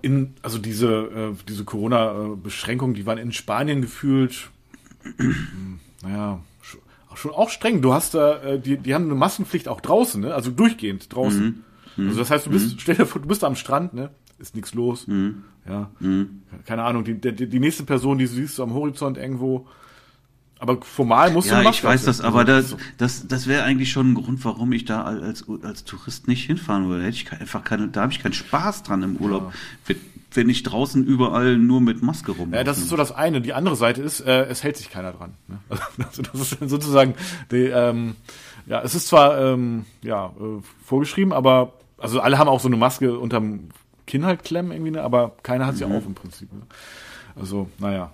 in, 0.00 0.34
also 0.42 0.58
diese, 0.58 0.88
äh, 0.88 1.34
diese 1.48 1.64
Corona-Beschränkungen, 1.64 2.94
die 2.94 3.04
waren 3.06 3.18
in 3.18 3.32
Spanien 3.32 3.82
gefühlt, 3.82 4.50
naja, 6.02 6.40
schon 7.16 7.32
auch 7.32 7.50
streng. 7.50 7.82
Du 7.82 7.92
hast 7.92 8.14
da, 8.14 8.42
äh, 8.42 8.60
die, 8.60 8.76
die 8.76 8.94
haben 8.94 9.04
eine 9.04 9.14
Maskenpflicht 9.14 9.68
auch 9.68 9.80
draußen, 9.80 10.20
ne? 10.20 10.34
Also 10.34 10.50
durchgehend 10.50 11.14
draußen. 11.14 11.64
Mhm. 11.96 12.08
Also 12.08 12.20
das 12.20 12.30
heißt, 12.30 12.46
du 12.46 12.50
bist, 12.50 12.74
mhm. 12.74 12.78
stell 12.78 12.94
dir 12.96 13.06
vor, 13.06 13.20
du 13.20 13.28
bist 13.28 13.42
am 13.44 13.56
Strand, 13.56 13.94
ne? 13.94 14.10
Ist 14.38 14.54
nichts 14.54 14.74
los. 14.74 15.06
Mhm. 15.06 15.44
Ja. 15.66 15.90
Mhm. 15.98 16.42
Keine 16.66 16.84
Ahnung, 16.84 17.04
die, 17.04 17.20
die, 17.20 17.48
die 17.48 17.58
nächste 17.58 17.84
Person, 17.84 18.18
die 18.18 18.26
du 18.26 18.30
siehst 18.30 18.60
am 18.60 18.74
Horizont 18.74 19.18
irgendwo, 19.18 19.66
aber 20.58 20.80
formal 20.80 21.32
muss 21.32 21.48
ja, 21.48 21.68
ich 21.68 21.84
weiß 21.84 22.04
das, 22.04 22.22
aber 22.22 22.44
das, 22.44 22.76
das, 22.96 23.28
das 23.28 23.46
wäre 23.46 23.64
eigentlich 23.64 23.92
schon 23.92 24.12
ein 24.12 24.14
Grund, 24.14 24.42
warum 24.44 24.72
ich 24.72 24.86
da 24.86 25.02
als, 25.02 25.44
als 25.62 25.84
Tourist 25.84 26.28
nicht 26.28 26.46
hinfahren 26.46 26.88
würde. 26.88 27.04
Hätte 27.04 27.16
ich 27.16 27.30
einfach 27.30 27.62
keine, 27.62 27.88
da 27.88 28.02
habe 28.02 28.12
ich 28.12 28.22
keinen 28.22 28.32
Spaß 28.32 28.82
dran 28.82 29.02
im 29.02 29.16
Urlaub, 29.16 29.52
ja. 29.88 29.94
wenn 30.32 30.48
ich 30.48 30.62
draußen 30.62 31.04
überall 31.04 31.58
nur 31.58 31.82
mit 31.82 32.02
Maske 32.02 32.32
rum. 32.32 32.54
Ja, 32.54 32.64
das 32.64 32.78
ist 32.78 32.88
so 32.88 32.96
das 32.96 33.12
eine. 33.12 33.42
Die 33.42 33.52
andere 33.52 33.76
Seite 33.76 34.00
ist, 34.00 34.20
äh, 34.20 34.44
es 34.46 34.62
hält 34.62 34.78
sich 34.78 34.90
keiner 34.90 35.12
dran. 35.12 35.34
Ne? 35.46 35.58
Also 35.98 36.22
das 36.22 36.52
ist 36.52 36.70
sozusagen, 36.70 37.14
die, 37.50 37.64
ähm, 37.64 38.16
ja, 38.64 38.80
es 38.80 38.94
ist 38.94 39.08
zwar 39.08 39.38
ähm, 39.38 39.84
ja 40.02 40.28
äh, 40.40 40.62
vorgeschrieben, 40.82 41.34
aber 41.34 41.74
also 41.98 42.20
alle 42.20 42.38
haben 42.38 42.48
auch 42.48 42.60
so 42.60 42.68
eine 42.68 42.78
Maske 42.78 43.18
unterm 43.18 43.68
Kinn 44.06 44.24
halt 44.24 44.42
klemmen 44.42 44.72
irgendwie, 44.72 44.92
ne? 44.92 45.02
aber 45.02 45.32
keiner 45.42 45.66
hat 45.66 45.76
sie 45.76 45.84
mhm. 45.84 45.92
auf 45.92 46.06
im 46.06 46.14
Prinzip. 46.14 46.50
Ne? 46.50 46.62
Also, 47.34 47.68
naja. 47.78 48.12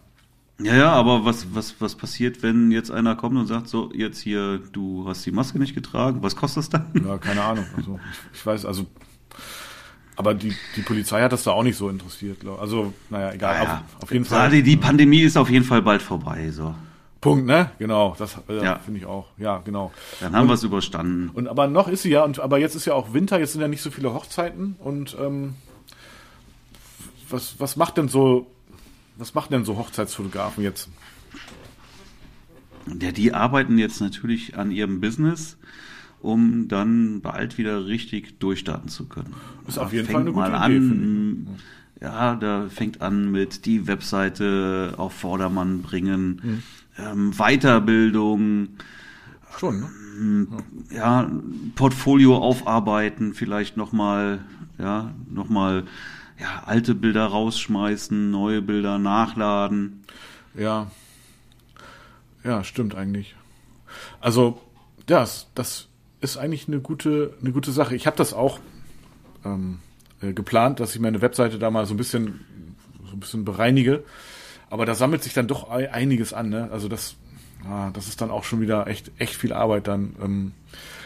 Ja, 0.61 0.77
ja, 0.77 0.93
aber 0.93 1.25
was, 1.25 1.55
was, 1.55 1.81
was 1.81 1.95
passiert, 1.95 2.43
wenn 2.43 2.71
jetzt 2.71 2.91
einer 2.91 3.17
kommt 3.17 3.37
und 3.37 3.47
sagt, 3.47 3.69
so, 3.69 3.91
jetzt 3.95 4.21
hier, 4.21 4.61
du 4.73 5.05
hast 5.09 5.25
die 5.27 5.33
Maske 5.33 5.59
nicht 5.59 5.75
getragen, 5.75 6.23
was 6.23 6.37
kostet 6.37 6.59
das 6.59 6.71
dann? 6.71 6.87
Ja, 7.05 7.19
keine 7.19 7.43
Ahnung. 7.43 7.67
Also, 7.77 7.99
ich, 8.13 8.39
ich 8.39 8.47
weiß, 8.47 8.65
also, 8.67 8.87
aber 10.17 10.35
die, 10.35 10.55
die 10.77 10.83
Polizei 10.83 11.23
hat 11.23 11.33
das 11.33 11.45
da 11.45 11.53
auch 11.53 11.63
nicht 11.63 11.77
so 11.77 11.89
interessiert. 11.89 12.41
Glaub. 12.41 12.61
Also, 12.61 12.93
naja, 13.11 13.33
egal. 13.33 13.59
Naja, 13.59 13.85
auf, 13.97 14.05
auf 14.05 14.13
jeden 14.13 14.25
Fall. 14.25 14.51
Die, 14.51 14.63
die 14.63 14.77
Pandemie 14.77 15.23
ist 15.23 15.37
auf 15.37 15.51
jeden 15.51 15.65
Fall 15.65 15.83
bald 15.83 16.03
vorbei, 16.03 16.51
so. 16.51 16.75
Punkt, 17.21 17.47
ne? 17.47 17.71
Genau, 17.79 18.17
das 18.19 18.37
äh, 18.49 18.65
ja. 18.65 18.79
finde 18.81 18.99
ich 18.99 19.07
auch. 19.07 19.29
Ja, 19.39 19.59
genau. 19.59 19.93
Dann 20.21 20.35
haben 20.35 20.49
wir 20.49 20.55
es 20.55 20.65
überstanden. 20.65 21.31
Und 21.33 21.47
aber 21.47 21.69
noch 21.69 21.87
ist 21.87 22.03
sie 22.03 22.11
ja, 22.11 22.25
und 22.25 22.41
aber 22.41 22.59
jetzt 22.59 22.75
ist 22.75 22.85
ja 22.85 22.95
auch 22.95 23.15
Winter, 23.15 23.39
jetzt 23.39 23.53
sind 23.53 23.61
ja 23.61 23.69
nicht 23.69 23.81
so 23.81 23.93
viele 23.93 24.13
Hochzeiten 24.13 24.75
und 24.81 25.17
ähm, 25.21 25.55
was, 27.31 27.61
was 27.61 27.77
macht 27.77 27.97
denn 27.97 28.09
so 28.09 28.52
was 29.23 29.35
machen 29.35 29.53
denn 29.53 29.65
so 29.65 29.79
Hochzeitsfotografen 29.79 30.65
jetzt? 30.65 30.89
Ja, 33.01 33.13
die 33.13 33.33
arbeiten 33.33 33.79
jetzt 33.79 34.01
natürlich 34.01 34.59
an 34.59 34.73
ihrem 34.73 35.01
Business, 35.01 35.59
um 36.21 36.67
dann 36.67 37.21
bald 37.21 37.57
wieder 37.57 37.87
richtig 37.87 38.41
durchstarten 38.41 38.89
zu 38.89 39.07
können. 39.07 39.33
Ist 39.69 39.79
auf 39.79 39.93
jeden 39.93 40.09
Fall 40.09 40.23
eine 40.23 40.33
gute 40.33 40.51
mal 40.51 40.71
Idee, 40.71 40.77
an, 40.77 41.59
Ja, 42.01 42.35
da 42.35 42.67
fängt 42.69 43.01
an 43.01 43.31
mit 43.31 43.65
die 43.65 43.87
Webseite 43.87 44.95
auf 44.97 45.13
Vordermann 45.13 45.83
bringen, 45.83 46.41
mhm. 46.43 46.63
ähm, 46.99 47.33
Weiterbildung. 47.35 48.71
Schon, 49.57 49.81
ne? 49.81 49.91
Ähm, 50.19 50.49
ja, 50.91 51.31
Portfolio 51.77 52.39
aufarbeiten, 52.39 53.35
vielleicht 53.35 53.77
nochmal, 53.77 54.41
ja, 54.79 55.13
nochmal 55.31 55.85
ja, 56.43 56.65
alte 56.67 56.95
Bilder 56.97 57.25
rausschmeißen, 57.27 58.31
neue 58.31 58.63
Bilder 58.63 58.99
nachladen. 58.99 60.03
Ja. 60.55 60.91
Ja, 62.43 62.65
stimmt 62.65 62.97
eigentlich. 62.97 63.37
Also, 64.21 64.61
das, 65.07 65.47
das 65.55 65.89
ist 66.21 66.37
eigentlich 66.37 66.67
eine 66.67 66.81
gute, 66.81 67.35
eine 67.41 67.53
gute 67.53 67.71
Sache. 67.71 67.95
Ich 67.95 68.07
habe 68.09 68.17
das 68.17 68.33
auch 68.33 68.59
ähm, 69.45 69.79
äh, 70.21 70.33
geplant, 70.33 70.81
dass 70.81 70.95
ich 70.95 71.01
meine 71.01 71.23
Webseite 71.23 71.61
da 71.61 71.71
mal 71.71 71.87
so 71.87 71.95
ein 71.95 71.97
bisschen, 71.97 72.45
so 73.05 73.13
ein 73.13 73.21
bisschen 73.21 73.45
bereinige. 73.45 74.03
Aber 74.69 74.85
da 74.85 74.97
sammelt 74.97 75.23
sich 75.23 75.35
dann 75.35 75.47
doch 75.47 75.69
einiges 75.69 76.33
an. 76.33 76.49
Ne? 76.49 76.69
Also 76.73 76.89
das, 76.89 77.15
ja, 77.65 77.91
das 77.91 78.09
ist 78.09 78.21
dann 78.21 78.31
auch 78.33 78.43
schon 78.43 78.61
wieder 78.61 78.89
echt, 78.89 79.13
echt 79.19 79.37
viel 79.37 79.53
Arbeit 79.53 79.87
dann. 79.87 80.17
Ähm, 80.21 80.53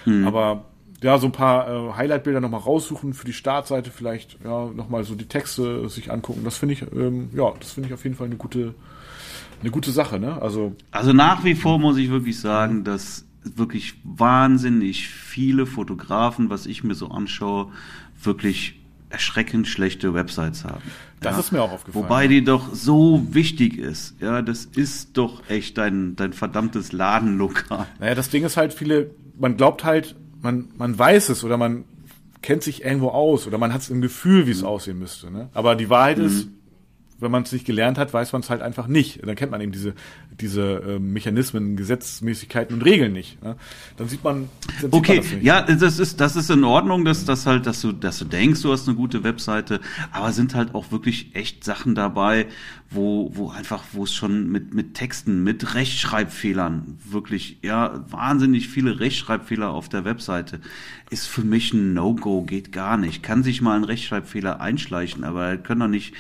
hm. 0.05 0.27
Aber 0.27 0.65
ja, 1.03 1.19
so 1.19 1.27
ein 1.27 1.33
paar 1.33 1.69
äh, 1.69 1.93
Highlight-Bilder 1.95 2.41
nochmal 2.41 2.61
raussuchen 2.61 3.13
für 3.15 3.27
die 3.27 3.33
Startseite, 3.33 3.91
vielleicht 3.91 4.39
ja, 4.45 4.67
nochmal 4.67 5.05
so 5.05 5.15
die 5.15 5.27
Texte 5.27 5.89
sich 5.89 6.11
angucken. 6.11 6.43
Das 6.45 6.57
finde 6.57 6.75
ich, 6.75 6.83
ähm, 6.93 7.31
ja, 7.35 7.53
das 7.59 7.73
finde 7.73 7.89
ich 7.89 7.95
auf 7.95 8.05
jeden 8.05 8.17
Fall 8.17 8.27
eine 8.27 8.37
gute, 8.37 8.75
eine 9.61 9.71
gute 9.71 9.91
Sache, 9.91 10.19
ne? 10.19 10.41
Also, 10.41 10.75
also 10.91 11.13
nach 11.13 11.45
wie 11.45 11.55
vor 11.55 11.79
muss 11.79 11.99
ich 11.99 12.11
wirklich 12.11 12.41
sagen, 12.41 12.85
dass 12.85 13.25
wirklich 13.43 13.95
wahnsinnig 14.05 15.09
viele 15.09 15.67
Fotografen, 15.67 16.51
was 16.51 16.67
ich 16.67 16.83
mir 16.83 16.95
so 16.95 17.09
anschaue, 17.09 17.69
wirklich 18.21 18.81
erschreckend 19.09 19.69
schlechte 19.69 20.15
Websites 20.15 20.65
haben. 20.65 20.83
Das 21.21 21.35
ja. 21.35 21.41
ist 21.41 21.53
mir 21.53 21.63
auch 21.63 21.73
aufgefallen. 21.73 22.05
Wobei 22.05 22.27
die 22.27 22.43
doch 22.43 22.75
so 22.75 23.27
wichtig 23.31 23.79
ist. 23.79 24.21
Ja, 24.21 24.43
das 24.43 24.65
ist 24.65 25.17
doch 25.17 25.49
echt 25.49 25.79
dein, 25.79 26.17
dein 26.17 26.33
verdammtes 26.33 26.93
Ladenlokal. 26.93 27.87
Naja, 28.01 28.15
das 28.15 28.31
Ding 28.31 28.45
ist 28.45 28.57
halt, 28.57 28.75
viele, 28.75 29.11
man 29.39 29.57
glaubt 29.57 29.85
halt, 29.85 30.17
man, 30.47 30.69
man 30.77 30.99
weiß 30.99 31.29
es 31.29 31.45
oder 31.45 31.57
man 31.57 31.85
kennt 32.41 32.63
sich 32.63 32.85
irgendwo 32.85 33.09
aus 33.09 33.47
oder 33.47 33.59
man 33.59 33.73
hat 33.73 33.83
es 33.83 33.91
im 33.91 34.01
Gefühl, 34.01 34.47
wie 34.47 34.53
es 34.53 34.63
mhm. 34.63 34.69
aussehen 34.69 34.99
müsste. 34.99 35.31
Ne? 35.31 35.49
Aber 35.53 35.75
die 35.75 35.91
Wahrheit 35.91 36.19
mhm. 36.19 36.25
ist, 36.25 36.49
wenn 37.19 37.31
man 37.31 37.45
es 37.45 37.53
nicht 37.53 37.65
gelernt 37.65 37.99
hat, 37.99 38.13
weiß 38.13 38.33
man 38.33 38.43
es 38.43 38.51
halt 38.51 38.63
einfach 38.63 38.87
nicht. 38.87 39.27
Dann 39.27 39.37
kennt 39.37 39.51
man 39.51 39.61
eben 39.61 39.73
diese, 39.73 39.95
diese 40.41 40.83
äh, 40.87 40.99
Mechanismen, 40.99 41.77
Gesetzmäßigkeiten 41.77 42.77
und 42.77 42.83
Regeln 42.83 43.13
nicht. 43.13 43.43
Ne? 43.43 43.57
Dann 43.97 44.09
sieht 44.09 44.23
man. 44.23 44.49
Dann 44.83 44.93
okay, 44.93 45.17
man 45.17 45.25
das 45.25 45.43
ja, 45.43 45.63
das 45.63 45.99
ist, 45.99 46.21
das 46.21 46.37
ist 46.37 46.51
in 46.51 46.65
Ordnung, 46.65 47.05
dass 47.05 47.25
das 47.25 47.47
halt, 47.47 47.67
dass 47.67 47.81
du, 47.81 47.93
dass 47.93 48.19
du 48.19 48.25
denkst, 48.25 48.63
du 48.63 48.73
hast 48.73 48.87
eine 48.87 48.97
gute 48.97 49.25
Webseite, 49.25 49.81
aber 50.13 50.33
sind 50.33 50.55
halt 50.55 50.75
auch 50.75 50.91
wirklich 50.93 51.35
echt 51.35 51.65
Sachen 51.65 51.95
dabei, 51.95 52.47
wo, 52.91 53.31
wo 53.35 53.51
einfach, 53.51 53.83
wo 53.93 54.05
es 54.05 54.15
schon 54.15 54.51
mit, 54.51 54.75
mit 54.75 54.95
Texten, 54.95 55.43
mit 55.43 55.75
Rechtschreibfehlern, 55.75 56.99
wirklich, 57.05 57.59
ja, 57.63 58.05
wahnsinnig 58.09 58.69
viele 58.69 59.01
Rechtschreibfehler 59.01 59.71
auf 59.71 59.89
der 59.89 60.05
Webseite, 60.05 60.61
ist 61.11 61.27
für 61.27 61.43
mich 61.43 61.73
ein 61.73 61.95
No-Go, 61.95 62.43
geht 62.43 62.73
gar 62.73 62.97
nicht. 62.97 63.23
Kann 63.23 63.43
sich 63.43 63.61
mal 63.61 63.77
ein 63.77 63.85
Rechtschreibfehler 63.85 64.61
einschleichen, 64.61 65.25
aber 65.25 65.57
können 65.57 65.81
doch 65.81 65.89
nicht, 65.89 66.15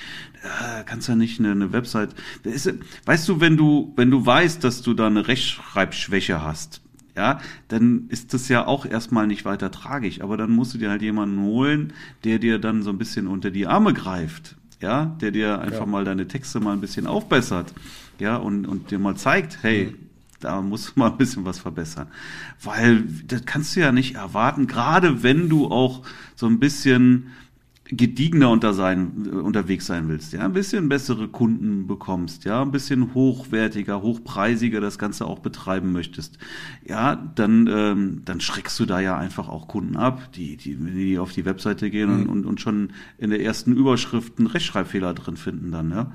äh, 0.47 0.85
kannst 0.85 1.09
ja 1.09 1.17
nicht 1.17 1.39
eine, 1.39 1.53
eine 1.53 1.73
Website, 1.73 2.11
ist, 2.45 2.73
weißt 3.05 3.29
du, 3.29 3.41
wenn 3.41 3.57
du, 3.57 3.93
wenn 3.97 4.11
du 4.11 4.25
weißt, 4.25 4.63
dass 4.65 4.83
du 4.83 4.95
da 4.95 5.07
eine 5.07 5.29
Rechtschreibschwäche 5.29 6.43
hast, 6.43 6.81
ja, 7.17 7.41
dann 7.69 8.07
ist 8.09 8.35
das 8.35 8.49
ja 8.49 8.67
auch 8.67 8.85
erstmal 8.85 9.27
nicht 9.27 9.45
weiter 9.47 9.71
tragisch. 9.71 10.21
Aber 10.21 10.37
dann 10.37 10.51
musst 10.51 10.75
du 10.75 10.79
dir 10.79 10.91
halt 10.91 11.01
jemanden 11.01 11.41
holen, 11.41 11.95
der 12.25 12.39
dir 12.39 12.59
dann 12.59 12.83
so 12.83 12.91
ein 12.91 12.99
bisschen 12.99 13.27
unter 13.27 13.51
die 13.51 13.67
Arme 13.67 13.95
greift 13.95 14.57
ja, 14.81 15.17
der 15.21 15.31
dir 15.31 15.61
einfach 15.61 15.81
ja. 15.81 15.87
mal 15.87 16.05
deine 16.05 16.29
Texte 16.29 16.61
mal 16.61 16.73
ein 16.73 16.81
bisschen 16.81 17.07
aufbessert, 17.07 17.73
ja, 18.19 18.37
und, 18.37 18.67
und 18.67 18.91
dir 18.91 18.99
mal 18.99 19.17
zeigt, 19.17 19.59
hey, 19.63 19.87
mhm. 19.87 20.07
da 20.41 20.61
musst 20.61 20.89
du 20.89 20.93
mal 20.97 21.11
ein 21.11 21.17
bisschen 21.17 21.45
was 21.45 21.59
verbessern. 21.59 22.09
Weil 22.63 23.05
das 23.27 23.45
kannst 23.45 23.77
du 23.77 23.81
ja 23.81 23.93
nicht 23.93 24.15
erwarten, 24.15 24.67
gerade 24.67 25.23
wenn 25.23 25.49
du 25.49 25.67
auch 25.67 26.03
so 26.35 26.47
ein 26.47 26.59
bisschen 26.59 27.33
gediegener 27.88 28.51
unter 28.51 28.75
sein, 28.75 29.29
unterwegs 29.29 29.87
sein 29.87 30.09
willst, 30.09 30.33
ja, 30.33 30.40
ein 30.40 30.53
bisschen 30.53 30.88
bessere 30.88 31.29
Kunden 31.29 31.87
bekommst, 31.87 32.44
ja, 32.44 32.62
ein 32.62 32.72
bisschen 32.72 33.14
hochwertiger, 33.14 34.03
hochpreisiger 34.03 34.81
das 34.81 34.99
Ganze 34.99 35.27
auch 35.27 35.38
betreiben 35.38 35.92
möchtest, 35.92 36.38
ja, 36.85 37.16
dann, 37.35 37.68
ähm, 37.68 38.22
dann 38.25 38.40
schreckst 38.40 38.79
du 38.81 38.87
da 38.87 39.01
ja 39.01 39.16
einfach 39.16 39.49
auch 39.49 39.68
Kunden 39.68 39.96
ab, 39.96 40.33
die, 40.33 40.57
die, 40.57 40.75
die 40.77 41.18
auf 41.18 41.33
die 41.33 41.44
Webseite 41.44 41.90
gehen 41.90 42.11
mhm. 42.11 42.22
und, 42.22 42.29
und, 42.29 42.46
und 42.46 42.61
schon 42.61 42.90
in 43.18 43.31
der 43.31 43.40
ersten 43.40 43.72
Überschrift 43.72 44.38
einen 44.38 44.49
Rechtschreibfehler 44.49 45.14
drin 45.14 45.37
finden 45.37 45.70
dann, 45.70 45.90
ja. 45.90 46.12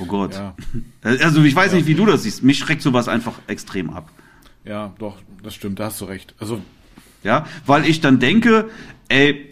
Oh 0.00 0.06
Gott. 0.06 0.34
Ja. 0.34 0.54
Also 1.02 1.42
ich 1.42 1.56
weiß 1.56 1.72
ja. 1.72 1.78
nicht, 1.78 1.86
wie 1.86 1.94
du 1.94 2.04
das 2.04 2.24
siehst. 2.24 2.42
Mich 2.42 2.58
schreckt 2.58 2.82
sowas 2.82 3.08
einfach 3.08 3.34
extrem 3.46 3.90
ab. 3.90 4.10
Ja, 4.64 4.92
doch, 4.98 5.16
das 5.42 5.54
stimmt, 5.54 5.80
da 5.80 5.86
hast 5.86 6.00
du 6.00 6.04
recht. 6.04 6.34
Also, 6.38 6.60
Ja, 7.24 7.46
weil 7.64 7.86
ich 7.86 8.00
dann 8.00 8.18
denke, 8.18 8.68
ey, 9.08 9.48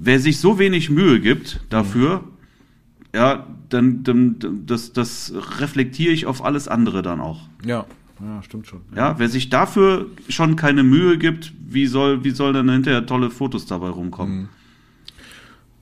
wer 0.00 0.20
sich 0.20 0.38
so 0.38 0.58
wenig 0.58 0.90
Mühe 0.90 1.20
gibt 1.20 1.60
dafür, 1.70 2.24
ja, 3.14 3.46
dann, 3.68 4.04
dann 4.04 4.36
das, 4.66 4.92
das 4.92 5.32
reflektiere 5.58 6.12
ich 6.12 6.26
auf 6.26 6.44
alles 6.44 6.68
andere 6.68 7.02
dann 7.02 7.20
auch. 7.20 7.48
ja, 7.64 7.86
ja, 8.20 8.42
stimmt 8.42 8.66
schon. 8.66 8.80
Ja, 8.94 9.18
wer 9.18 9.28
sich 9.28 9.50
dafür 9.50 10.06
schon 10.28 10.56
keine 10.56 10.82
Mühe 10.82 11.18
gibt, 11.18 11.52
wie 11.58 11.86
soll, 11.86 12.24
wie 12.24 12.30
soll 12.30 12.54
dann 12.54 12.70
hinterher 12.70 13.04
tolle 13.04 13.30
Fotos 13.30 13.66
dabei 13.66 13.88
rumkommen? 13.88 14.48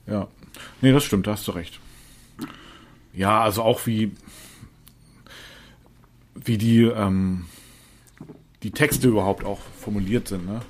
Ja. 0.05 0.27
Nee, 0.81 0.91
das 0.91 1.05
stimmt, 1.05 1.27
da 1.27 1.31
hast 1.31 1.47
du 1.47 1.51
recht. 1.51 1.79
Ja, 3.13 3.41
also 3.41 3.63
auch 3.63 3.85
wie, 3.85 4.11
wie 6.35 6.57
die, 6.57 6.83
ähm, 6.83 7.45
die 8.63 8.71
Texte 8.71 9.07
überhaupt 9.07 9.45
auch 9.45 9.61
formuliert 9.79 10.27
sind, 10.27 10.45
ne? 10.45 10.61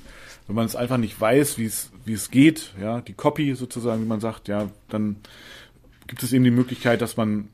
Wenn 0.47 0.55
man 0.55 0.65
es 0.65 0.75
einfach 0.75 0.97
nicht 0.97 1.19
weiß, 1.19 1.57
wie 1.57 1.65
es, 1.65 1.89
wie 2.05 2.13
es 2.13 2.31
geht, 2.31 2.73
ja, 2.79 3.01
die 3.01 3.13
Copy 3.13 3.55
sozusagen, 3.55 4.03
wie 4.03 4.07
man 4.07 4.19
sagt, 4.19 4.47
ja, 4.47 4.69
dann 4.89 5.17
gibt 6.07 6.23
es 6.23 6.33
eben 6.33 6.43
die 6.43 6.51
Möglichkeit, 6.51 7.01
dass 7.01 7.17
man 7.17 7.49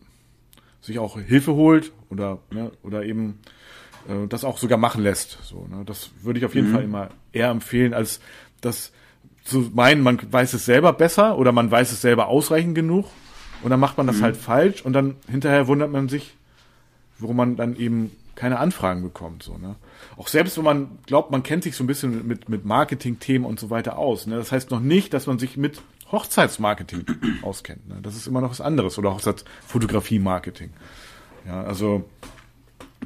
sich 0.81 0.99
auch 0.99 1.17
Hilfe 1.19 1.53
holt 1.53 1.91
oder, 2.09 2.39
ne, 2.51 2.71
oder 2.83 3.03
eben 3.03 3.39
äh, 4.07 4.27
das 4.27 4.43
auch 4.43 4.57
sogar 4.57 4.77
machen 4.77 5.03
lässt. 5.03 5.39
So, 5.43 5.67
ne? 5.69 5.83
Das 5.85 6.11
würde 6.21 6.39
ich 6.39 6.45
auf 6.45 6.55
jeden 6.55 6.71
Fall 6.71 6.83
immer 6.83 7.09
eher 7.31 7.49
empfehlen, 7.49 7.93
als 7.93 8.19
das 8.59 8.91
zu 9.43 9.71
meinen, 9.73 10.03
man 10.03 10.19
weiß 10.31 10.53
es 10.53 10.65
selber 10.65 10.93
besser 10.93 11.37
oder 11.37 11.51
man 11.51 11.71
weiß 11.71 11.91
es 11.91 12.01
selber 12.01 12.27
ausreichend 12.27 12.75
genug 12.75 13.07
und 13.63 13.69
dann 13.69 13.79
macht 13.79 13.97
man 13.97 14.07
das 14.07 14.21
halt 14.21 14.37
falsch 14.37 14.81
und 14.81 14.93
dann 14.93 15.15
hinterher 15.29 15.67
wundert 15.67 15.91
man 15.91 16.09
sich, 16.09 16.35
warum 17.19 17.37
man 17.37 17.55
dann 17.55 17.75
eben 17.75 18.11
keine 18.35 18.59
Anfragen 18.59 19.01
bekommt. 19.01 19.43
So, 19.43 19.57
ne? 19.57 19.75
Auch 20.17 20.27
selbst 20.27 20.57
wenn 20.57 20.63
man 20.63 20.99
glaubt, 21.05 21.31
man 21.31 21.43
kennt 21.43 21.63
sich 21.63 21.75
so 21.75 21.83
ein 21.83 21.87
bisschen 21.87 22.27
mit, 22.27 22.49
mit 22.49 22.65
Marketing-Themen 22.65 23.45
und 23.45 23.59
so 23.59 23.69
weiter 23.69 23.97
aus. 23.97 24.27
Ne? 24.27 24.35
Das 24.35 24.51
heißt 24.51 24.71
noch 24.71 24.79
nicht, 24.79 25.13
dass 25.13 25.27
man 25.27 25.39
sich 25.39 25.57
mit 25.57 25.81
Hochzeitsmarketing 26.11 27.05
auskennt. 27.41 27.87
Ne? 27.87 27.99
Das 28.01 28.15
ist 28.15 28.27
immer 28.27 28.41
noch 28.41 28.51
was 28.51 28.61
anderes. 28.61 28.97
Oder 28.97 29.13
Hochzeitsfotografie-Marketing. 29.13 30.71
Ja, 31.47 31.63
also 31.63 32.07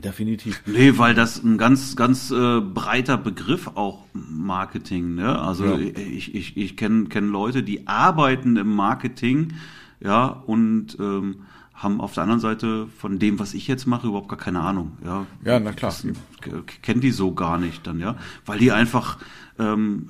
definitiv. 0.04 0.62
Nee, 0.66 0.98
weil 0.98 1.14
das 1.14 1.42
ein 1.44 1.58
ganz, 1.58 1.96
ganz 1.96 2.32
äh, 2.32 2.60
breiter 2.60 3.18
Begriff 3.18 3.72
auch 3.76 4.00
Marketing, 4.14 5.16
ne? 5.16 5.40
Also 5.40 5.66
Ja. 5.66 5.78
ich, 5.78 6.36
ich, 6.36 6.58
ich 6.58 6.76
kenne 6.78 7.06
kenn 7.06 7.30
Leute, 7.30 7.64
die 7.64 7.88
arbeiten 7.88 8.58
im 8.58 8.76
Marketing, 8.76 9.54
ja, 10.02 10.28
und 10.28 10.98
ähm, 11.00 11.46
haben 11.76 12.00
auf 12.02 12.14
der 12.14 12.24
anderen 12.24 12.40
Seite 12.40 12.88
von 13.00 13.20
dem, 13.20 13.38
was 13.40 13.54
ich 13.54 13.68
jetzt 13.68 13.86
mache, 13.86 14.08
überhaupt 14.08 14.30
gar 14.30 14.40
keine 14.40 14.62
Ahnung, 14.62 14.94
ja. 15.04 15.26
Ja, 15.44 15.60
na 15.60 15.72
klar. 15.74 15.92
Das, 15.92 16.06
k- 16.42 16.64
kennt 16.82 17.04
die 17.04 17.12
so 17.12 17.34
gar 17.34 17.58
nicht 17.58 17.86
dann, 17.86 18.00
ja, 18.00 18.16
weil 18.46 18.60
die 18.60 18.72
einfach 18.72 19.18
ähm, 19.60 20.10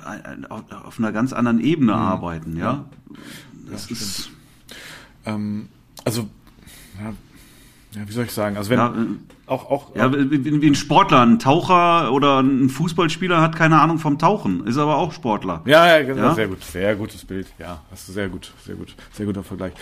auf, 0.49 0.63
auf 0.86 0.99
einer 0.99 1.12
ganz 1.12 1.34
anderen 1.34 1.60
Ebene 1.60 1.91
Mhm. 1.93 1.97
arbeiten, 1.97 2.58
ja. 2.58 2.86
Das 3.71 3.89
ist 3.89 4.30
Ähm, 5.25 5.69
also, 6.04 6.28
ja, 7.01 7.13
ja, 7.99 8.08
wie 8.08 8.12
soll 8.12 8.25
ich 8.25 8.32
sagen? 8.32 8.58
Also 8.58 8.69
wenn 8.69 8.78
ja, 8.78 8.89
äh, 8.89 9.06
auch, 9.47 9.71
auch, 9.71 9.95
Ja, 9.95 10.12
wie 10.13 10.67
ein 10.67 10.75
Sportler, 10.75 11.21
ein 11.25 11.39
Taucher 11.39 12.12
oder 12.12 12.41
ein 12.41 12.69
Fußballspieler 12.69 13.41
hat 13.41 13.56
keine 13.56 13.82
Ahnung 13.82 13.97
vom 13.97 14.19
Tauchen, 14.19 14.67
ist 14.67 14.78
aber 14.78 14.97
auch 14.97 15.13
Sportler. 15.13 15.62
Ja, 15.65 15.88
ja, 15.97 16.04
genau, 16.06 16.21
Ja? 16.28 16.36
sehr 16.36 16.47
gut, 16.47 16.63
sehr 16.63 16.95
gutes 16.95 17.25
Bild. 17.25 17.47
Ja, 17.58 17.82
hast 17.89 18.08
du 18.08 18.12
sehr 18.13 18.30
gut, 18.30 18.54
sehr 18.63 18.75
gut, 18.75 18.95
sehr 19.13 19.25
guter 19.25 19.43
Vergleich. 19.43 19.73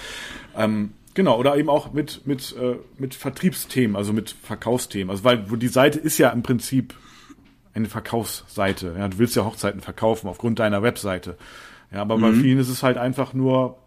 Ähm, 0.55 0.91
genau, 1.13 1.37
oder 1.37 1.57
eben 1.57 1.69
auch 1.69 1.93
mit 1.93 2.25
mit 2.25 2.55
äh, 2.59 2.75
mit 2.97 3.15
Vertriebsthemen, 3.15 3.95
also 3.95 4.13
mit 4.13 4.31
Verkaufsthemen. 4.31 5.09
Also 5.09 5.23
weil 5.23 5.49
wo 5.49 5.55
die 5.55 5.67
Seite 5.67 5.99
ist 5.99 6.17
ja 6.17 6.29
im 6.29 6.43
Prinzip 6.43 6.93
eine 7.73 7.87
Verkaufsseite. 7.87 8.95
Ja, 8.97 9.07
du 9.07 9.17
willst 9.17 9.35
ja 9.35 9.45
Hochzeiten 9.45 9.81
verkaufen 9.81 10.27
aufgrund 10.27 10.59
deiner 10.59 10.83
Webseite. 10.83 11.37
Ja, 11.91 12.01
aber 12.01 12.17
bei 12.17 12.31
vielen 12.33 12.57
ist 12.57 12.69
es 12.69 12.81
halt 12.81 12.97
einfach 12.97 13.33
nur 13.33 13.77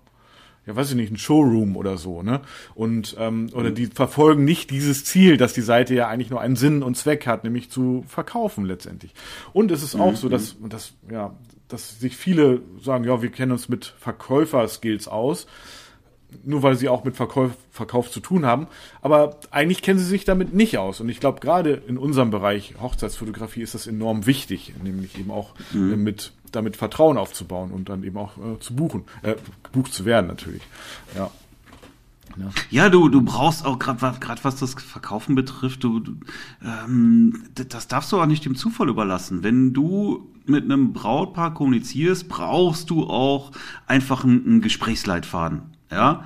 ja, 0.67 0.75
weiß 0.75 0.91
ich 0.91 0.97
nicht, 0.97 1.13
ein 1.13 1.17
Showroom 1.17 1.77
oder 1.77 1.97
so, 1.97 2.23
ne? 2.23 2.41
Und 2.75 3.17
ähm, 3.21 3.49
oder 3.53 3.71
die 3.71 3.87
verfolgen 3.87 4.45
nicht 4.45 4.71
dieses 4.71 5.05
Ziel, 5.05 5.37
dass 5.37 5.53
die 5.53 5.61
Seite 5.61 5.95
ja 5.95 6.09
eigentlich 6.09 6.31
nur 6.31 6.41
einen 6.41 6.57
Sinn 6.57 6.83
und 6.83 6.97
Zweck 6.97 7.27
hat, 7.27 7.45
nämlich 7.45 7.71
zu 7.71 8.05
verkaufen 8.09 8.65
letztendlich. 8.65 9.15
Und 9.53 9.71
es 9.71 9.85
ist 9.85 9.95
auch 9.95 10.17
so, 10.17 10.29
dass 10.29 10.53
und 10.55 10.73
das 10.73 10.95
ja, 11.09 11.37
dass 11.69 12.01
sich 12.01 12.17
viele 12.17 12.63
sagen, 12.83 13.05
ja, 13.05 13.23
wir 13.23 13.31
kennen 13.31 13.53
uns 13.53 13.69
mit 13.69 13.95
Verkäuferskills 13.99 15.07
aus, 15.07 15.47
nur 16.45 16.63
weil 16.63 16.77
sie 16.77 16.89
auch 16.89 17.05
mit 17.05 17.17
Verkauf, 17.17 17.53
Verkauf 17.71 18.11
zu 18.11 18.21
tun 18.21 18.47
haben. 18.47 18.67
Aber 19.03 19.39
eigentlich 19.51 19.83
kennen 19.83 19.99
sie 19.99 20.05
sich 20.05 20.25
damit 20.25 20.55
nicht 20.55 20.79
aus. 20.79 21.01
Und 21.01 21.09
ich 21.09 21.21
glaube, 21.21 21.41
gerade 21.41 21.83
in 21.87 21.99
unserem 21.99 22.31
Bereich 22.31 22.75
Hochzeitsfotografie 22.81 23.63
ist 23.63 23.75
das 23.75 23.87
enorm 23.87 24.27
wichtig, 24.27 24.75
nämlich 24.83 25.19
eben 25.19 25.31
auch 25.31 25.55
äh, 25.75 25.79
mit 25.79 26.33
damit 26.53 26.77
Vertrauen 26.77 27.19
aufzubauen 27.19 27.71
und 27.71 27.89
dann 27.89 28.03
eben 28.03 28.17
auch 28.17 28.39
äh, 28.39 28.59
zu 28.61 28.75
buchen, 28.75 29.05
äh, 29.23 29.35
gebucht 29.63 29.93
zu 29.93 30.05
werden 30.05 30.27
natürlich. 30.27 30.63
Ja. 31.15 31.31
Ja, 32.71 32.91
du, 32.91 33.09
du 33.09 33.23
brauchst 33.23 33.65
auch 33.65 33.79
gerade 33.79 34.03
was, 34.43 34.57
das 34.57 34.75
Verkaufen 34.75 35.35
betrifft, 35.35 35.83
du, 35.85 36.01
du 36.01 36.17
ähm, 36.63 37.45
das 37.55 37.89
darfst 37.89 38.13
du 38.13 38.21
auch 38.21 38.27
nicht 38.27 38.45
dem 38.45 38.57
Zufall 38.57 38.91
überlassen. 38.91 39.43
Wenn 39.43 39.73
du 39.73 40.29
mit 40.45 40.65
einem 40.65 40.93
Brautpaar 40.93 41.55
kommunizierst, 41.55 42.29
brauchst 42.29 42.91
du 42.91 43.05
auch 43.05 43.53
einfach 43.87 44.25
einen, 44.25 44.45
einen 44.45 44.61
Gesprächsleitfaden. 44.61 45.76
Ja, 45.91 46.25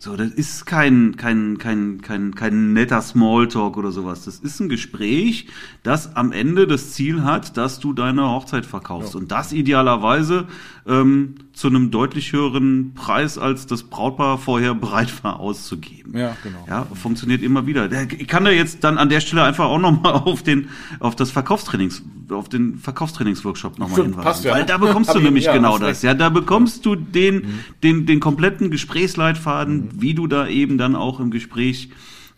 so 0.00 0.14
das 0.16 0.28
ist 0.30 0.64
kein 0.64 1.16
kein 1.16 1.58
kein 1.58 2.00
kein 2.00 2.32
kein 2.34 2.72
netter 2.72 3.02
Smalltalk 3.02 3.76
oder 3.76 3.90
sowas. 3.90 4.24
Das 4.24 4.38
ist 4.38 4.60
ein 4.60 4.68
Gespräch, 4.68 5.48
das 5.82 6.14
am 6.14 6.30
Ende 6.30 6.68
das 6.68 6.92
Ziel 6.92 7.24
hat, 7.24 7.56
dass 7.56 7.80
du 7.80 7.92
deine 7.92 8.22
Hochzeit 8.28 8.64
verkaufst 8.64 9.16
und 9.16 9.32
das 9.32 9.52
idealerweise 9.52 10.46
ähm, 10.86 11.34
zu 11.52 11.66
einem 11.66 11.90
deutlich 11.90 12.32
höheren 12.32 12.92
Preis, 12.94 13.36
als 13.38 13.66
das 13.66 13.82
Brautpaar 13.82 14.38
vorher 14.38 14.74
bereit 14.74 15.12
war 15.24 15.40
auszugeben. 15.40 16.16
Ja, 16.16 16.36
genau. 16.44 16.64
Ja, 16.68 16.84
funktioniert 16.94 17.42
immer 17.42 17.66
wieder. 17.66 17.88
Der- 17.88 18.10
Ich 18.12 18.28
kann 18.28 18.44
da 18.44 18.50
jetzt 18.50 18.84
dann 18.84 18.96
an 18.98 19.08
der 19.08 19.20
Stelle 19.20 19.42
einfach 19.42 19.64
auch 19.64 19.80
nochmal 19.80 20.12
auf 20.24 20.44
den, 20.44 20.68
auf 21.00 21.16
das 21.16 21.32
Verkaufstrainings, 21.32 22.02
auf 22.30 22.48
den 22.48 22.78
Verkaufstrainingsworkshop 22.78 23.78
nochmal 23.80 24.02
hinweisen. 24.02 24.22
passt 24.22 24.44
ja, 24.44 24.52
Weil 24.54 24.64
da 24.64 24.78
bekommst 24.78 25.12
du 25.12 25.18
ich- 25.18 25.24
nämlich 25.24 25.44
ja, 25.46 25.52
genau 25.54 25.76
das. 25.78 26.02
Ja, 26.02 26.14
da 26.14 26.28
bekommst 26.28 26.86
du 26.86 26.94
den, 26.94 27.42
den, 27.82 28.06
den 28.06 28.20
kompletten 28.20 28.70
Gesprächsleitfaden, 28.70 29.87
wie 29.94 30.14
du 30.14 30.26
da 30.26 30.46
eben 30.46 30.78
dann 30.78 30.96
auch 30.96 31.20
im 31.20 31.30
Gespräch 31.30 31.90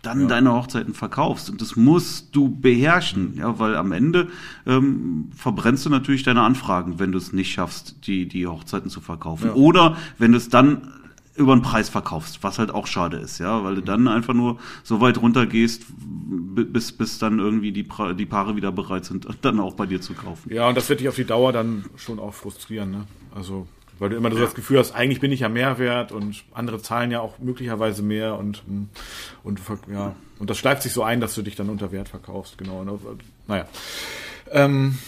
dann 0.02 0.28
deine 0.28 0.54
Hochzeiten 0.54 0.94
verkaufst. 0.94 1.50
Und 1.50 1.60
das 1.60 1.76
musst 1.76 2.34
du 2.34 2.48
beherrschen, 2.48 3.34
ja, 3.36 3.58
weil 3.58 3.76
am 3.76 3.92
Ende 3.92 4.28
ähm, 4.66 5.28
verbrennst 5.36 5.84
du 5.84 5.90
natürlich 5.90 6.22
deine 6.22 6.40
Anfragen, 6.40 6.98
wenn 6.98 7.12
du 7.12 7.18
es 7.18 7.34
nicht 7.34 7.52
schaffst, 7.52 8.06
die, 8.06 8.26
die 8.26 8.46
Hochzeiten 8.46 8.88
zu 8.88 9.02
verkaufen. 9.02 9.48
Ja. 9.48 9.54
Oder 9.54 9.96
wenn 10.16 10.32
du 10.32 10.38
es 10.38 10.48
dann 10.48 10.88
über 11.36 11.54
den 11.54 11.62
Preis 11.62 11.88
verkaufst, 11.90 12.42
was 12.42 12.58
halt 12.58 12.70
auch 12.70 12.86
schade 12.86 13.18
ist, 13.18 13.38
ja, 13.38 13.62
weil 13.62 13.74
du 13.74 13.82
dann 13.82 14.08
einfach 14.08 14.34
nur 14.34 14.58
so 14.82 15.00
weit 15.02 15.20
runtergehst, 15.20 15.84
bis, 15.96 16.92
bis 16.92 17.18
dann 17.18 17.38
irgendwie 17.38 17.72
die, 17.72 17.84
Pra- 17.84 18.14
die 18.14 18.26
Paare 18.26 18.56
wieder 18.56 18.72
bereit 18.72 19.04
sind, 19.04 19.26
dann 19.42 19.60
auch 19.60 19.74
bei 19.74 19.86
dir 19.86 20.00
zu 20.00 20.14
kaufen. 20.14 20.52
Ja, 20.52 20.68
und 20.68 20.76
das 20.76 20.88
wird 20.88 21.00
dich 21.00 21.08
auf 21.08 21.14
die 21.16 21.24
Dauer 21.24 21.52
dann 21.52 21.84
schon 21.96 22.18
auch 22.18 22.34
frustrieren, 22.34 22.90
ne? 22.90 23.06
Also, 23.34 23.66
weil 24.00 24.08
du 24.10 24.16
immer 24.16 24.30
so 24.32 24.38
das 24.38 24.54
Gefühl 24.54 24.78
hast, 24.80 24.92
eigentlich 24.92 25.20
bin 25.20 25.30
ich 25.30 25.40
ja 25.40 25.48
mehr 25.48 25.78
wert 25.78 26.10
und 26.10 26.42
andere 26.52 26.82
zahlen 26.82 27.12
ja 27.12 27.20
auch 27.20 27.38
möglicherweise 27.38 28.02
mehr 28.02 28.36
und, 28.36 28.62
und 29.44 29.60
ja, 29.92 30.16
und 30.40 30.50
das 30.50 30.58
schleift 30.58 30.82
sich 30.82 30.92
so 30.92 31.04
ein, 31.04 31.20
dass 31.20 31.34
du 31.36 31.42
dich 31.42 31.54
dann 31.54 31.68
unter 31.70 31.92
Wert 31.92 32.08
verkaufst, 32.08 32.58
genau. 32.58 32.82
ne? 32.82 32.98
Naja. 33.46 33.66
Ähm, 34.50 34.98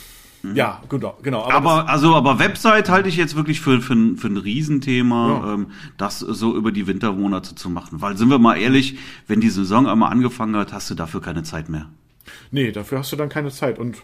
Ja, 0.54 0.82
genau, 0.88 1.16
genau. 1.22 1.48
Aber, 1.48 1.88
also, 1.88 2.16
aber 2.16 2.40
Website 2.40 2.88
halte 2.90 3.08
ich 3.08 3.16
jetzt 3.16 3.36
wirklich 3.36 3.60
für, 3.60 3.80
für, 3.80 3.94
ein- 3.94 4.16
für 4.16 4.26
ein 4.26 4.36
Riesenthema, 4.36 5.28
Ja. 5.44 5.54
ähm, 5.54 5.66
das 5.98 6.18
so 6.18 6.56
über 6.56 6.72
die 6.72 6.88
Wintermonate 6.88 7.54
zu 7.54 7.70
machen. 7.70 8.00
Weil, 8.00 8.16
sind 8.16 8.28
wir 8.28 8.40
mal 8.40 8.56
ehrlich, 8.56 8.98
wenn 9.28 9.40
die 9.40 9.50
Saison 9.50 9.86
einmal 9.86 10.10
angefangen 10.10 10.56
hat, 10.56 10.72
hast 10.72 10.90
du 10.90 10.94
dafür 10.96 11.20
keine 11.22 11.44
Zeit 11.44 11.68
mehr. 11.68 11.86
nee, 12.50 12.72
dafür 12.72 12.98
hast 12.98 13.12
du 13.12 13.16
dann 13.16 13.28
keine 13.28 13.50
Zeit 13.50 13.78
und 13.78 13.96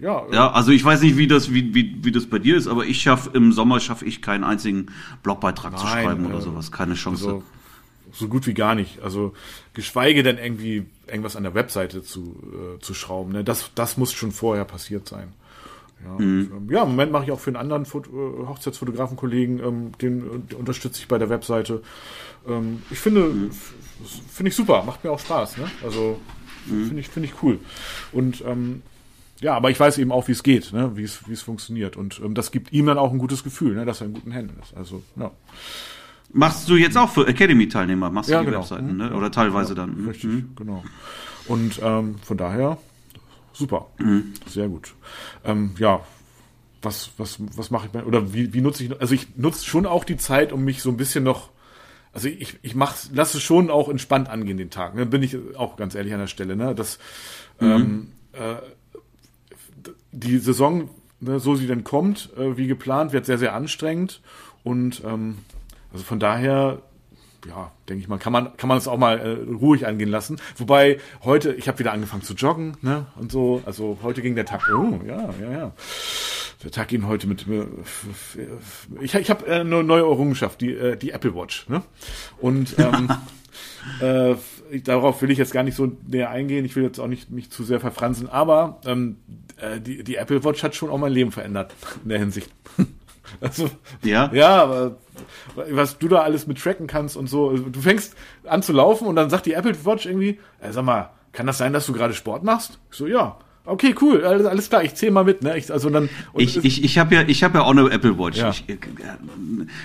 ja, 0.00 0.24
Ja, 0.32 0.50
also 0.52 0.70
ich 0.72 0.84
weiß 0.84 1.02
nicht, 1.02 1.16
wie 1.16 1.26
das, 1.26 1.52
wie, 1.52 1.74
wie, 1.74 1.96
wie 2.02 2.12
das 2.12 2.26
bei 2.26 2.38
dir 2.38 2.56
ist, 2.56 2.66
aber 2.66 2.84
ich 2.86 3.00
schaffe 3.02 3.30
im 3.34 3.52
Sommer 3.52 3.80
schaffe 3.80 4.04
ich 4.04 4.22
keinen 4.22 4.44
einzigen 4.44 4.86
Blogbeitrag 5.22 5.78
zu 5.78 5.84
Nein, 5.84 6.04
schreiben 6.04 6.26
oder 6.26 6.38
äh, 6.38 6.42
sowas. 6.42 6.72
Keine 6.72 6.94
Chance. 6.94 7.24
Also 7.26 7.42
so 8.12 8.26
gut 8.28 8.46
wie 8.46 8.54
gar 8.54 8.74
nicht. 8.74 9.00
Also 9.02 9.34
geschweige 9.72 10.22
denn 10.22 10.36
irgendwie 10.38 10.84
irgendwas 11.06 11.36
an 11.36 11.44
der 11.44 11.54
Webseite 11.54 12.02
zu, 12.02 12.36
äh, 12.76 12.80
zu 12.80 12.92
schrauben. 12.94 13.32
Ne? 13.32 13.44
Das, 13.44 13.70
das 13.74 13.96
muss 13.96 14.12
schon 14.12 14.32
vorher 14.32 14.64
passiert 14.64 15.08
sein. 15.08 15.28
Ja, 16.04 16.14
und, 16.14 16.24
ähm, 16.50 16.68
ja, 16.70 16.82
im 16.82 16.88
Moment 16.90 17.12
mache 17.12 17.24
ich 17.24 17.30
auch 17.30 17.38
für 17.38 17.50
einen 17.50 17.56
anderen 17.56 17.84
Fot 17.84 18.06
äh, 18.08 18.46
Hochzeitsfotografen-Kollegen, 18.46 19.60
ähm, 19.60 19.92
den, 20.00 20.20
äh, 20.22 20.38
den 20.50 20.58
unterstütze 20.58 20.98
ich 21.00 21.08
bei 21.08 21.18
der 21.18 21.28
Webseite. 21.28 21.82
Ähm, 22.48 22.82
ich 22.90 22.98
finde, 22.98 23.32
f- 23.50 23.74
finde 24.32 24.48
ich 24.48 24.56
super, 24.56 24.82
macht 24.84 25.04
mir 25.04 25.10
auch 25.12 25.20
Spaß. 25.20 25.58
Ne? 25.58 25.70
Also 25.84 26.18
finde 26.66 27.00
ich, 27.00 27.08
finde 27.08 27.28
ich 27.28 27.42
cool. 27.42 27.58
Und 28.12 28.42
ähm, 28.46 28.82
ja, 29.40 29.54
aber 29.54 29.70
ich 29.70 29.78
weiß 29.80 29.98
eben 29.98 30.12
auch, 30.12 30.28
wie 30.28 30.32
es 30.32 30.42
geht, 30.42 30.72
ne? 30.72 30.96
wie 30.96 31.04
es, 31.04 31.26
wie 31.28 31.32
es 31.32 31.42
funktioniert. 31.42 31.96
Und 31.96 32.20
ähm, 32.24 32.34
das 32.34 32.50
gibt 32.50 32.72
ihm 32.72 32.86
dann 32.86 32.98
auch 32.98 33.12
ein 33.12 33.18
gutes 33.18 33.42
Gefühl, 33.44 33.74
ne? 33.74 33.84
dass 33.84 34.00
er 34.00 34.06
in 34.08 34.14
guten 34.14 34.32
Händen 34.32 34.58
ist. 34.62 34.76
Also, 34.76 35.02
ja. 35.16 35.30
Machst 36.32 36.68
du 36.68 36.76
jetzt 36.76 36.96
auch 36.96 37.10
für 37.10 37.26
Academy-Teilnehmer? 37.26 38.10
Machst 38.10 38.28
du 38.30 38.34
Ja, 38.34 38.40
die 38.40 38.46
genau. 38.46 38.60
Webseiten, 38.60 38.92
Mhm. 38.92 38.96
ne? 38.98 39.14
Oder 39.14 39.30
teilweise 39.32 39.74
dann? 39.74 40.00
mhm. 40.02 40.08
Richtig, 40.08 40.30
genau. 40.56 40.84
Und 41.46 41.80
ähm, 41.82 42.16
von 42.22 42.36
daher 42.36 42.78
super. 43.52 43.86
Sehr 44.46 44.68
gut. 44.68 44.94
Ähm, 45.44 45.72
ja, 45.78 46.00
was, 46.82 47.10
was, 47.18 47.38
was 47.56 47.70
mache 47.70 47.86
ich 47.88 47.92
mal, 47.92 48.04
oder 48.04 48.32
wie, 48.32 48.54
wie 48.54 48.60
nutze 48.60 48.84
ich, 48.84 49.00
also 49.00 49.14
ich 49.14 49.36
nutze 49.36 49.64
schon 49.66 49.84
auch 49.86 50.04
die 50.04 50.16
Zeit, 50.16 50.52
um 50.52 50.64
mich 50.64 50.80
so 50.82 50.88
ein 50.90 50.96
bisschen 50.96 51.24
noch, 51.24 51.50
also 52.12 52.28
ich, 52.28 52.58
ich 52.62 52.74
mach's, 52.74 53.10
lasse 53.12 53.36
es 53.38 53.42
schon 53.42 53.68
auch 53.70 53.88
entspannt 53.88 54.28
angehen 54.28 54.56
den 54.56 54.70
Tag. 54.70 54.94
Ne? 54.94 55.04
Bin 55.06 55.22
ich 55.22 55.36
auch 55.56 55.76
ganz 55.76 55.94
ehrlich 55.94 56.12
an 56.14 56.20
der 56.20 56.26
Stelle, 56.28 56.56
ne? 56.56 56.74
Das, 56.74 56.98
ähm, 57.60 58.12
äh, 58.32 58.54
die 60.12 60.38
Saison, 60.38 60.88
ne, 61.20 61.40
so 61.40 61.54
sie 61.54 61.66
denn 61.66 61.84
kommt, 61.84 62.30
äh, 62.36 62.56
wie 62.56 62.66
geplant, 62.66 63.12
wird 63.12 63.26
sehr, 63.26 63.38
sehr 63.38 63.54
anstrengend. 63.54 64.20
Und 64.64 65.02
ähm, 65.04 65.38
also 65.92 66.04
von 66.04 66.20
daher, 66.20 66.82
ja, 67.46 67.72
denke 67.88 68.02
ich 68.02 68.08
mal, 68.08 68.18
kann 68.18 68.32
man 68.32 68.56
kann 68.56 68.68
man 68.68 68.78
es 68.78 68.86
auch 68.86 68.98
mal 68.98 69.18
äh, 69.18 69.52
ruhig 69.52 69.86
angehen 69.86 70.10
lassen. 70.10 70.40
Wobei 70.56 70.98
heute, 71.24 71.52
ich 71.54 71.68
habe 71.68 71.78
wieder 71.78 71.92
angefangen 71.92 72.22
zu 72.22 72.34
joggen, 72.34 72.76
ne? 72.82 73.06
Und 73.16 73.32
so, 73.32 73.62
also 73.64 73.98
heute 74.02 74.22
ging 74.22 74.34
der 74.34 74.44
Tag, 74.46 74.68
oh, 74.74 75.00
ja, 75.06 75.30
ja, 75.40 75.50
ja. 75.50 75.72
Der 76.62 76.70
Tag 76.70 76.88
ging 76.88 77.06
heute 77.06 77.26
mit 77.26 77.46
mir. 77.46 77.66
Ich, 79.00 79.14
ich 79.14 79.30
habe 79.30 79.46
äh, 79.46 79.60
eine 79.60 79.82
neue 79.82 80.02
Errungenschaft, 80.02 80.60
die, 80.60 80.72
äh, 80.74 80.96
die 80.96 81.10
Apple 81.12 81.34
Watch, 81.34 81.68
ne? 81.68 81.82
Und 82.38 82.76
ähm, 82.78 83.10
äh, 84.00 84.34
ich, 84.70 84.82
darauf 84.82 85.20
will 85.22 85.30
ich 85.30 85.38
jetzt 85.38 85.52
gar 85.52 85.62
nicht 85.62 85.76
so 85.76 85.92
näher 86.06 86.30
eingehen. 86.30 86.64
Ich 86.64 86.76
will 86.76 86.82
jetzt 86.84 86.98
auch 86.98 87.06
nicht 87.06 87.30
mich 87.30 87.50
zu 87.50 87.64
sehr 87.64 87.80
verfransen, 87.80 88.28
aber 88.28 88.80
ähm, 88.86 89.16
äh, 89.56 89.80
die, 89.80 90.02
die 90.04 90.16
Apple 90.16 90.42
Watch 90.44 90.62
hat 90.62 90.74
schon 90.74 90.90
auch 90.90 90.98
mein 90.98 91.12
Leben 91.12 91.32
verändert 91.32 91.74
in 92.02 92.08
der 92.10 92.18
Hinsicht. 92.18 92.50
Also, 93.40 93.70
Ja? 94.02 94.28
ja, 94.32 94.60
aber 94.60 94.96
was 95.54 95.98
du 95.98 96.08
da 96.08 96.22
alles 96.22 96.48
mit 96.48 96.58
tracken 96.58 96.88
kannst 96.88 97.16
und 97.16 97.28
so. 97.28 97.56
Du 97.56 97.80
fängst 97.80 98.16
an 98.44 98.60
zu 98.60 98.72
laufen 98.72 99.06
und 99.06 99.14
dann 99.14 99.30
sagt 99.30 99.46
die 99.46 99.52
Apple 99.52 99.84
Watch 99.84 100.06
irgendwie, 100.06 100.40
äh, 100.60 100.72
sag 100.72 100.84
mal, 100.84 101.10
kann 101.30 101.46
das 101.46 101.58
sein, 101.58 101.72
dass 101.72 101.86
du 101.86 101.92
gerade 101.92 102.12
Sport 102.12 102.42
machst? 102.42 102.80
Ich 102.90 102.96
so, 102.96 103.06
ja. 103.06 103.38
Okay, 103.70 103.94
cool, 104.00 104.24
alles, 104.24 104.46
alles 104.46 104.68
klar, 104.68 104.82
ich 104.82 104.94
zähle 104.96 105.12
mal 105.12 105.24
mit, 105.24 105.42
ne? 105.42 105.56
Ich, 105.56 105.72
also 105.72 105.90
dann, 105.90 106.08
Ich, 106.36 106.56
ich, 106.64 106.82
ich 106.82 106.98
habe 106.98 107.14
ja, 107.14 107.22
ich 107.26 107.44
habe 107.44 107.58
ja 107.58 107.64
auch 107.64 107.70
eine 107.70 107.88
Apple 107.88 108.18
Watch. 108.18 108.38
Ja. 108.38 108.50
Ich, 108.50 108.64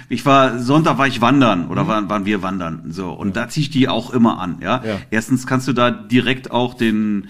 ich 0.10 0.26
war 0.26 0.58
Sonntag 0.60 0.98
war 0.98 1.06
ich 1.06 1.22
wandern 1.22 1.68
oder 1.68 1.88
waren, 1.88 2.10
waren 2.10 2.26
wir 2.26 2.42
wandern 2.42 2.86
so 2.90 3.12
und 3.12 3.36
da 3.36 3.48
ziehe 3.48 3.64
ich 3.64 3.70
die 3.70 3.88
auch 3.88 4.12
immer 4.12 4.40
an. 4.40 4.58
Ja? 4.62 4.84
Ja. 4.84 4.98
Erstens 5.12 5.46
kannst 5.46 5.68
du 5.68 5.74
da 5.74 5.92
direkt 5.92 6.50
auch 6.50 6.74
den 6.74 7.28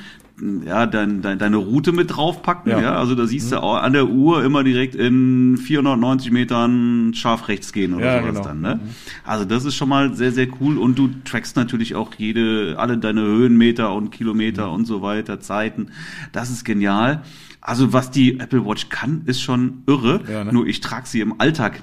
ja, 0.66 0.86
dein, 0.86 1.22
dein, 1.22 1.40
deine 1.40 1.58
Route 1.58 1.92
mit 1.94 2.16
draufpacken, 2.16 2.72
ja. 2.72 2.82
Ja. 2.82 2.92
Mhm. 2.92 2.98
Also 2.98 3.16
da 3.16 3.26
siehst 3.26 3.52
du 3.52 3.62
auch 3.64 3.78
an 3.78 3.94
der 3.94 4.08
Uhr 4.10 4.44
immer 4.44 4.64
direkt 4.64 4.94
in 4.96 5.58
490 5.58 6.32
Metern 6.32 7.14
scharf 7.14 7.48
rechts 7.48 7.72
gehen 7.72 7.94
oder 7.94 8.06
Ja, 8.06 8.20
sowas 8.22 8.34
genau. 8.36 8.44
dann, 8.46 8.62
ne? 8.62 8.80
Also 9.24 9.46
das 9.46 9.64
ist 9.64 9.76
schon 9.76 9.88
mal 9.90 10.14
sehr, 10.14 10.32
sehr 10.34 10.48
cool 10.60 10.78
und 10.78 10.98
du 11.00 11.10
trackst 11.24 11.56
natürlich 11.56 11.96
auch 11.96 12.14
jede, 12.16 12.76
alle 12.78 12.98
deine 12.98 13.22
Höhenmeter 13.22 13.94
und 13.94 14.12
Kilometer 14.12 14.68
Mhm. 14.68 14.74
und 14.74 14.86
so 14.86 15.02
weiter, 15.02 15.40
Zeiten. 15.40 15.88
Das 16.34 16.50
ist 16.50 16.66
genial. 16.66 17.22
Also 17.62 17.94
was 17.94 18.12
die 18.12 18.40
Apple 18.40 18.66
Watch 18.66 18.90
kann, 18.90 19.22
ist 19.26 19.42
schon 19.42 19.84
irre. 19.88 20.22
Ja, 20.32 20.44
ne? 20.44 20.54
Nur 20.54 20.68
ich 20.68 20.82
trage 20.82 21.08
sie 21.08 21.22
im 21.22 21.40
Alltag 21.40 21.82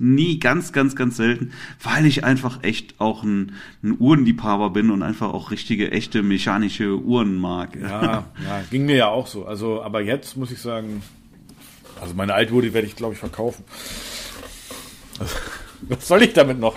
nie, 0.00 0.40
ganz, 0.40 0.72
ganz, 0.72 0.96
ganz 0.96 1.18
selten, 1.18 1.52
weil 1.82 2.06
ich 2.06 2.24
einfach 2.24 2.64
echt 2.64 2.98
auch 2.98 3.22
ein, 3.22 3.52
ein 3.82 3.96
Uhrenliebhaber 4.00 4.70
bin 4.70 4.90
und 4.90 5.02
einfach 5.02 5.32
auch 5.32 5.50
richtige, 5.50 5.92
echte 5.92 6.22
mechanische 6.22 6.98
Uhren 6.98 7.36
mag. 7.36 7.76
Ja, 7.76 8.24
ja, 8.44 8.62
ging 8.70 8.86
mir 8.86 8.96
ja 8.96 9.08
auch 9.08 9.26
so. 9.26 9.44
Also, 9.44 9.82
aber 9.82 10.00
jetzt 10.00 10.36
muss 10.38 10.50
ich 10.50 10.58
sagen, 10.58 11.02
also 12.00 12.14
meine 12.14 12.32
alte 12.32 12.54
Uhr, 12.54 12.62
die 12.62 12.72
werde 12.72 12.86
ich, 12.86 12.96
glaube 12.96 13.12
ich, 13.12 13.20
verkaufen. 13.20 13.62
Was 15.82 16.08
soll 16.08 16.22
ich 16.22 16.32
damit 16.32 16.58
noch? 16.58 16.76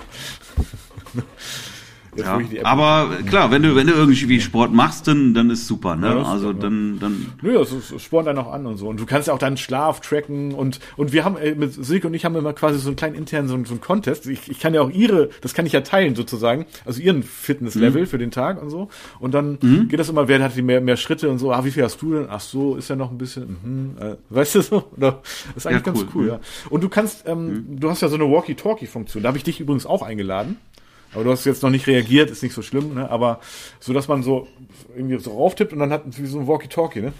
Ja, 2.16 2.40
aber 2.64 3.10
klar, 3.28 3.52
wenn 3.52 3.62
du, 3.64 3.76
wenn 3.76 3.88
du 3.88 3.94
irgendwie 3.94 4.40
Sport 4.42 4.74
machst, 4.74 5.08
dann, 5.08 5.34
dann 5.34 5.50
ist 5.50 5.68
super, 5.68 5.96
ne? 5.96 6.08
Ja, 6.08 6.24
also 6.24 6.54
dann, 6.54 7.00
dann, 7.00 7.26
Nö, 7.42 7.54
das, 7.58 8.02
spornt 8.02 8.28
einen 8.28 8.38
auch 8.40 8.52
an 8.52 8.66
und 8.66 8.78
so. 8.78 8.88
Und 8.88 9.00
du 9.00 9.06
kannst 9.06 9.28
ja 9.28 9.34
auch 9.34 9.40
deinen 9.40 9.58
Schlaf 9.58 10.00
tracken 10.02 10.54
und, 10.54 10.80
und 10.98 11.14
wir 11.14 11.26
haben, 11.26 11.38
äh, 11.38 11.56
mit 11.56 11.74
Silke 11.74 12.08
und 12.08 12.14
ich 12.14 12.26
haben 12.26 12.36
immer 12.36 12.54
quasi 12.54 12.78
so 12.80 12.90
einen 12.90 12.96
kleinen 12.96 13.16
internen, 13.16 13.48
so, 13.48 13.56
einen- 13.56 13.66
so 13.66 13.74
einen 13.74 13.82
Contest. 13.82 14.28
Ich, 14.28 14.50
ich 14.50 14.60
kann 14.60 14.74
ja 14.74 14.82
auch 14.82 14.90
ihre, 14.90 15.30
das 15.42 15.54
kann 15.54 15.66
ich 15.66 15.72
ja 15.74 15.82
teilen 15.82 16.16
sozusagen, 16.16 16.66
also 16.86 17.02
ihren 17.02 17.24
Fitnesslevel 17.24 18.06
für 18.06 18.18
den 18.18 18.32
Tag 18.32 18.62
und 18.62 18.70
so. 18.70 18.90
Und 19.20 19.34
dann 19.34 19.58
geht 19.90 20.00
das 20.00 20.10
immer, 20.10 20.28
wer 20.28 20.42
hat 20.44 20.56
die 20.56 20.62
mehr, 20.62 20.82
mehr 20.82 20.98
Schritte 20.98 21.30
und 21.30 21.40
so, 21.40 21.52
ah, 21.52 21.64
wie 21.66 21.72
viel 21.72 21.84
hast 21.84 22.02
du 22.02 22.14
denn? 22.14 22.28
Ach 22.30 22.40
so, 22.40 22.76
ist 22.76 22.90
ja 22.90 22.96
noch 22.96 23.12
ein 23.12 23.18
bisschen, 23.18 23.58
mhm, 23.64 23.98
äh, 24.00 24.16
weißt 24.30 24.56
du 24.56 24.62
so? 24.62 24.84
Oder, 24.98 25.22
das 25.56 25.58
ist 25.58 25.68
eigentlich 25.68 25.86
Ja, 25.86 25.92
ganz 25.94 26.00
cool. 26.02 26.08
cool, 26.16 26.28
ja. 26.28 26.40
Und 26.70 26.84
du 26.84 26.90
kannst, 26.90 27.24
ähm, 27.28 27.66
du 27.80 27.90
hast 27.90 28.02
ja 28.02 28.08
so 28.10 28.16
eine 28.16 28.26
Walkie-Talkie-Funktion, 28.30 29.24
da 29.24 29.28
habe 29.30 29.38
ich 29.38 29.44
dich 29.44 29.60
übrigens 29.60 29.86
auch 29.86 30.02
eingeladen. 30.02 30.58
Aber 31.14 31.24
du 31.24 31.32
hast 31.32 31.46
jetzt 31.46 31.64
noch 31.64 31.70
nicht 31.70 31.88
reagiert, 31.88 32.30
ist 32.30 32.44
nicht 32.44 32.54
so 32.54 32.62
schlimm, 32.62 32.94
ne? 32.94 33.10
Aber 33.10 33.40
so, 33.80 33.94
dass 33.94 34.08
man 34.08 34.24
so 34.24 34.48
irgendwie 34.96 35.18
so 35.20 35.32
rauftippt 35.32 35.74
und 35.74 35.80
dann 35.80 35.92
hat 35.92 36.04
wie 36.06 36.26
so 36.26 36.40
ein 36.40 36.48
Walkie-Talkie, 36.48 37.02
ne? 37.02 37.14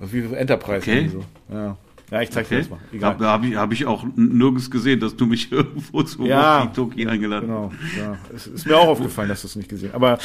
Also 0.00 0.12
wie 0.12 0.22
so 0.22 0.34
Enterprise. 0.34 0.78
Okay. 0.78 0.98
irgendwie 0.98 1.18
So. 1.48 1.54
Ja. 1.54 1.76
ja, 2.10 2.20
ich 2.22 2.30
zeig 2.30 2.48
dir 2.48 2.56
okay. 2.56 2.62
das 2.62 2.70
mal. 2.70 2.80
Egal. 2.92 3.10
Habe 3.10 3.26
hab 3.26 3.44
ich, 3.44 3.56
hab 3.56 3.72
ich 3.72 3.86
auch 3.86 4.04
nirgends 4.16 4.70
gesehen, 4.70 5.00
dass 5.00 5.16
du 5.16 5.26
mich 5.26 5.52
irgendwo 5.52 6.02
zu 6.02 6.24
Ja. 6.24 6.60
Walkie-Talkie 6.60 7.06
eingeladen 7.06 7.50
hast. 7.50 7.70
Genau, 7.96 8.12
ja. 8.12 8.18
Es 8.34 8.46
ist 8.46 8.66
mir 8.66 8.76
auch 8.78 8.88
aufgefallen, 8.88 9.28
dass 9.28 9.42
du 9.42 9.46
es 9.48 9.56
nicht 9.56 9.68
gesehen 9.68 9.90
hast. 9.90 9.96
Aber 9.96 10.18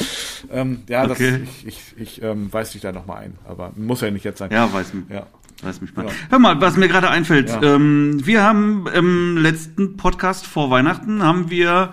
ähm, 0.50 0.82
ja, 0.88 1.06
das, 1.06 1.18
Okay. 1.18 1.40
ich, 1.44 1.66
ich, 1.66 1.94
ich 1.96 2.22
ähm, 2.22 2.52
weiß 2.52 2.72
dich 2.72 2.82
da 2.82 2.92
nochmal 2.92 3.24
ein. 3.24 3.38
Aber 3.44 3.72
muss 3.76 4.00
ja 4.00 4.10
nicht 4.10 4.24
jetzt 4.24 4.38
sein. 4.38 4.50
Ja, 4.50 4.72
weiß 4.72 4.94
mich. 4.94 5.04
Ja. 5.10 5.26
Weiß 5.62 5.80
mich 5.80 5.94
mal. 5.96 6.06
Ja. 6.06 6.12
Hör 6.30 6.38
mal, 6.38 6.60
was 6.60 6.76
mir 6.76 6.86
gerade 6.86 7.10
einfällt. 7.10 7.48
Ja. 7.48 7.62
Ähm, 7.62 8.24
wir 8.24 8.44
haben 8.44 8.86
im 8.94 9.36
letzten 9.36 9.96
Podcast 9.96 10.46
vor 10.46 10.70
Weihnachten 10.70 11.22
haben 11.22 11.50
wir 11.50 11.90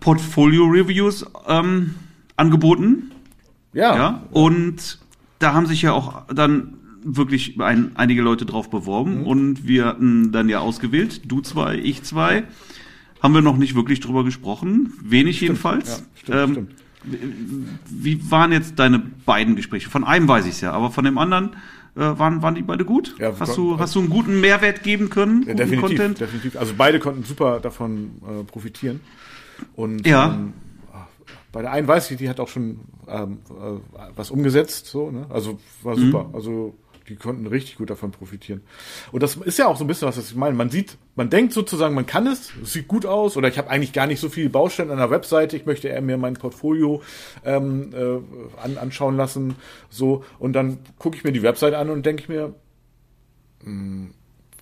Portfolio-Reviews 0.00 1.26
ähm, 1.46 1.94
angeboten. 2.36 3.10
Ja. 3.72 3.96
Ja. 3.96 4.22
Und 4.32 4.98
da 5.38 5.52
haben 5.54 5.66
sich 5.66 5.82
ja 5.82 5.92
auch 5.92 6.22
dann 6.32 6.74
wirklich 7.04 7.60
ein, 7.60 7.92
einige 7.94 8.22
Leute 8.22 8.44
drauf 8.44 8.70
beworben 8.70 9.20
Mhm. 9.20 9.26
und 9.26 9.68
wir 9.68 9.86
hatten 9.86 10.32
dann 10.32 10.48
ja 10.48 10.58
ausgewählt, 10.60 11.22
du 11.30 11.40
zwei, 11.40 11.76
ich 11.76 12.02
zwei. 12.02 12.44
Haben 13.22 13.34
wir 13.34 13.42
noch 13.42 13.56
nicht 13.56 13.74
wirklich 13.74 14.00
drüber 14.00 14.24
gesprochen, 14.24 14.92
wenig 15.02 15.40
jedenfalls. 15.40 15.88
Ja, 15.88 16.04
stimmt, 16.14 16.38
Ähm, 16.38 16.52
stimmt. 16.52 16.70
Wie 17.90 18.30
waren 18.30 18.52
jetzt 18.52 18.78
deine 18.78 18.98
beiden 18.98 19.56
Gespräche? 19.56 19.88
Von 19.88 20.04
einem 20.04 20.28
weiß 20.28 20.44
ich 20.46 20.52
es 20.52 20.60
ja, 20.60 20.72
aber 20.72 20.90
von 20.90 21.04
dem 21.04 21.16
anderen 21.18 21.50
äh, 21.96 22.00
waren, 22.00 22.42
waren 22.42 22.54
die 22.54 22.62
beide 22.62 22.84
gut? 22.84 23.14
Ja, 23.18 23.32
hast, 23.38 23.56
du, 23.56 23.78
hast 23.78 23.94
du 23.94 24.00
einen 24.00 24.10
guten 24.10 24.40
Mehrwert 24.40 24.82
geben 24.82 25.08
können? 25.08 25.44
Ja, 25.46 25.54
definitiv, 25.54 25.80
Content? 25.80 26.20
definitiv. 26.20 26.56
Also 26.56 26.74
beide 26.76 26.98
konnten 26.98 27.24
super 27.24 27.60
davon 27.60 28.10
äh, 28.22 28.44
profitieren. 28.44 29.00
Und 29.74 30.06
Ja. 30.06 30.34
ähm, 30.34 30.52
bei 31.52 31.62
der 31.62 31.72
einen 31.72 31.88
weiß 31.88 32.10
ich, 32.10 32.18
die 32.18 32.28
hat 32.28 32.40
auch 32.40 32.48
schon 32.48 32.80
ähm, 33.08 33.38
äh, 33.48 33.80
was 34.14 34.30
umgesetzt, 34.30 34.86
so, 34.86 35.10
ne? 35.10 35.26
Also 35.30 35.58
war 35.82 35.96
Mhm. 35.96 36.00
super. 36.00 36.30
Also 36.32 36.74
die 37.08 37.16
konnten 37.16 37.46
richtig 37.46 37.76
gut 37.76 37.88
davon 37.88 38.10
profitieren. 38.10 38.60
Und 39.12 39.22
das 39.22 39.34
ist 39.36 39.58
ja 39.58 39.66
auch 39.66 39.78
so 39.78 39.84
ein 39.84 39.86
bisschen 39.86 40.06
was, 40.06 40.18
was 40.18 40.28
ich 40.30 40.36
meine. 40.36 40.54
Man 40.54 40.68
sieht, 40.68 40.98
man 41.16 41.30
denkt 41.30 41.54
sozusagen, 41.54 41.94
man 41.94 42.04
kann 42.04 42.26
es, 42.26 42.52
es 42.62 42.74
sieht 42.74 42.86
gut 42.86 43.06
aus, 43.06 43.38
oder 43.38 43.48
ich 43.48 43.56
habe 43.56 43.70
eigentlich 43.70 43.94
gar 43.94 44.06
nicht 44.06 44.20
so 44.20 44.28
viele 44.28 44.50
Baustellen 44.50 44.90
an 44.90 44.98
der 44.98 45.08
Webseite, 45.10 45.56
ich 45.56 45.64
möchte 45.64 45.88
eher 45.88 46.02
mir 46.02 46.18
mein 46.18 46.34
Portfolio 46.34 47.00
ähm, 47.46 47.94
äh, 47.94 48.18
an, 48.62 48.76
anschauen 48.76 49.16
lassen, 49.16 49.54
so, 49.88 50.22
und 50.38 50.52
dann 50.52 50.80
gucke 50.98 51.16
ich 51.16 51.24
mir 51.24 51.32
die 51.32 51.42
Webseite 51.42 51.78
an 51.78 51.88
und 51.88 52.04
denke 52.04 52.22
ich 52.24 52.28
mir, 52.28 52.54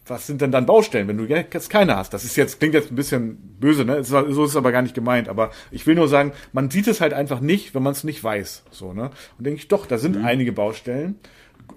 was 0.06 0.26
sind 0.26 0.40
denn 0.40 0.52
dann 0.52 0.66
Baustellen, 0.66 1.08
wenn 1.08 1.18
du 1.18 1.24
jetzt 1.24 1.70
keine 1.70 1.96
hast? 1.96 2.12
Das 2.12 2.24
ist 2.24 2.36
jetzt, 2.36 2.58
klingt 2.58 2.74
jetzt 2.74 2.92
ein 2.92 2.96
bisschen 2.96 3.36
böse, 3.58 3.84
ne? 3.84 4.04
So 4.04 4.20
ist 4.20 4.38
es 4.38 4.56
aber 4.56 4.72
gar 4.72 4.82
nicht 4.82 4.94
gemeint. 4.94 5.28
Aber 5.28 5.50
ich 5.70 5.86
will 5.86 5.94
nur 5.94 6.08
sagen, 6.08 6.32
man 6.52 6.70
sieht 6.70 6.86
es 6.86 7.00
halt 7.00 7.12
einfach 7.12 7.40
nicht, 7.40 7.74
wenn 7.74 7.82
man 7.82 7.92
es 7.92 8.04
nicht 8.04 8.22
weiß. 8.22 8.64
So, 8.70 8.92
ne? 8.92 9.10
Und 9.38 9.46
denke 9.46 9.60
ich, 9.60 9.68
doch, 9.68 9.86
da 9.86 9.98
sind 9.98 10.24
einige 10.24 10.52
Baustellen. 10.52 11.16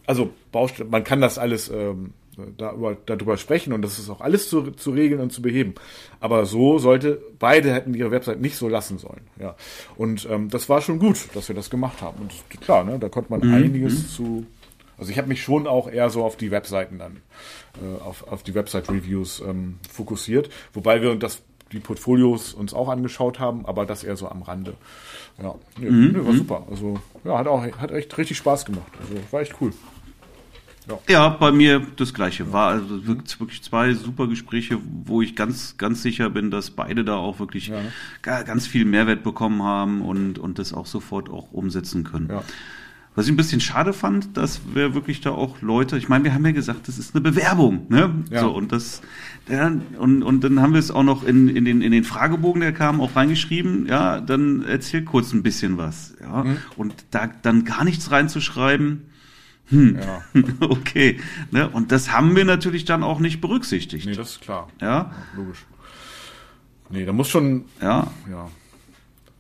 Also 0.06 0.32
Baustellen, 0.52 0.89
man 0.92 1.04
kann 1.04 1.22
das 1.22 1.38
alles 1.38 1.70
ähm, 1.70 2.13
darüber, 2.58 2.96
darüber 3.06 3.38
sprechen 3.38 3.74
und 3.74 3.82
das 3.82 3.98
ist 3.98 4.10
auch 4.10 4.22
alles 4.22 4.50
zu, 4.50 4.72
zu 4.72 4.92
regeln 4.92 5.20
und 5.20 5.32
zu 5.32 5.42
beheben. 5.42 5.74
Aber 6.20 6.46
so 6.46 6.78
sollte, 6.78 7.22
beide 7.39 7.74
hätten 7.74 7.94
ihre 7.94 8.12
Website 8.12 8.39
nicht 8.39 8.56
so 8.56 8.68
lassen 8.68 9.00
sollen. 9.00 9.22
Ja. 9.39 9.56
Und 9.98 10.28
ähm, 10.30 10.50
das 10.50 10.70
war 10.70 10.82
schon 10.82 11.00
gut, 11.00 11.18
dass 11.34 11.48
wir 11.48 11.56
das 11.56 11.70
gemacht 11.70 12.02
haben. 12.02 12.22
Und 12.22 12.34
klar, 12.62 12.84
ne, 12.84 13.00
da 13.00 13.10
konnte 13.10 13.32
man 13.32 13.42
einiges 13.54 14.13
zu 14.13 14.46
also 15.00 15.12
ich 15.12 15.18
habe 15.18 15.30
mich 15.30 15.42
schon 15.42 15.65
auch 15.65 15.89
eher 15.89 16.10
so 16.10 16.24
auf 16.24 16.36
die 16.36 16.52
Webseiten 16.52 17.00
dann, 17.00 17.22
auf, 18.03 18.27
auf 18.27 18.43
die 18.43 18.53
Website-Reviews 18.55 19.41
ähm, 19.47 19.79
fokussiert, 19.89 20.49
wobei 20.73 21.01
wir 21.01 21.15
das 21.15 21.41
die 21.71 21.79
Portfolios 21.79 22.53
uns 22.53 22.73
auch 22.73 22.89
angeschaut 22.89 23.39
haben, 23.39 23.65
aber 23.67 23.86
das 23.86 24.03
eher 24.03 24.17
so 24.17 24.27
am 24.27 24.41
Rande. 24.41 24.73
Ja, 25.41 25.53
nö, 25.79 25.91
nö, 25.91 26.25
war 26.25 26.34
super. 26.34 26.63
Also 26.69 26.99
ja, 27.23 27.38
hat 27.38 27.47
auch 27.47 27.63
hat 27.63 27.91
echt 27.91 28.17
richtig 28.17 28.38
Spaß 28.38 28.65
gemacht. 28.65 28.91
Also 28.99 29.13
war 29.32 29.41
echt 29.41 29.53
cool. 29.62 29.71
Ja, 31.08 31.29
bei 31.29 31.51
mir 31.51 31.86
das 31.97 32.15
gleiche. 32.15 32.51
War 32.51 32.69
also 32.69 33.05
wirklich 33.05 33.62
zwei 33.62 33.93
super 33.93 34.25
Gespräche, 34.25 34.79
wo 35.05 35.21
ich 35.21 35.36
ganz, 35.36 35.77
ganz 35.77 36.01
sicher 36.01 36.32
bin, 36.32 36.49
dass 36.49 36.71
beide 36.71 37.05
da 37.05 37.15
auch 37.17 37.38
wirklich 37.39 37.71
ga- 38.23 38.41
ganz 38.41 38.65
viel 38.65 38.86
Mehrwert 38.86 39.21
bekommen 39.21 39.62
haben 39.62 40.01
und, 40.01 40.39
und 40.39 40.58
das 40.58 40.73
auch 40.73 40.88
sofort 40.88 41.29
auch 41.29 41.51
umsetzen 41.51 42.03
können. 42.03 42.29
Ja. 42.32 42.41
Was 43.15 43.26
ich 43.26 43.34
ein 43.34 43.38
bisschen 43.38 43.60
schade 43.60 43.91
fand, 43.91 44.38
dass 44.38 44.62
wir 44.74 44.93
wirklich 44.93 45.19
da 45.19 45.32
auch 45.32 45.62
Leute, 45.62 45.98
ich 45.98 46.08
meine, 46.08 46.24
wir 46.24 46.34
haben 46.34 46.45
ja 46.45 46.52
gesagt, 46.52 46.88
das 46.88 46.98
ist 46.98 47.15
eine 47.15 47.22
Bewerbung, 47.22 47.88
ne? 47.89 48.13
Ja. 48.30 48.41
So, 48.41 48.52
und 48.52 48.72
das, 48.72 49.02
ja, 49.50 49.72
und, 49.98 50.24
und 50.24 50.43
dann 50.43 50.62
haben 50.62 50.74
wir 50.74 50.80
es 50.80 50.91
auch 50.91 51.04
noch 51.04 51.24
in, 51.24 51.50
in, 51.50 51.65
den, 51.65 51.82
in 51.82 51.91
den 51.91 52.04
Fragebogen, 52.04 52.62
der 52.62 52.72
kam, 52.72 53.02
auch 53.02 53.15
reingeschrieben, 53.15 53.88
ja, 53.88 54.22
dann 54.22 54.63
erzähl 54.63 55.04
kurz 55.04 55.34
ein 55.34 55.43
bisschen 55.43 55.78
was, 55.78 56.15
ja. 56.22 56.43
Mhm. 56.43 56.58
Und 56.78 56.93
da 57.12 57.30
dann 57.41 57.65
gar 57.65 57.84
nichts 57.84 58.12
reinzuschreiben, 58.12 59.10
hm, 59.69 60.00
Ja. 60.00 60.24
okay, 60.62 61.19
ne? 61.52 61.69
Und 61.69 61.91
das 61.91 62.12
haben 62.12 62.36
wir 62.36 62.45
natürlich 62.45 62.86
dann 62.86 63.04
auch 63.04 63.19
nicht 63.19 63.41
berücksichtigt, 63.41 64.06
Nee, 64.06 64.15
das 64.15 64.32
ist 64.32 64.41
klar. 64.41 64.67
ja, 64.82 65.12
Logisch. 65.36 65.65
Nee, 66.89 67.06
da 67.06 67.13
muss 67.13 67.30
schon, 67.30 67.65
ja. 67.82 68.12
ja. 68.30 68.50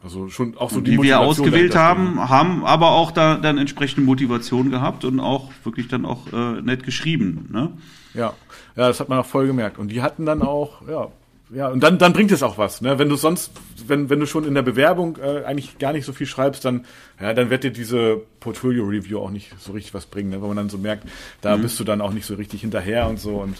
Also 0.03 0.29
schon 0.29 0.57
auch 0.57 0.69
so 0.69 0.79
die, 0.79 0.91
die 0.91 1.01
wir 1.01 1.19
ausgewählt 1.19 1.75
haben, 1.75 2.29
haben 2.29 2.65
aber 2.65 2.91
auch 2.91 3.11
da 3.11 3.35
dann 3.35 3.57
entsprechende 3.57 4.05
Motivation 4.05 4.69
gehabt 4.71 5.03
und 5.03 5.19
auch 5.19 5.51
wirklich 5.65 5.87
dann 5.89 6.05
auch 6.05 6.31
äh, 6.31 6.61
nett 6.61 6.83
geschrieben. 6.83 7.49
Ne? 7.51 7.71
Ja, 8.13 8.33
ja, 8.77 8.87
das 8.87 8.99
hat 9.01 9.09
man 9.09 9.19
auch 9.19 9.25
voll 9.25 9.45
gemerkt. 9.47 9.77
Und 9.77 9.89
die 9.89 10.01
hatten 10.01 10.25
dann 10.25 10.41
auch, 10.41 10.87
ja, 10.87 11.09
ja, 11.51 11.67
und 11.67 11.81
dann, 11.81 11.97
dann 11.97 12.13
bringt 12.13 12.31
es 12.31 12.43
auch 12.43 12.57
was. 12.59 12.79
Ne? 12.79 12.97
Wenn 12.99 13.09
du 13.09 13.15
sonst, 13.17 13.51
wenn, 13.87 14.09
wenn 14.09 14.19
du 14.19 14.27
schon 14.27 14.45
in 14.45 14.53
der 14.53 14.61
Bewerbung 14.61 15.17
äh, 15.17 15.43
eigentlich 15.45 15.79
gar 15.79 15.91
nicht 15.93 16.05
so 16.05 16.13
viel 16.13 16.27
schreibst, 16.27 16.63
dann, 16.63 16.85
ja, 17.19 17.33
dann 17.33 17.49
wird 17.49 17.63
dir 17.63 17.71
diese 17.71 18.21
Portfolio-Review 18.39 19.19
auch 19.19 19.31
nicht 19.31 19.51
so 19.59 19.73
richtig 19.73 19.93
was 19.95 20.05
bringen, 20.05 20.29
ne? 20.29 20.41
weil 20.41 20.47
man 20.49 20.57
dann 20.57 20.69
so 20.69 20.77
merkt, 20.77 21.09
da 21.41 21.57
Mhm. 21.57 21.63
bist 21.63 21.79
du 21.79 21.83
dann 21.83 22.01
auch 22.01 22.11
nicht 22.13 22.25
so 22.27 22.35
richtig 22.35 22.61
hinterher 22.61 23.07
und 23.09 23.19
so 23.19 23.37
und 23.37 23.57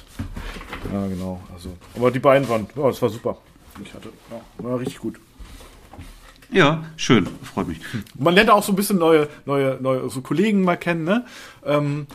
ja, 0.93 1.05
genau. 1.07 1.41
Also, 1.53 1.75
aber 1.95 2.11
die 2.11 2.19
beiden 2.19 2.47
waren, 2.47 2.67
ja, 2.75 2.83
das 2.87 3.01
war 3.01 3.09
super. 3.09 3.37
Ich 3.83 3.93
hatte, 3.93 4.09
ja, 4.31 4.65
war 4.65 4.79
richtig 4.79 4.99
gut. 4.99 5.19
Ja, 6.51 6.83
schön, 6.97 7.27
freut 7.43 7.67
mich. 7.67 7.79
Man 8.17 8.33
lernt 8.33 8.49
auch 8.49 8.63
so 8.63 8.71
ein 8.71 8.75
bisschen 8.75 8.97
neue, 8.97 9.27
neue, 9.45 9.77
neue 9.81 10.09
so 10.09 10.21
Kollegen 10.21 10.63
mal 10.63 10.77
kennen, 10.77 11.03
ne? 11.03 11.25
Ähm, 11.65 12.07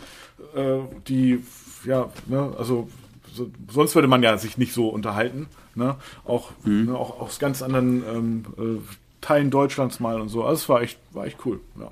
äh, 0.57 0.79
die, 1.09 1.45
ja, 1.85 2.09
ne, 2.27 2.53
also 2.59 2.89
so, 3.33 3.51
sonst 3.71 3.95
würde 3.95 4.09
man 4.09 4.23
ja 4.23 4.37
sich 4.39 4.59
nicht 4.59 4.73
so 4.73 4.89
unterhalten, 4.89 5.47
ne? 5.75 5.97
Auch, 6.25 6.51
Mhm. 6.65 6.87
ne, 6.87 6.95
auch 6.97 7.21
aus 7.21 7.39
ganz 7.39 7.63
anderen 7.63 8.03
ähm, 8.13 8.45
äh, 8.59 8.81
Teilen 9.21 9.51
Deutschlands 9.51 10.01
mal 10.01 10.21
und 10.21 10.29
so. 10.29 10.45
Also 10.45 10.63
es 10.63 10.69
war 10.69 10.83
echt, 10.83 10.99
war 11.13 11.27
echt 11.27 11.39
cool. 11.47 11.61
Ja. 11.79 11.91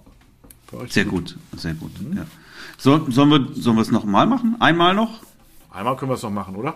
Echt 0.82 0.92
Sehr 0.94 1.04
gut, 1.04 1.36
sehr 1.56 1.74
gut. 1.74 1.90
Ja. 2.14 2.24
So, 2.78 3.06
sollen 3.10 3.30
wir 3.30 3.48
sollen 3.54 3.76
wir 3.76 3.82
es 3.82 3.90
noch 3.90 4.04
mal 4.04 4.26
machen? 4.26 4.56
Einmal 4.58 4.94
noch? 4.94 5.20
Einmal 5.70 5.96
können 5.96 6.10
wir 6.10 6.14
es 6.16 6.22
noch 6.22 6.30
machen, 6.30 6.56
oder? 6.56 6.74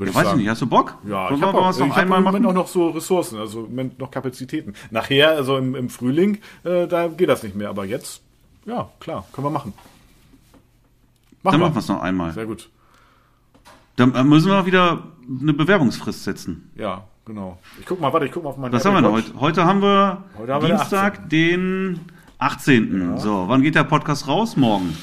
Würde 0.00 0.12
Ja, 0.12 0.18
weiß 0.18 0.28
ich 0.30 0.36
nicht, 0.38 0.48
hast 0.48 0.62
du 0.62 0.66
Bock? 0.66 0.96
Ja, 1.06 1.28
Sollen 1.28 1.40
ich 1.40 1.46
habe 1.46 1.58
wollen 1.58 1.70
ich 1.74 1.80
hab 1.80 1.98
einmal 1.98 2.18
im 2.18 2.24
Moment 2.24 2.44
machen? 2.46 2.56
auch 2.56 2.60
noch 2.62 2.68
so 2.68 2.88
Ressourcen, 2.88 3.38
also 3.38 3.60
im 3.60 3.66
Moment 3.66 3.98
noch 3.98 4.10
Kapazitäten. 4.10 4.72
Nachher, 4.90 5.32
also 5.32 5.58
im, 5.58 5.74
im 5.74 5.90
Frühling, 5.90 6.38
äh, 6.64 6.86
da 6.86 7.08
geht 7.08 7.28
das 7.28 7.42
nicht 7.42 7.54
mehr, 7.54 7.68
aber 7.68 7.84
jetzt, 7.84 8.22
ja, 8.64 8.88
klar, 8.98 9.26
können 9.32 9.46
wir 9.46 9.50
machen. 9.50 9.74
Machen 11.42 11.52
Dann 11.52 11.52
wir. 11.52 11.58
machen 11.66 11.74
wir 11.74 11.78
es 11.80 11.88
noch 11.88 12.00
einmal. 12.00 12.32
Sehr 12.32 12.46
gut. 12.46 12.70
Dann 13.96 14.14
äh, 14.14 14.24
müssen 14.24 14.48
wir 14.50 14.64
wieder 14.64 15.02
eine 15.40 15.52
Bewerbungsfrist 15.52 16.24
setzen. 16.24 16.70
Ja, 16.76 17.04
genau. 17.26 17.58
Ich 17.78 17.84
guck 17.84 18.00
mal, 18.00 18.10
warte, 18.10 18.24
ich 18.24 18.32
guck 18.32 18.44
mal 18.44 18.50
auf 18.50 18.56
meine 18.56 18.72
Was 18.72 18.84
haben 18.86 18.94
wir 18.94 19.02
denn 19.02 19.12
heute? 19.12 19.38
Heute 19.38 19.64
haben 19.66 19.82
wir 19.82 20.24
Heute 20.38 20.54
haben 20.54 20.62
wir 20.62 20.68
den 20.70 20.76
Dienstag, 20.78 21.28
den 21.28 22.00
18. 22.38 23.18
So, 23.18 23.48
wann 23.48 23.60
geht 23.60 23.74
der 23.74 23.84
Podcast 23.84 24.26
raus? 24.28 24.56
Morgen. 24.56 24.96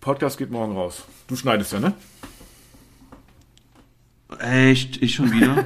Podcast 0.00 0.38
geht 0.38 0.50
morgen 0.50 0.72
raus. 0.74 1.04
Du 1.28 1.36
schneidest 1.36 1.74
ja, 1.74 1.80
ne? 1.80 1.92
Echt? 4.38 5.02
Ich 5.02 5.14
schon 5.16 5.32
wieder? 5.32 5.64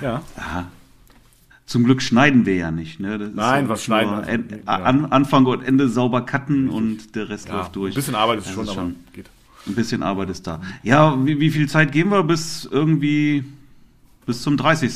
ja. 0.00 0.22
Ja. 0.36 0.70
Zum 1.66 1.84
Glück 1.84 2.02
schneiden 2.02 2.44
wir 2.44 2.56
ja 2.56 2.70
nicht. 2.70 3.00
Ne? 3.00 3.30
Nein, 3.34 3.64
ja 3.64 3.68
was 3.70 3.84
schneiden? 3.84 4.10
nur 4.10 4.24
Also, 4.26 4.42
ja. 4.66 4.72
an, 4.84 5.06
Anfang 5.06 5.46
und 5.46 5.62
Ende 5.62 5.88
sauber 5.88 6.20
cutten 6.22 6.68
und 6.68 7.14
der 7.14 7.28
Rest 7.28 7.48
ja. 7.48 7.56
läuft 7.56 7.76
durch. 7.76 7.94
Ein 7.94 7.96
bisschen 7.96 8.14
Arbeit 8.14 8.40
ist 8.40 8.50
schon, 8.50 8.64
ist 8.64 8.70
aber 8.70 8.80
schon- 8.80 8.96
geht. 9.12 9.30
Ein 9.66 9.74
bisschen 9.76 10.02
Arbeit 10.02 10.28
ist 10.30 10.46
da. 10.46 10.60
Ja, 10.82 11.16
wie, 11.24 11.38
wie 11.38 11.50
viel 11.50 11.68
Zeit 11.68 11.92
geben 11.92 12.10
wir 12.10 12.24
bis 12.24 12.68
irgendwie 12.70 13.44
bis 14.26 14.42
zum 14.42 14.56
30. 14.56 14.92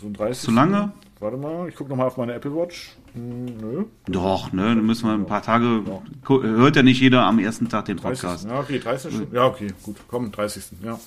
So 0.00 0.06
ein 0.06 0.14
30. 0.14 0.42
Zu 0.44 0.50
lange? 0.50 0.92
Warte 1.18 1.36
mal, 1.38 1.68
ich 1.68 1.74
guck 1.76 1.88
noch 1.88 1.96
mal 1.96 2.06
auf 2.06 2.18
meine 2.18 2.34
Apple 2.34 2.54
Watch. 2.54 2.94
Hm, 3.14 3.46
nö. 3.58 3.84
Doch, 4.06 4.52
ne? 4.52 4.62
Dann 4.74 4.84
müssen 4.84 5.06
wir 5.08 5.14
ein 5.14 5.24
paar 5.26 5.40
Tage. 5.42 5.82
Gu- 6.24 6.42
Hört 6.42 6.76
ja 6.76 6.82
nicht 6.82 7.00
jeder 7.00 7.24
am 7.24 7.38
ersten 7.38 7.68
Tag 7.70 7.86
den 7.86 7.96
30. 7.96 8.22
Podcast. 8.22 8.46
Ja, 8.46 8.60
okay, 8.60 8.78
30. 8.78 9.14
Stunden. 9.14 9.34
Ja, 9.34 9.46
okay, 9.46 9.68
gut. 9.82 9.96
Komm, 10.08 10.30
30. 10.30 10.64
Ja. 10.82 10.98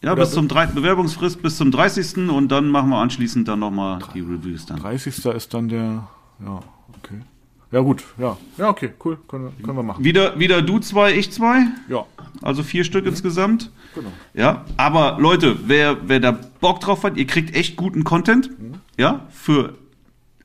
Ja, 0.00 0.12
Oder 0.12 0.22
bis 0.22 0.32
zum 0.32 0.48
3. 0.48 0.66
Bewerbungsfrist 0.66 1.40
bis 1.42 1.56
zum 1.56 1.70
30. 1.70 2.28
und 2.30 2.48
dann 2.48 2.68
machen 2.68 2.90
wir 2.90 2.98
anschließend 2.98 3.46
dann 3.48 3.58
nochmal 3.60 3.98
die 4.14 4.20
Reviews 4.20 4.66
dann. 4.66 4.78
30. 4.78 5.24
ist 5.26 5.52
dann 5.54 5.68
der. 5.68 6.08
Ja, 6.44 6.60
okay. 6.98 7.20
Ja, 7.74 7.80
gut, 7.80 8.04
ja. 8.18 8.36
Ja, 8.56 8.68
okay, 8.68 8.92
cool. 9.04 9.18
Können, 9.26 9.46
wir- 9.58 9.64
können 9.66 9.76
wir 9.78 9.82
machen. 9.82 10.04
Wieder, 10.04 10.38
wieder 10.38 10.62
du 10.62 10.78
zwei, 10.78 11.12
ich 11.12 11.32
zwei. 11.32 11.66
Ja, 11.88 12.06
Also 12.40 12.62
vier 12.62 12.84
Stück 12.84 13.04
insgesamt. 13.04 13.72
genau. 13.96 14.12
Ja, 14.32 14.64
aber 14.76 15.16
Leute, 15.20 15.56
wer, 15.66 15.96
wer 16.08 16.20
da 16.20 16.38
Bock 16.60 16.78
drauf 16.78 17.02
hat, 17.02 17.16
ihr 17.16 17.26
kriegt 17.26 17.54
echt 17.56 17.74
guten 17.76 18.04
Content. 18.04 18.48
Ja, 18.96 19.26
für 19.30 19.74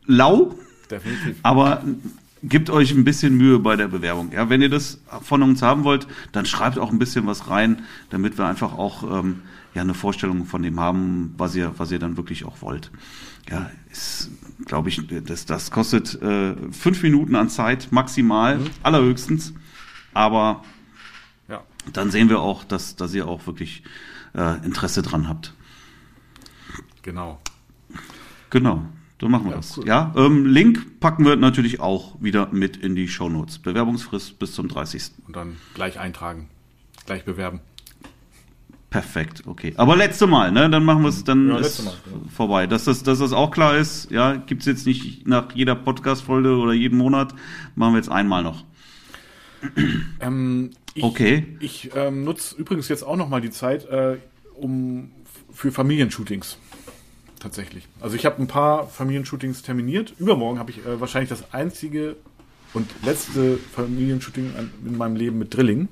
lau, 0.07 0.55
Definitiv. 0.89 1.37
aber 1.43 1.83
gebt 2.41 2.71
euch 2.71 2.91
ein 2.93 3.03
bisschen 3.03 3.37
Mühe 3.37 3.59
bei 3.59 3.75
der 3.75 3.89
Bewerbung. 3.89 4.31
Ja, 4.31 4.49
wenn 4.49 4.61
ihr 4.63 4.69
das 4.69 4.99
von 5.21 5.43
uns 5.43 5.61
haben 5.61 5.83
wollt, 5.83 6.07
dann 6.31 6.47
schreibt 6.47 6.79
auch 6.79 6.91
ein 6.91 6.97
bisschen 6.97 7.27
was 7.27 7.47
rein, 7.47 7.83
damit 8.09 8.39
wir 8.39 8.47
einfach 8.47 8.75
auch 8.75 9.03
ähm, 9.19 9.41
ja 9.75 9.83
eine 9.83 9.93
Vorstellung 9.93 10.45
von 10.45 10.63
dem 10.63 10.79
haben, 10.79 11.35
was 11.37 11.55
ihr, 11.55 11.73
was 11.77 11.91
ihr 11.91 11.99
dann 11.99 12.17
wirklich 12.17 12.43
auch 12.45 12.61
wollt. 12.63 12.89
Ja, 13.49 13.69
ist, 13.91 14.29
glaube 14.65 14.89
ich, 14.89 15.01
das, 15.25 15.45
das 15.45 15.71
kostet 15.71 16.21
äh, 16.21 16.55
fünf 16.71 17.01
Minuten 17.03 17.35
an 17.35 17.49
Zeit 17.49 17.88
maximal, 17.91 18.59
allerhöchstens. 18.83 19.53
Aber 20.13 20.63
Ja. 21.47 21.63
dann 21.93 22.12
sehen 22.12 22.29
wir 22.29 22.39
auch, 22.41 22.63
dass, 22.63 22.95
dass 22.95 23.13
ihr 23.13 23.27
auch 23.27 23.47
wirklich 23.47 23.83
äh, 24.35 24.63
Interesse 24.65 25.01
dran 25.01 25.27
habt. 25.27 25.53
Genau. 27.01 27.39
Genau, 28.51 28.83
dann 29.19 29.31
machen 29.31 29.45
wir 29.45 29.51
Ja, 29.51 29.57
das. 29.57 29.77
cool. 29.77 29.88
Ja, 29.88 30.13
ähm, 30.17 30.45
Link 30.45 30.99
packen 30.99 31.25
wir 31.25 31.35
natürlich 31.35 31.79
auch 31.79 32.21
wieder 32.21 32.49
mit 32.51 32.77
in 32.77 32.95
die 32.95 33.07
Shownotes. 33.07 33.59
Bewerbungsfrist 33.59 34.39
bis 34.39 34.53
zum 34.53 34.67
30. 34.67 35.12
Und 35.27 35.35
dann 35.35 35.57
gleich 35.73 35.99
eintragen. 35.99 36.49
Gleich 37.05 37.25
bewerben. 37.25 37.62
Perfekt, 38.89 39.43
okay. 39.45 39.73
Aber 39.78 39.95
letzte 39.95 40.25
Mal, 40.25 40.52
ne? 40.52 40.67
Dann 40.69 40.84
machen 40.84 41.04
wir 41.04 41.10
es, 41.10 41.23
dann 41.23 41.49
Ja, 41.49 41.58
ist 41.60 41.86
Mal, 41.86 41.91
ja. 41.93 42.30
vorbei. 42.36 42.65
Dass 42.65 42.86
das, 42.86 43.04
dass 43.04 43.19
das 43.19 43.34
auch 43.34 43.52
klar 43.52 43.78
ist, 43.78 44.10
ja, 44.10 44.36
gibt's 44.36 44.65
jetzt 44.65 44.88
nicht 44.88 45.28
nach 45.28 45.54
jeder 45.54 45.75
Podcast-Folge 45.75 46.56
oder 46.58 46.73
jeden 46.73 46.97
Monat, 46.97 47.36
machen 47.75 47.93
wir 47.93 47.97
jetzt 47.97 48.10
einmal 48.10 48.43
noch. 48.43 48.63
Ähm, 50.21 50.71
ich, 50.93 51.04
Okay. 51.04 51.45
Ich 51.60 51.91
ähm, 51.95 52.23
nutze 52.23 52.56
übrigens 52.56 52.89
jetzt 52.89 53.04
auch 53.04 53.15
noch 53.15 53.30
mal 53.30 53.41
die 53.41 53.52
Zeit, 53.52 53.86
äh, 53.86 54.17
um 54.56 55.12
für 55.54 55.71
Familienshootings. 55.71 56.58
Tatsächlich. 57.39 57.88
Also 58.02 58.15
ich 58.15 58.25
habe 58.25 58.41
ein 58.41 58.47
paar 58.47 58.88
Familienshootings 58.88 59.62
terminiert. 59.62 60.13
Übermorgen 60.19 60.60
habe 60.60 60.71
ich 60.71 60.86
äh, 60.86 60.99
wahrscheinlich 60.99 61.30
das 61.30 61.54
einzige 61.54 62.17
und 62.73 62.89
letzte 63.04 63.58
Familienshooting 63.58 64.54
in 64.86 64.97
meinem 64.97 65.15
Leben 65.15 65.38
mit 65.38 65.56
Drilling. 65.56 65.88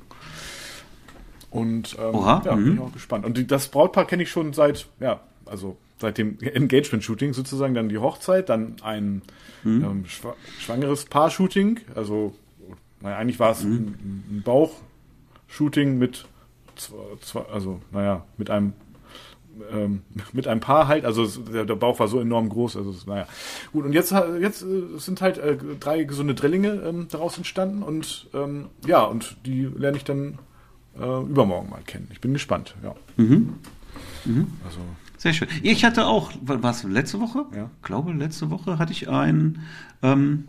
Und 1.49 1.95
ähm, 1.99 2.15
Oha, 2.15 2.41
ja, 2.45 2.55
bin 2.55 2.65
mhm. 2.65 2.73
ich 2.73 2.79
auch 2.79 2.91
gespannt. 2.93 3.25
Und 3.25 3.37
die, 3.37 3.47
das 3.47 3.67
Brautpaar 3.69 4.05
kenne 4.05 4.23
ich 4.23 4.29
schon 4.29 4.53
seit, 4.53 4.87
ja, 4.99 5.21
also 5.45 5.77
seit 5.99 6.17
dem 6.17 6.37
Engagement-Shooting 6.41 7.33
sozusagen, 7.33 7.73
dann 7.73 7.89
die 7.89 7.97
Hochzeit, 7.97 8.49
dann 8.49 8.75
ein 8.83 9.21
Mhm. 9.63 9.83
ähm, 9.83 10.05
schwa 10.05 10.35
schwangeres 10.59 11.05
Paar-Shooting. 11.05 11.79
Also, 11.95 12.35
naja, 13.01 13.17
eigentlich 13.17 13.39
war 13.39 13.51
es 13.51 13.63
Mhm. 13.63 13.71
ein, 13.73 14.23
ein 14.37 14.41
Bauch-Shooting 14.45 15.97
mit, 15.97 16.25
zwei, 16.75 17.41
also, 17.51 17.81
naja, 17.91 18.23
mit 18.37 18.49
einem 18.49 18.73
ähm, 19.71 20.03
mit 20.33 20.47
einem 20.47 20.59
Paar 20.59 20.87
halt, 20.87 21.03
also 21.03 21.23
es- 21.23 21.39
der, 21.51 21.65
Bauch 21.65 21.99
war 21.99 22.07
so 22.07 22.19
enorm 22.19 22.47
groß, 22.49 22.77
also 22.77 22.91
es- 22.91 23.07
naja. 23.07 23.27
Gut, 23.73 23.85
und 23.85 23.93
jetzt, 23.93 24.11
jetzt 24.39 24.61
äh, 24.61 24.97
sind 24.97 25.19
halt 25.21 25.39
äh, 25.39 25.57
drei 25.79 26.03
gesunde 26.03 26.35
Drillinge 26.35 26.73
ähm, 26.85 27.07
daraus 27.09 27.37
entstanden 27.37 27.81
und 27.81 28.27
ähm, 28.35 28.67
ja, 28.85 29.03
und 29.03 29.35
die 29.47 29.63
lerne 29.63 29.97
ich 29.97 30.03
dann 30.03 30.37
äh, 30.99 31.21
übermorgen 31.21 31.69
mal 31.69 31.81
kennen. 31.85 32.07
Ich 32.11 32.21
bin 32.21 32.33
gespannt, 32.33 32.75
ja. 32.83 32.95
Mhm. 33.17 33.55
Also, 34.65 34.79
Sehr 35.17 35.33
schön. 35.33 35.47
Ich 35.63 35.85
hatte 35.85 36.05
auch, 36.05 36.31
war 36.41 36.71
es 36.71 36.83
letzte 36.83 37.19
Woche? 37.19 37.45
Ja. 37.55 37.69
Ich 37.77 37.83
glaube, 37.83 38.13
letzte 38.13 38.49
Woche 38.49 38.77
hatte 38.77 38.91
ich 38.91 39.09
ein 39.09 39.59
ähm, 40.01 40.45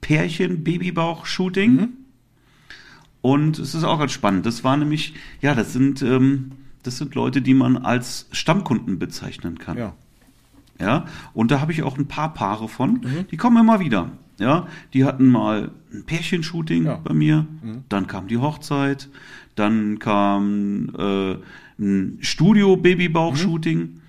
Pärchen-Babybauch-Shooting. 0.00 1.70
Mhm. 1.70 1.88
Und 3.20 3.58
es 3.58 3.74
ist 3.74 3.84
auch 3.84 3.98
ganz 4.00 4.12
spannend. 4.12 4.46
Das 4.46 4.64
war 4.64 4.76
nämlich, 4.76 5.14
ja, 5.40 5.54
das 5.54 5.72
sind, 5.72 6.02
ähm, 6.02 6.52
das 6.82 6.98
sind 6.98 7.14
Leute, 7.14 7.40
die 7.40 7.54
man 7.54 7.76
als 7.76 8.26
Stammkunden 8.32 8.98
bezeichnen 8.98 9.58
kann. 9.58 9.78
ja. 9.78 9.94
Ja, 10.82 11.06
und 11.32 11.50
da 11.50 11.60
habe 11.60 11.72
ich 11.72 11.82
auch 11.82 11.96
ein 11.96 12.06
paar 12.08 12.34
Paare 12.34 12.68
von, 12.68 13.00
die 13.30 13.36
kommen 13.36 13.56
immer 13.58 13.80
wieder. 13.80 14.10
Ja, 14.38 14.66
die 14.92 15.04
hatten 15.04 15.28
mal 15.28 15.70
ein 15.92 16.04
Pärchenshooting 16.04 16.84
Ja. 16.86 16.96
bei 16.96 17.14
mir, 17.14 17.46
dann 17.88 18.06
kam 18.08 18.26
die 18.28 18.38
Hochzeit, 18.38 19.08
dann 19.54 19.98
kam 20.00 20.90
äh, 20.98 21.36
ein 21.78 22.18
Studio-Babybauch-Shooting. 22.20 24.00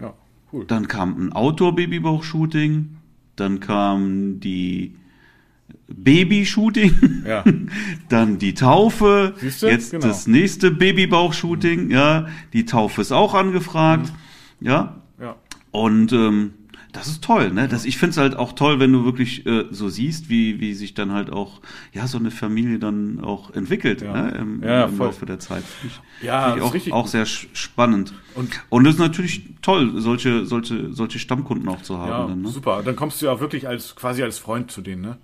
Ja. 0.00 0.14
Cool. 0.52 0.64
Dann 0.66 0.88
kam 0.88 1.16
ein 1.28 1.32
Outdoor-Babybauch-Shooting. 1.32 2.96
Dann 3.36 3.60
kam 3.60 4.40
die 4.40 4.96
Baby-Shooting. 5.88 7.24
Ja. 7.26 7.44
Dann 8.08 8.38
die 8.38 8.54
Taufe. 8.54 9.34
Jetzt 9.42 9.90
Genau. 9.92 10.06
das 10.06 10.26
nächste 10.26 10.70
Babybauch-Shooting. 10.70 11.90
Ja, 11.90 12.26
die 12.52 12.64
Taufe 12.64 13.00
ist 13.00 13.12
auch 13.12 13.34
angefragt. 13.34 14.12
Ja, 14.60 14.70
Ja. 14.72 14.99
Und 15.70 16.12
ähm, 16.12 16.54
das 16.92 17.06
ist 17.06 17.22
toll, 17.22 17.52
ne? 17.52 17.68
Das, 17.68 17.84
ich 17.84 17.98
finde 17.98 18.10
es 18.10 18.16
halt 18.16 18.34
auch 18.34 18.52
toll, 18.52 18.80
wenn 18.80 18.92
du 18.92 19.04
wirklich 19.04 19.46
äh, 19.46 19.66
so 19.70 19.88
siehst, 19.88 20.28
wie, 20.28 20.58
wie 20.60 20.74
sich 20.74 20.94
dann 20.94 21.12
halt 21.12 21.30
auch 21.30 21.60
ja 21.92 22.08
so 22.08 22.18
eine 22.18 22.32
Familie 22.32 22.80
dann 22.80 23.20
auch 23.20 23.52
entwickelt 23.54 24.02
Ja. 24.02 24.12
ne? 24.12 24.30
im, 24.36 24.62
Ja, 24.64 24.86
im. 24.86 24.98
Laufe 24.98 25.24
der 25.24 25.38
Zeit. 25.38 25.62
Find 25.62 25.92
ich, 26.20 26.26
Ja, 26.26 26.46
find 26.46 26.56
ich 26.56 26.62
auch, 26.64 26.74
richtig 26.74 26.92
auch 26.92 27.06
sehr 27.06 27.26
spannend. 27.26 28.12
Und- 28.34 28.50
Und 28.70 28.84
das 28.84 28.94
ist 28.94 29.00
natürlich 29.00 29.44
toll, 29.62 30.00
solche, 30.00 30.46
solche, 30.46 30.92
solche 30.92 31.20
Stammkunden 31.20 31.68
auch 31.68 31.80
zu 31.82 31.96
haben. 31.98 32.08
Ja, 32.10 32.26
dann, 32.26 32.42
ne? 32.42 32.48
super. 32.48 32.82
Dann 32.84 32.96
kommst 32.96 33.22
du 33.22 33.26
ja 33.26 33.38
wirklich 33.38 33.68
als 33.68 33.94
quasi 33.94 34.24
als 34.24 34.38
Freund 34.40 34.72
zu 34.72 34.80
denen, 34.80 35.02
ne? 35.02 35.16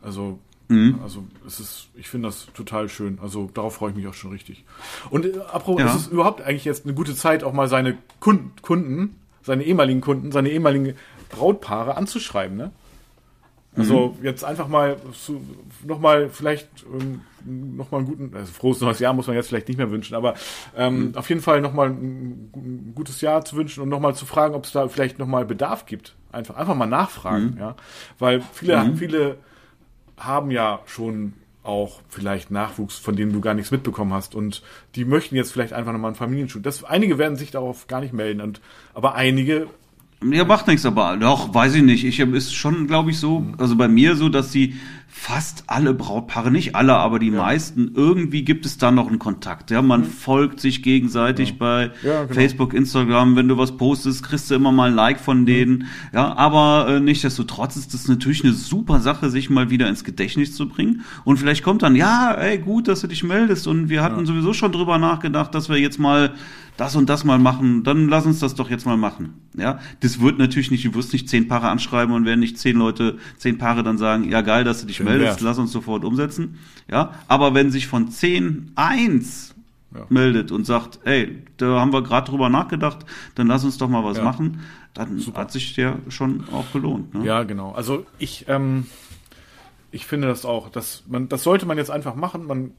Also, 0.00 0.38
Mhm. 0.68 1.00
also 1.02 1.24
es 1.46 1.60
ist, 1.60 1.88
ich 1.96 2.08
finde 2.08 2.28
das 2.28 2.46
total 2.54 2.88
schön. 2.88 3.18
Also 3.20 3.50
darauf 3.52 3.74
freue 3.74 3.90
ich 3.90 3.96
mich 3.96 4.06
auch 4.06 4.14
schon 4.14 4.30
richtig. 4.30 4.64
Und 5.10 5.26
äh, 5.26 5.32
apropos, 5.52 5.80
Ja. 5.82 5.88
es 5.94 5.96
ist 6.06 6.12
überhaupt 6.12 6.40
eigentlich 6.40 6.64
jetzt 6.64 6.86
eine 6.86 6.94
gute 6.94 7.14
Zeit, 7.14 7.44
auch 7.44 7.52
mal 7.52 7.68
seine 7.68 7.98
Kunden, 8.20 8.52
Kunden, 8.62 9.16
seine 9.42 9.64
ehemaligen 9.64 10.00
Kunden, 10.00 10.32
seine 10.32 10.50
ehemaligen 10.50 10.94
Brautpaare 11.30 11.96
anzuschreiben, 11.96 12.56
ne? 12.56 12.70
Also 13.76 14.16
Mhm. 14.18 14.24
jetzt 14.24 14.44
einfach 14.44 14.66
mal 14.66 14.96
zu, 15.14 15.40
noch 15.86 16.00
mal 16.00 16.28
vielleicht 16.28 16.68
ähm, 16.92 17.20
noch 17.76 17.92
mal 17.92 17.98
einen 17.98 18.06
guten, 18.08 18.36
also 18.36 18.52
frohes 18.52 18.80
neues 18.80 18.98
Jahr 18.98 19.12
muss 19.12 19.28
man 19.28 19.36
jetzt 19.36 19.48
vielleicht 19.48 19.68
nicht 19.68 19.76
mehr 19.76 19.92
wünschen, 19.92 20.16
aber 20.16 20.34
ähm, 20.76 21.08
Mhm. 21.10 21.16
auf 21.16 21.28
jeden 21.28 21.40
Fall 21.40 21.60
noch 21.60 21.72
mal 21.72 21.88
ein, 21.88 22.50
ein 22.56 22.92
gutes 22.96 23.20
Jahr 23.20 23.44
zu 23.44 23.54
wünschen 23.56 23.80
und 23.82 23.88
noch 23.88 24.00
mal 24.00 24.14
zu 24.14 24.26
fragen, 24.26 24.54
ob 24.56 24.64
es 24.64 24.72
da 24.72 24.88
vielleicht 24.88 25.20
noch 25.20 25.28
mal 25.28 25.44
Bedarf 25.44 25.86
gibt. 25.86 26.16
Einfach 26.32 26.56
einfach 26.56 26.74
mal 26.74 26.86
nachfragen, 26.86 27.56
ja, 27.60 27.76
weil 28.18 28.40
viele 28.52 28.76
viele 28.96 29.36
haben 30.18 30.50
ja 30.50 30.80
schon 30.86 31.34
auch 31.62 32.00
vielleicht 32.08 32.50
Nachwuchs, 32.50 32.96
von 32.96 33.16
dem 33.16 33.32
du 33.32 33.40
gar 33.40 33.54
nichts 33.54 33.70
mitbekommen 33.70 34.12
hast 34.12 34.34
und 34.34 34.62
die 34.94 35.04
möchten 35.04 35.36
jetzt 35.36 35.52
vielleicht 35.52 35.72
einfach 35.72 35.92
noch 35.92 35.98
mal 35.98 36.08
einen 36.08 36.16
Familienschutz. 36.16 36.62
Das 36.62 36.84
einige 36.84 37.18
werden 37.18 37.36
sich 37.36 37.50
darauf 37.50 37.86
gar 37.86 38.00
nicht 38.00 38.14
melden 38.14 38.40
und 38.40 38.60
aber 38.94 39.14
einige 39.14 39.66
Ja, 40.22 40.44
macht 40.44 40.66
nichts, 40.66 40.86
aber 40.86 41.16
doch, 41.16 41.54
weiß 41.54 41.74
ich 41.74 41.82
nicht. 41.82 42.04
Ich 42.04 42.18
ist 42.18 42.54
schon, 42.54 42.86
glaube 42.86 43.10
ich, 43.10 43.18
so, 43.18 43.46
also 43.58 43.76
bei 43.76 43.88
mir 43.88 44.16
so, 44.16 44.28
dass 44.28 44.52
sie 44.52 44.74
fast 45.12 45.64
alle 45.66 45.92
Brautpaare, 45.92 46.50
nicht 46.52 46.76
alle, 46.76 46.94
aber 46.94 47.18
die 47.18 47.32
meisten, 47.32 47.92
irgendwie 47.94 48.42
gibt 48.44 48.64
es 48.64 48.78
da 48.78 48.90
noch 48.92 49.08
einen 49.08 49.18
Kontakt. 49.18 49.70
Ja, 49.70 49.82
man 49.82 50.04
folgt 50.04 50.60
sich 50.60 50.82
gegenseitig 50.82 51.58
bei 51.58 51.88
Mhm. 51.88 52.08
Ja, 52.08 52.22
genau. 52.22 52.34
Facebook, 52.34 52.72
Instagram. 52.74 53.34
Wenn 53.36 53.48
du 53.48 53.58
was 53.58 53.76
postest, 53.76 54.22
kriegst 54.22 54.50
du 54.50 54.54
immer 54.54 54.70
mal 54.72 54.88
ein 54.90 54.94
Like 54.94 55.18
Mhm. 55.18 55.24
von 55.24 55.46
denen. 55.46 55.86
Ja, 56.14 56.34
aber 56.36 56.86
äh, 56.88 57.00
nichtsdestotrotz 57.00 57.76
ist 57.76 57.92
das 57.92 58.06
natürlich 58.08 58.44
eine 58.44 58.52
super 58.52 59.00
Sache, 59.00 59.30
sich 59.30 59.50
mal 59.50 59.68
wieder 59.68 59.88
ins 59.88 60.04
Gedächtnis 60.04 60.54
zu 60.54 60.68
bringen. 60.68 61.02
Und 61.24 61.38
vielleicht 61.38 61.64
kommt 61.64 61.82
dann, 61.82 61.96
ja, 61.96 62.32
ey, 62.32 62.58
gut, 62.58 62.86
dass 62.88 63.00
du 63.00 63.08
dich 63.08 63.24
meldest. 63.24 63.66
Und 63.66 63.88
wir 63.88 64.02
hatten 64.02 64.24
sowieso 64.26 64.52
schon 64.52 64.70
drüber 64.72 64.96
nachgedacht, 64.98 65.54
dass 65.54 65.68
wir 65.68 65.76
jetzt 65.76 65.98
mal 65.98 66.32
das 66.76 66.96
und 66.96 67.10
das 67.10 67.24
mal 67.24 67.38
machen, 67.38 67.84
dann 67.84 68.08
lass 68.08 68.24
uns 68.24 68.38
das 68.38 68.54
doch 68.54 68.70
jetzt 68.70 68.86
mal 68.86 68.96
machen. 68.96 69.34
Ja, 69.54 69.80
das 70.00 70.20
wird 70.20 70.38
natürlich 70.38 70.70
nicht, 70.70 70.86
du 70.86 70.94
wirst 70.94 71.12
nicht 71.12 71.28
zehn 71.28 71.46
Paare 71.46 71.68
anschreiben 71.68 72.14
und 72.14 72.24
werden 72.24 72.40
nicht 72.40 72.56
zehn 72.58 72.76
Leute, 72.76 73.18
zehn 73.36 73.58
Paare 73.58 73.82
dann 73.82 73.98
sagen, 73.98 74.30
ja 74.30 74.40
geil, 74.40 74.64
dass 74.64 74.80
du 74.80 74.86
dich 74.86 74.99
Schön 75.00 75.08
meldest, 75.08 75.32
wär's. 75.36 75.40
lass 75.42 75.58
uns 75.58 75.72
sofort 75.72 76.04
umsetzen. 76.04 76.58
Ja, 76.90 77.12
aber 77.28 77.54
wenn 77.54 77.70
sich 77.70 77.86
von 77.86 78.10
zehn 78.10 78.72
eins 78.76 79.54
Ja. 79.94 80.06
meldet 80.08 80.52
und 80.52 80.64
sagt, 80.66 81.00
ey, 81.04 81.42
da 81.56 81.80
haben 81.80 81.92
wir 81.92 82.02
gerade 82.02 82.30
drüber 82.30 82.48
nachgedacht, 82.48 82.98
dann 83.34 83.48
lass 83.48 83.64
uns 83.64 83.76
doch 83.78 83.88
mal 83.88 84.04
was 84.04 84.18
Ja. 84.18 84.24
machen, 84.24 84.60
dann 84.94 85.20
hat 85.34 85.50
sich 85.52 85.74
der 85.74 85.98
schon 86.08 86.44
auch 86.52 86.70
gelohnt. 86.72 87.14
Ne? 87.14 87.24
Ja, 87.24 87.42
genau. 87.42 87.72
Also 87.72 88.06
ich, 88.18 88.44
ähm, 88.48 88.86
ich 89.90 90.06
finde 90.06 90.28
das 90.28 90.44
auch, 90.44 90.68
dass 90.68 91.02
man, 91.08 91.28
das 91.28 91.42
sollte 91.42 91.66
man 91.66 91.76
jetzt 91.78 91.90
einfach 91.90 92.14
machen. 92.14 92.46
Man, 92.46 92.70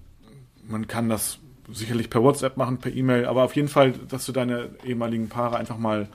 man 0.70 0.88
kann 0.88 1.10
das 1.10 1.40
sicherlich 1.74 2.10
per 2.10 2.22
WhatsApp 2.24 2.58
machen, 2.58 2.78
per 2.80 2.94
E-Mail, 2.94 3.26
aber 3.26 3.44
auf 3.44 3.56
jeden 3.56 3.68
Fall, 3.70 3.94
dass 4.10 4.26
du 4.26 4.32
deine 4.34 4.70
ehemaligen 4.86 5.30
Paare 5.30 5.58
einfach 5.58 5.78
mal 5.78 6.08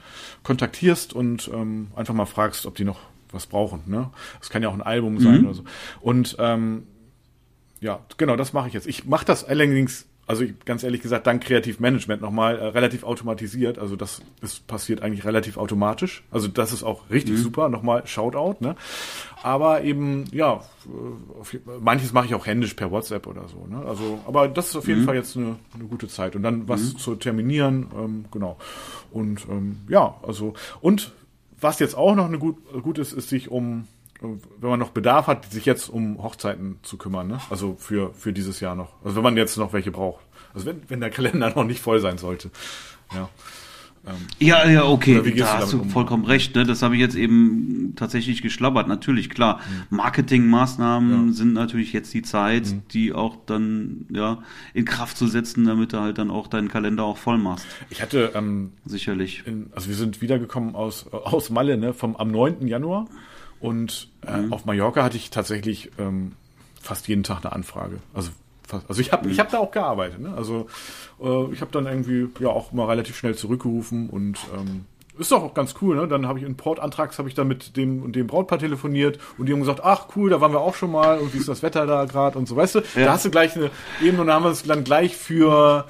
kontaktierst 0.43 1.13
und 1.13 1.49
ähm, 1.53 1.87
einfach 1.95 2.13
mal 2.13 2.25
fragst, 2.25 2.65
ob 2.65 2.75
die 2.75 2.83
noch 2.85 2.99
was 3.31 3.47
brauchen. 3.47 3.81
Ne? 3.85 4.09
Das 4.39 4.49
kann 4.49 4.63
ja 4.63 4.69
auch 4.69 4.73
ein 4.73 4.81
Album 4.81 5.19
sein 5.19 5.45
oder 5.45 5.53
so. 5.53 5.63
Und 6.01 6.35
ähm, 6.39 6.83
ja, 7.79 7.99
genau, 8.17 8.35
das 8.35 8.53
mache 8.53 8.67
ich 8.67 8.73
jetzt. 8.73 8.87
Ich 8.87 9.05
mache 9.05 9.25
das 9.25 9.43
allerdings, 9.43 10.07
also 10.25 10.43
ich, 10.43 10.53
ganz 10.65 10.83
ehrlich 10.83 11.01
gesagt, 11.01 11.27
dank 11.27 11.43
Kreativmanagement 11.43 12.21
nochmal 12.21 12.57
äh, 12.57 12.65
relativ 12.65 13.03
automatisiert. 13.03 13.77
Also 13.77 13.95
das 13.95 14.21
ist 14.41 14.65
passiert 14.67 15.01
eigentlich 15.01 15.25
relativ 15.25 15.57
automatisch. 15.57 16.23
Also 16.31 16.47
das 16.47 16.73
ist 16.73 16.83
auch 16.83 17.09
richtig 17.09 17.37
super. 17.37 17.69
Nochmal 17.69 18.07
Shoutout. 18.07 18.55
Ne? 18.59 18.75
Aber 19.43 19.83
eben, 19.83 20.25
ja, 20.31 20.55
äh, 20.85 21.39
auf, 21.39 21.55
manches 21.79 22.13
mache 22.13 22.25
ich 22.25 22.35
auch 22.35 22.47
händisch 22.47 22.73
per 22.73 22.91
WhatsApp 22.91 23.27
oder 23.27 23.47
so. 23.47 23.67
Ne? 23.67 23.85
Also, 23.85 24.19
aber 24.25 24.47
das 24.47 24.69
ist 24.69 24.75
auf 24.75 24.87
jeden 24.87 25.03
Fall 25.03 25.15
jetzt 25.15 25.37
eine, 25.37 25.57
eine 25.75 25.83
gute 25.83 26.07
Zeit. 26.07 26.35
Und 26.35 26.43
dann 26.43 26.67
was 26.67 26.95
zu 26.95 27.15
terminieren, 27.15 27.87
ähm, 27.95 28.25
genau. 28.31 28.57
Und 29.11 29.47
ähm, 29.49 29.77
ja, 29.87 30.15
also 30.23 30.55
und 30.81 31.11
was 31.59 31.79
jetzt 31.79 31.95
auch 31.95 32.15
noch 32.15 32.25
eine 32.25 32.39
gut, 32.39 32.57
gut 32.83 32.97
ist, 32.97 33.13
ist 33.13 33.29
sich 33.29 33.49
um 33.49 33.87
wenn 34.21 34.69
man 34.69 34.79
noch 34.79 34.89
Bedarf 34.89 35.27
hat, 35.27 35.51
sich 35.51 35.65
jetzt 35.65 35.89
um 35.89 36.21
Hochzeiten 36.21 36.79
zu 36.81 36.97
kümmern, 36.97 37.27
ne? 37.27 37.39
Also 37.49 37.75
für, 37.77 38.13
für 38.13 38.33
dieses 38.33 38.59
Jahr 38.59 38.75
noch. 38.75 38.93
Also 39.03 39.15
wenn 39.15 39.23
man 39.23 39.37
jetzt 39.37 39.57
noch 39.57 39.73
welche 39.73 39.91
braucht. 39.91 40.25
Also 40.53 40.65
wenn, 40.65 40.81
wenn 40.87 40.99
der 40.99 41.11
Kalender 41.11 41.49
noch 41.55 41.63
nicht 41.63 41.81
voll 41.81 41.99
sein 41.99 42.17
sollte. 42.17 42.49
Ja. 43.13 43.29
Ja, 44.39 44.67
ja, 44.69 44.85
okay, 44.85 45.33
da 45.35 45.57
hast 45.59 45.73
du 45.73 45.81
um? 45.81 45.89
vollkommen 45.89 46.25
recht. 46.25 46.55
Ne? 46.55 46.63
Das 46.65 46.81
habe 46.81 46.95
ich 46.95 47.01
jetzt 47.01 47.15
eben 47.15 47.93
tatsächlich 47.95 48.41
geschlabbert. 48.41 48.87
Natürlich, 48.87 49.29
klar. 49.29 49.59
Marketingmaßnahmen 49.89 51.27
Ja. 51.27 51.33
sind 51.33 51.53
natürlich 51.53 51.93
jetzt 51.93 52.13
die 52.13 52.21
Zeit, 52.21 52.73
die 52.93 53.13
auch 53.13 53.37
dann 53.45 54.05
ja 54.09 54.39
in 54.73 54.85
Kraft 54.85 55.17
zu 55.17 55.27
setzen, 55.27 55.65
damit 55.65 55.93
du 55.93 55.99
halt 55.99 56.17
dann 56.17 56.31
auch 56.31 56.47
deinen 56.47 56.67
Kalender 56.69 57.03
auch 57.03 57.17
voll 57.17 57.37
machst. 57.37 57.65
Ich 57.89 58.01
hatte, 58.01 58.31
ähm, 58.35 58.71
Sicherlich. 58.85 59.43
in, 59.45 59.67
also 59.75 59.89
wir 59.89 59.95
sind 59.95 60.21
wiedergekommen 60.21 60.75
aus, 60.75 61.07
aus 61.11 61.49
Malle, 61.49 61.77
ne? 61.77 61.93
Vom, 61.93 62.15
am 62.15 62.31
9. 62.31 62.67
Januar. 62.67 63.07
Und 63.59 64.09
äh, 64.21 64.51
auf 64.51 64.65
Mallorca 64.65 65.03
hatte 65.03 65.17
ich 65.17 65.29
tatsächlich 65.31 65.89
ähm, 65.97 66.33
fast 66.79 67.07
jeden 67.07 67.23
Tag 67.23 67.43
eine 67.43 67.53
Anfrage. 67.53 67.99
Also 68.13 68.29
also 68.87 69.01
ich 69.01 69.11
habe 69.11 69.29
ich 69.29 69.39
hab 69.39 69.49
da 69.49 69.59
auch 69.59 69.71
gearbeitet. 69.71 70.19
Ne? 70.19 70.33
Also 70.35 70.67
äh, 71.21 71.53
ich 71.53 71.61
habe 71.61 71.71
dann 71.71 71.85
irgendwie 71.85 72.27
ja 72.39 72.49
auch 72.49 72.71
mal 72.71 72.85
relativ 72.85 73.17
schnell 73.17 73.35
zurückgerufen 73.35 74.09
und 74.09 74.37
ähm, 74.55 74.85
ist 75.17 75.31
doch 75.31 75.43
auch 75.43 75.53
ganz 75.53 75.73
cool, 75.81 75.95
ne? 75.95 76.07
Dann 76.07 76.27
habe 76.27 76.37
ich 76.39 76.45
in 76.45 76.55
Portantrags 76.55 77.17
habe 77.17 77.27
ich 77.27 77.33
dann 77.33 77.47
mit 77.47 77.75
dem 77.75 78.03
und 78.03 78.15
dem 78.15 78.27
Brautpaar 78.27 78.59
telefoniert 78.59 79.19
und 79.37 79.47
die 79.47 79.53
haben 79.53 79.61
gesagt, 79.61 79.81
ach 79.83 80.07
cool, 80.15 80.29
da 80.29 80.41
waren 80.41 80.51
wir 80.51 80.59
auch 80.59 80.75
schon 80.75 80.91
mal 80.91 81.17
und 81.17 81.33
wie 81.33 81.39
ist 81.39 81.47
das 81.47 81.63
Wetter 81.63 81.87
da 81.87 82.05
gerade 82.05 82.37
und 82.37 82.47
so, 82.47 82.55
weißt 82.55 82.75
du? 82.75 82.81
Da 82.95 83.13
hast 83.13 83.25
du 83.25 83.31
gleich 83.31 83.55
eine 83.55 83.71
Ebene 84.01 84.21
und 84.21 84.27
da 84.27 84.35
haben 84.35 84.43
wir 84.43 84.51
es 84.51 84.63
dann 84.63 84.83
gleich 84.83 85.15
für 85.15 85.85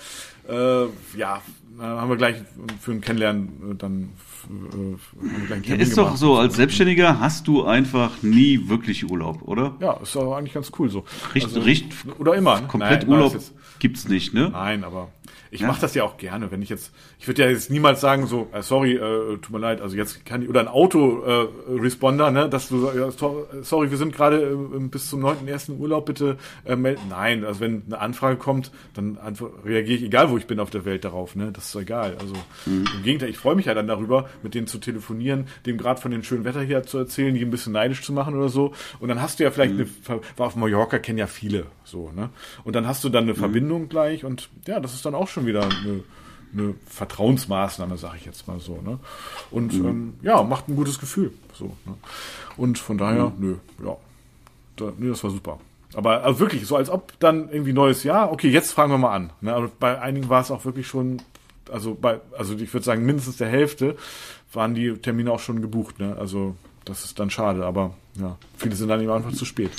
äh, 0.47 0.85
ja, 1.17 1.41
haben 1.79 2.09
wir 2.09 2.17
gleich 2.17 2.37
für 2.79 2.91
ein 2.91 3.01
Kennenlernen 3.01 3.71
äh, 3.71 3.75
dann 3.75 4.13
äh, 4.49 5.53
einen 5.53 5.63
Ja, 5.63 5.75
ist 5.75 5.97
doch 5.97 6.15
so, 6.15 6.37
als 6.37 6.55
Selbstständiger 6.55 7.19
hast 7.19 7.47
du 7.47 7.65
einfach 7.65 8.11
nie 8.21 8.67
wirklich 8.69 9.09
Urlaub, 9.09 9.41
oder? 9.47 9.75
Ja, 9.79 9.93
ist 9.93 10.15
doch 10.15 10.35
eigentlich 10.35 10.53
ganz 10.53 10.71
cool 10.79 10.89
so. 10.89 11.03
Richt, 11.35 11.45
Also, 11.47 11.59
richt, 11.61 11.85
oder 12.19 12.35
immer. 12.35 12.61
komplett 12.61 13.01
Nein, 13.03 13.09
Urlaub 13.09 13.33
das 13.33 13.43
ist- 13.49 13.53
gibt's 13.79 14.07
nicht, 14.07 14.33
ne? 14.33 14.49
Nein, 14.51 14.83
aber 14.83 15.09
ich 15.51 15.61
Ja. 15.61 15.67
mache 15.67 15.79
das 15.81 15.93
ja 15.93 16.03
auch 16.03 16.17
gerne, 16.17 16.51
wenn 16.51 16.61
ich 16.61 16.69
jetzt, 16.69 16.91
ich 17.19 17.27
würde 17.27 17.43
ja 17.43 17.49
jetzt 17.49 17.69
niemals 17.71 18.01
sagen 18.01 18.25
so, 18.27 18.47
äh, 18.51 18.61
sorry, 18.61 18.93
äh, 18.95 19.37
tut 19.37 19.51
mir 19.51 19.59
leid, 19.59 19.79
also 19.81 19.95
jetzt 19.95 20.25
kann 20.25 20.41
ich, 20.41 20.49
oder 20.49 20.59
ein 20.61 20.67
Auto-Responder, 20.67 22.31
ne, 22.31 22.49
dass 22.49 22.69
du, 22.69 22.89
ja, 22.91 23.11
so- 23.11 23.47
sorry, 23.61 23.89
wir 23.91 23.97
sind 23.97 24.13
gerade 24.15 24.41
äh, 24.41 24.79
bis 24.79 25.09
zum 25.09 25.21
9.1. 25.21 25.77
Urlaub, 25.79 26.05
bitte 26.05 26.37
äh, 26.65 26.75
melden. 26.75 27.01
Nein, 27.09 27.43
also 27.45 27.59
wenn 27.59 27.83
eine 27.87 27.99
Anfrage 27.99 28.37
kommt, 28.37 28.71
dann 28.93 29.17
reagiere 29.65 29.97
ich, 29.97 30.03
egal 30.03 30.29
wo 30.31 30.37
ich 30.37 30.47
bin 30.47 30.59
auf 30.59 30.69
der 30.69 30.85
Welt 30.85 31.05
darauf, 31.05 31.35
ne, 31.35 31.51
das 31.53 31.65
ist 31.67 31.75
doch 31.75 31.81
egal. 31.81 32.17
Also 32.19 32.33
Mhm. 32.65 32.85
im 32.97 33.03
Gegenteil, 33.03 33.29
ich 33.29 33.37
freue 33.37 33.55
mich 33.55 33.65
ja 33.67 33.73
dann 33.73 33.87
darüber, 33.87 34.29
mit 34.43 34.53
denen 34.53 34.67
zu 34.67 34.77
telefonieren, 34.77 35.47
dem 35.65 35.77
gerade 35.77 35.99
von 36.01 36.11
dem 36.11 36.23
schönen 36.23 36.43
Wetter 36.45 36.61
hier 36.61 36.83
zu 36.83 36.97
erzählen, 36.97 37.33
die 37.33 37.41
ein 37.43 37.51
bisschen 37.51 37.73
neidisch 37.73 38.01
zu 38.03 38.13
machen 38.13 38.35
oder 38.35 38.49
so. 38.49 38.73
Und 38.99 39.09
dann 39.09 39.21
hast 39.21 39.39
du 39.39 39.43
ja 39.43 39.51
vielleicht 39.51 39.75
Mhm. 39.75 39.87
eine, 40.07 40.21
war 40.37 40.47
auf 40.47 40.55
Mallorca 40.55 40.99
kennen 40.99 41.17
ja 41.19 41.27
viele, 41.27 41.65
so, 41.83 42.11
ne, 42.15 42.29
und 42.63 42.75
dann 42.75 42.87
hast 42.87 43.03
du 43.03 43.09
dann 43.09 43.23
eine 43.23 43.33
Mhm. 43.33 43.37
Verbindung 43.37 43.89
gleich 43.89 44.25
und 44.25 44.49
ja, 44.67 44.79
das 44.79 44.93
ist 44.93 45.05
dann 45.05 45.15
auch 45.15 45.27
schon 45.27 45.45
wieder 45.45 45.63
eine, 45.63 46.03
eine 46.53 46.75
Vertrauensmaßnahme, 46.87 47.97
sage 47.97 48.17
ich 48.19 48.25
jetzt 48.25 48.47
mal 48.47 48.59
so. 48.59 48.81
Ne? 48.81 48.99
Und 49.51 49.73
Mhm. 49.73 49.85
ähm, 49.87 50.13
ja, 50.21 50.43
macht 50.43 50.69
ein 50.69 50.75
gutes 50.75 50.99
Gefühl. 50.99 51.31
So, 51.53 51.75
ne? 51.85 51.95
Und 52.55 52.77
von 52.79 52.97
daher, 52.97 53.25
Mhm. 53.25 53.33
nö, 53.39 53.55
ja, 53.85 53.97
da, 54.77 54.91
nee, 54.97 55.09
das 55.09 55.23
war 55.23 55.31
super. 55.31 55.59
Aber 55.93 56.23
also 56.23 56.39
wirklich, 56.39 56.65
so 56.67 56.75
als 56.75 56.89
ob 56.89 57.17
dann 57.19 57.49
irgendwie 57.49 57.73
neues 57.73 58.03
Jahr, 58.03 58.31
okay, 58.31 58.49
jetzt 58.49 58.71
fragen 58.73 58.91
wir 58.91 58.97
mal 58.97 59.13
an. 59.15 59.31
Ne? 59.41 59.53
Aber 59.53 59.69
bei 59.79 59.99
einigen 60.01 60.29
war 60.29 60.41
es 60.41 60.51
auch 60.51 60.65
wirklich 60.65 60.85
schon, 60.87 61.21
also 61.69 61.95
bei, 61.99 62.19
also 62.37 62.55
ich 62.55 62.73
würde 62.73 62.85
sagen, 62.85 63.05
mindestens 63.05 63.37
der 63.37 63.47
Hälfte 63.47 63.95
waren 64.53 64.73
die 64.73 64.93
Termine 64.93 65.31
auch 65.31 65.39
schon 65.39 65.61
gebucht. 65.61 65.99
Ne? 65.99 66.15
Also 66.17 66.55
das 66.85 67.03
ist 67.03 67.19
dann 67.19 67.29
schade, 67.29 67.65
aber 67.65 67.93
ja, 68.19 68.37
viele 68.57 68.75
sind 68.75 68.89
dann 68.89 69.01
eben 69.01 69.11
einfach 69.11 69.33
zu 69.33 69.45
spät. 69.45 69.71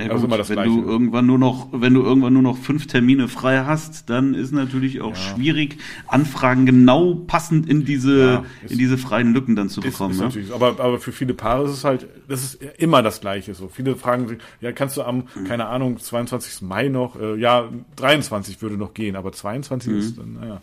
Ja, 0.00 0.06
Also 0.08 0.22
gut, 0.22 0.24
immer 0.30 0.38
das 0.38 0.48
wenn 0.48 0.54
Gleiche. 0.56 0.70
du 0.70 0.82
irgendwann 0.82 1.26
nur 1.26 1.38
noch, 1.38 1.68
wenn 1.72 1.92
du 1.94 2.02
irgendwann 2.02 2.32
nur 2.32 2.42
noch 2.42 2.56
fünf 2.56 2.86
Termine 2.86 3.28
frei 3.28 3.62
hast, 3.64 4.08
dann 4.10 4.34
ist 4.34 4.50
natürlich 4.50 5.00
auch 5.02 5.14
schwierig, 5.14 5.76
Anfragen 6.08 6.64
genau 6.66 7.14
passend 7.14 7.68
in 7.68 7.84
diese, 7.84 8.20
Ja, 8.20 8.44
in 8.68 8.78
diese 8.78 8.96
freien 8.98 9.32
Lücken 9.34 9.54
dann 9.54 9.68
zu 9.68 9.80
Ist, 9.80 9.92
bekommen. 9.92 10.12
ist 10.12 10.18
ne? 10.18 10.24
natürlich, 10.24 10.52
aber, 10.52 10.68
aber 10.80 10.98
für 10.98 11.12
viele 11.12 11.34
Paare 11.34 11.66
ist 11.66 11.72
es 11.72 11.84
halt, 11.84 12.06
das 12.26 12.42
ist 12.42 12.58
immer 12.78 13.02
das 13.02 13.20
Gleiche 13.20 13.54
so. 13.54 13.68
Viele 13.68 13.94
fragen 13.94 14.28
sich, 14.28 14.38
ja, 14.60 14.72
kannst 14.72 14.96
du 14.96 15.02
am, 15.02 15.24
Mhm. 15.34 15.44
keine 15.44 15.66
Ahnung, 15.66 15.98
22. 15.98 16.62
Mai 16.62 16.88
noch, 16.88 17.20
äh, 17.20 17.36
ja, 17.38 17.68
23 17.96 18.60
würde 18.62 18.76
noch 18.78 18.94
gehen, 18.94 19.14
aber 19.14 19.30
22 19.32 19.92
Mhm. 19.92 19.98
ist 19.98 20.18
dann, 20.18 20.32
naja. 20.40 20.60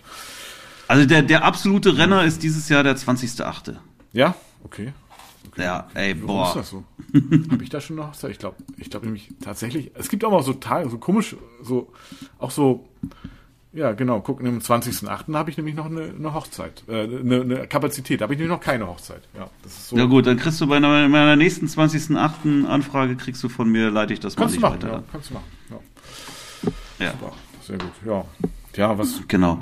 Also 0.88 1.06
der, 1.06 1.22
der 1.22 1.46
absolute 1.46 1.98
Renner 2.00 2.26
ist 2.26 2.42
dieses 2.42 2.68
Jahr 2.68 2.82
der 2.84 2.96
20.8. 2.98 3.76
Ja, 4.12 4.34
okay. 4.64 4.92
Okay. 5.52 5.64
Ja, 5.64 5.88
ey, 5.94 6.16
Warum 6.22 6.28
boah. 6.28 6.48
ist 6.48 6.56
das 6.56 6.70
so? 6.70 6.84
Habe 7.52 7.64
ich 7.64 7.70
da 7.70 7.82
schon 7.82 7.96
noch? 7.98 8.12
Ich 8.24 8.40
glaube, 8.40 8.58
ich 8.78 8.90
glaube 8.90 9.06
nämlich 9.06 9.30
tatsächlich, 9.42 9.92
es 9.96 10.10
gibt 10.10 10.24
auch 10.24 10.32
mal 10.32 10.44
so 10.44 10.54
Tage, 10.54 10.90
so 10.90 10.98
komisch, 10.98 11.36
so, 11.62 11.92
auch 12.38 12.52
so, 12.52 12.88
ja, 13.72 13.92
genau, 13.92 14.22
gucken, 14.22 14.48
am 14.48 14.58
20.8. 14.60 15.34
habe 15.34 15.50
ich 15.50 15.58
nämlich 15.58 15.76
noch 15.76 15.86
eine, 15.86 16.02
eine 16.02 16.34
Hochzeit, 16.34 16.84
äh, 16.88 17.04
eine, 17.04 17.42
eine 17.42 17.68
Kapazität, 17.68 18.22
da 18.22 18.24
habe 18.24 18.34
ich 18.34 18.40
nämlich 18.40 18.56
noch 18.56 18.64
keine 18.64 18.88
Hochzeit. 18.88 19.22
Ja, 19.38 19.50
das 19.64 19.74
ist 19.74 19.90
so. 19.90 19.98
Ja 19.98 20.06
gut, 20.06 20.26
dann 20.26 20.38
kriegst 20.38 20.60
du 20.62 20.68
bei 20.68 20.80
meiner, 20.80 21.08
meiner 21.08 21.36
nächsten 21.36 21.68
20.8. 21.68 22.66
Anfrage, 22.66 23.16
kriegst 23.16 23.44
du 23.44 23.50
von 23.50 23.70
mir, 23.70 23.92
leite 23.92 24.14
ich 24.14 24.20
das 24.20 24.36
kannst 24.36 24.56
du 24.56 24.60
mal 24.60 24.70
machen, 24.70 24.80
nicht 24.80 24.88
ja, 24.88 24.94
weiter. 24.94 25.04
kannst 25.12 25.30
du 25.30 25.34
machen. 25.36 25.46
Ja. 25.70 27.06
Ja. 27.06 27.12
Super, 27.12 27.34
sehr 27.62 27.78
gut. 27.78 27.92
Ja, 28.06 28.26
ja 28.76 28.98
was, 28.98 29.22
Genau. 29.28 29.60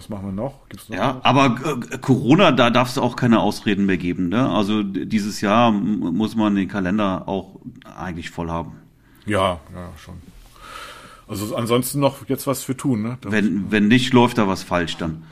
Was 0.00 0.08
machen 0.08 0.24
wir 0.28 0.32
noch? 0.32 0.66
Gibt's 0.70 0.88
noch 0.88 0.96
Ja, 0.96 1.16
was? 1.16 1.24
aber 1.26 1.56
äh, 1.92 1.98
Corona, 1.98 2.52
da 2.52 2.70
darf 2.70 2.88
es 2.88 2.96
auch 2.96 3.16
keine 3.16 3.40
Ausreden 3.40 3.84
mehr 3.84 3.98
geben. 3.98 4.30
Ne? 4.30 4.48
Also 4.48 4.82
dieses 4.82 5.42
Jahr 5.42 5.70
muss 5.72 6.34
man 6.36 6.54
den 6.54 6.68
Kalender 6.68 7.28
auch 7.28 7.60
eigentlich 7.98 8.30
voll 8.30 8.48
haben. 8.50 8.72
ja, 9.26 9.60
ja, 9.74 9.90
schon. 10.02 10.14
Also 11.28 11.54
ansonsten 11.54 12.00
noch 12.00 12.28
jetzt 12.28 12.46
was 12.46 12.64
für 12.64 12.76
tun, 12.76 13.02
ne? 13.02 13.18
Wenn, 13.22 13.70
wenn 13.70 13.86
nicht, 13.88 14.12
läuft 14.14 14.38
da 14.38 14.48
was 14.48 14.62
falsch 14.64 14.96
dann. 14.96 15.22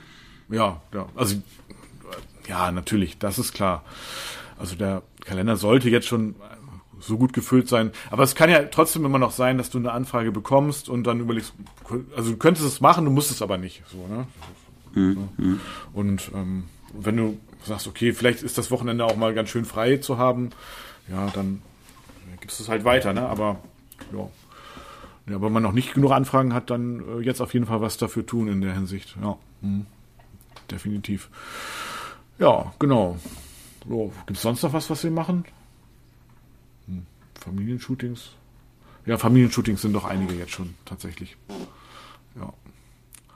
Ja, 0.50 0.80
ja, 0.94 1.06
also 1.16 1.36
ja, 2.46 2.70
natürlich, 2.70 3.18
das 3.18 3.38
ist 3.38 3.52
klar. 3.54 3.82
Also 4.58 4.76
der 4.76 5.02
Kalender 5.24 5.56
sollte 5.56 5.88
jetzt 5.90 6.06
schon 6.06 6.34
so 7.00 7.18
gut 7.18 7.32
gefüllt 7.32 7.68
sein, 7.68 7.92
aber 8.10 8.22
es 8.22 8.34
kann 8.34 8.50
ja 8.50 8.62
trotzdem 8.64 9.04
immer 9.04 9.18
noch 9.18 9.30
sein, 9.30 9.58
dass 9.58 9.70
du 9.70 9.78
eine 9.78 9.92
Anfrage 9.92 10.32
bekommst 10.32 10.88
und 10.88 11.04
dann 11.04 11.20
überlegst, 11.20 11.54
also 12.16 12.32
du 12.32 12.36
könntest 12.36 12.66
es 12.66 12.80
machen, 12.80 13.04
du 13.04 13.10
musst 13.10 13.30
es 13.30 13.42
aber 13.42 13.58
nicht, 13.58 13.82
so, 13.90 14.06
ne? 14.06 14.26
So. 14.94 15.58
Und 15.92 16.30
ähm, 16.34 16.64
wenn 16.92 17.16
du 17.16 17.38
sagst, 17.64 17.86
okay, 17.86 18.12
vielleicht 18.12 18.42
ist 18.42 18.58
das 18.58 18.70
Wochenende 18.70 19.04
auch 19.04 19.16
mal 19.16 19.34
ganz 19.34 19.50
schön 19.50 19.64
frei 19.64 19.98
zu 19.98 20.18
haben, 20.18 20.50
ja, 21.08 21.28
dann 21.34 21.62
gibst 22.40 22.58
du 22.58 22.64
es 22.64 22.68
halt 22.68 22.84
weiter, 22.84 23.12
ne? 23.12 23.28
Aber 23.28 23.60
ja. 24.12 24.28
Ja, 25.28 25.34
aber 25.36 25.46
wenn 25.46 25.52
man 25.52 25.62
noch 25.62 25.72
nicht 25.72 25.92
genug 25.92 26.12
Anfragen 26.12 26.54
hat, 26.54 26.70
dann 26.70 27.02
äh, 27.18 27.20
jetzt 27.20 27.42
auf 27.42 27.52
jeden 27.52 27.66
Fall 27.66 27.80
was 27.80 27.98
dafür 27.98 28.24
tun 28.24 28.48
in 28.48 28.60
der 28.60 28.72
Hinsicht. 28.72 29.16
Ja, 29.20 29.36
mhm. 29.60 29.86
definitiv. 30.70 31.28
Ja, 32.38 32.72
genau. 32.78 33.18
So, 33.86 34.12
Gibt 34.26 34.36
es 34.38 34.42
sonst 34.42 34.62
noch 34.62 34.72
was, 34.72 34.88
was 34.90 35.04
wir 35.04 35.10
machen? 35.10 35.44
Familienshootings? 37.48 38.30
Ja, 39.06 39.18
Familienshootings 39.18 39.82
sind 39.82 39.92
doch 39.94 40.04
einige 40.04 40.34
jetzt 40.34 40.52
schon 40.52 40.74
tatsächlich. 40.84 41.36
Ja. 42.38 42.52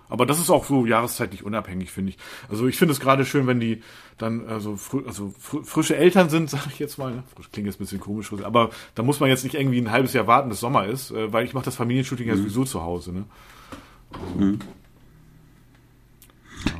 Aber 0.08 0.26
das 0.26 0.38
ist 0.38 0.50
auch 0.50 0.66
so 0.66 0.84
jahreszeitlich 0.84 1.42
unabhängig, 1.42 1.90
finde 1.90 2.10
ich. 2.10 2.18
Also 2.50 2.66
ich 2.66 2.76
finde 2.76 2.92
es 2.92 3.00
gerade 3.00 3.24
schön, 3.24 3.46
wenn 3.46 3.60
die 3.60 3.82
dann 4.18 4.46
also, 4.46 4.76
fr 4.76 5.06
also 5.06 5.34
fr 5.38 5.64
frische 5.64 5.96
Eltern 5.96 6.28
sind, 6.28 6.50
sage 6.50 6.64
ich 6.68 6.78
jetzt 6.78 6.98
mal. 6.98 7.22
Frisch 7.34 7.50
klingt 7.50 7.66
jetzt 7.66 7.76
ein 7.76 7.84
bisschen 7.84 8.00
komisch, 8.00 8.30
aber 8.42 8.68
da 8.94 9.02
muss 9.02 9.20
man 9.20 9.30
jetzt 9.30 9.44
nicht 9.44 9.54
irgendwie 9.54 9.78
ein 9.78 9.90
halbes 9.90 10.12
Jahr 10.12 10.26
warten, 10.26 10.50
bis 10.50 10.60
Sommer 10.60 10.84
ist, 10.84 11.12
äh, 11.12 11.32
weil 11.32 11.46
ich 11.46 11.54
mache 11.54 11.64
das 11.64 11.76
Familienshooting 11.76 12.28
ja 12.28 12.36
sowieso 12.36 12.64
zu 12.64 12.82
Hause. 12.82 13.12
Ne? 13.12 13.24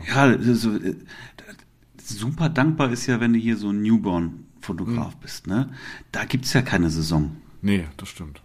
Ja, 0.09 0.39
so, 0.39 0.77
äh, 0.77 0.97
super 1.97 2.51
dankbar 2.51 2.93
ist 2.93 3.07
ja, 3.07 3.19
wenn 3.21 3.33
du 3.33 3.39
hier 3.39 3.57
so 3.57 3.71
ein 3.71 3.81
Newborn-Fotograf 4.63 5.17
bist. 5.17 5.47
Ne? 5.47 5.69
Da 6.13 6.25
gibt's 6.25 6.53
ja 6.53 6.63
keine 6.63 6.91
Saison. 6.91 7.37
Nee, 7.61 7.85
das 7.97 8.09
stimmt. 8.09 8.41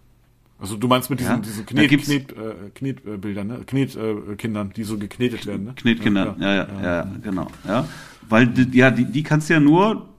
Also 0.60 0.76
du 0.76 0.88
meinst 0.88 1.10
mit 1.10 1.20
diesen, 1.20 1.36
Ja, 1.36 1.38
diesen 1.38 1.66
Knet, 1.66 2.04
Knet, 2.04 2.32
äh, 2.32 2.54
Knetbildern, 2.74 3.48
ne? 3.48 3.60
Knetkindern, 3.66 4.72
äh, 4.72 4.74
die 4.74 4.84
so 4.84 4.98
geknetet 4.98 5.46
werden. 5.46 5.66
Ne? 5.66 5.74
Knetkinder, 5.76 6.36
ja, 6.40 6.56
ja, 6.56 6.68
ja, 6.68 6.82
ja, 6.82 7.12
genau. 7.22 7.48
Ja. 7.68 7.88
Weil 8.28 8.48
die, 8.48 8.78
ja, 8.78 8.90
die, 8.90 9.06
die 9.06 9.22
kannst 9.22 9.50
du 9.50 9.54
ja 9.54 9.60
nur 9.60 10.10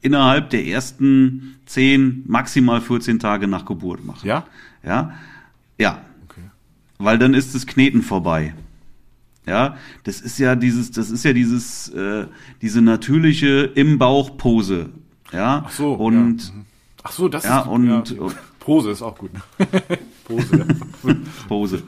innerhalb 0.00 0.50
der 0.50 0.66
ersten 0.66 1.56
10, 1.66 2.24
maximal 2.26 2.80
14 2.80 3.20
Tage 3.20 3.46
nach 3.46 3.64
Geburt 3.64 4.04
machen. 4.04 4.26
Ja? 4.26 4.46
Ja. 4.84 5.14
Ja. 5.78 6.02
Okay. 6.28 6.42
Weil 6.98 7.18
dann 7.18 7.32
ist 7.32 7.54
das 7.54 7.64
Kneten 7.64 8.02
vorbei. 8.02 8.52
Ja, 9.46 9.76
das 10.04 10.20
ist 10.20 10.38
ja 10.38 10.56
dieses, 10.56 10.90
das 10.90 11.10
ist 11.10 11.24
ja 11.24 11.32
dieses, 11.34 11.88
äh, 11.90 12.26
diese 12.62 12.80
natürliche 12.80 13.70
im 13.74 13.98
Bauch 13.98 14.38
Pose. 14.38 14.90
Ja. 15.32 15.64
Ach 15.66 15.70
so. 15.70 15.92
Und 15.94 16.42
ja. 16.42 16.52
mhm. 16.54 16.64
Ach 17.02 17.12
so, 17.12 17.28
das 17.28 17.44
Ja, 17.44 17.60
ist 17.60 17.66
und- 17.68 18.10
ja. 18.10 18.28
Pose 18.60 18.90
ist 18.90 19.02
auch 19.02 19.18
gut. 19.18 19.30
Pose. 20.24 20.56
Ja. 20.58 20.64
Pose. 21.48 21.82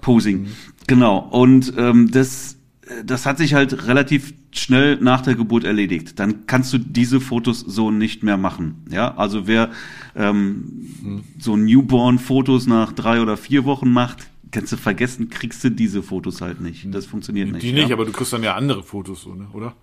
Posing. 0.00 0.48
Genau. 0.86 1.18
Und 1.18 1.72
ähm, 1.76 2.10
das, 2.10 2.58
äh, 2.86 3.04
das 3.04 3.26
hat 3.26 3.38
sich 3.38 3.54
halt 3.54 3.86
relativ 3.86 4.34
schnell 4.52 4.96
nach 5.00 5.20
der 5.20 5.34
Geburt 5.34 5.64
erledigt. 5.64 6.18
Dann 6.18 6.46
kannst 6.46 6.72
du 6.72 6.78
diese 6.78 7.20
Fotos 7.20 7.60
so 7.60 7.90
nicht 7.90 8.22
mehr 8.22 8.36
machen. 8.36 8.84
Ja, 8.90 9.16
also 9.16 9.46
wer 9.46 9.70
ähm, 10.16 11.22
so 11.38 11.56
Newborn-Fotos 11.56 12.66
nach 12.66 12.92
drei 12.92 13.20
oder 13.20 13.36
vier 13.36 13.64
Wochen 13.64 13.90
macht, 13.92 14.28
kannst 14.50 14.72
du 14.72 14.76
vergessen, 14.76 15.28
kriegst 15.30 15.62
du 15.62 15.70
diese 15.70 16.02
Fotos 16.02 16.40
halt 16.40 16.60
nicht. 16.60 16.92
Das 16.92 17.06
funktioniert 17.06 17.52
nicht. 17.52 17.62
Die 17.62 17.72
nicht, 17.72 17.88
ja? 17.88 17.94
aber 17.94 18.04
du 18.04 18.12
kriegst 18.12 18.32
dann 18.32 18.42
ja 18.42 18.56
andere 18.56 18.82
Fotos, 18.82 19.22
so, 19.22 19.34
ne? 19.34 19.46
oder? 19.52 19.74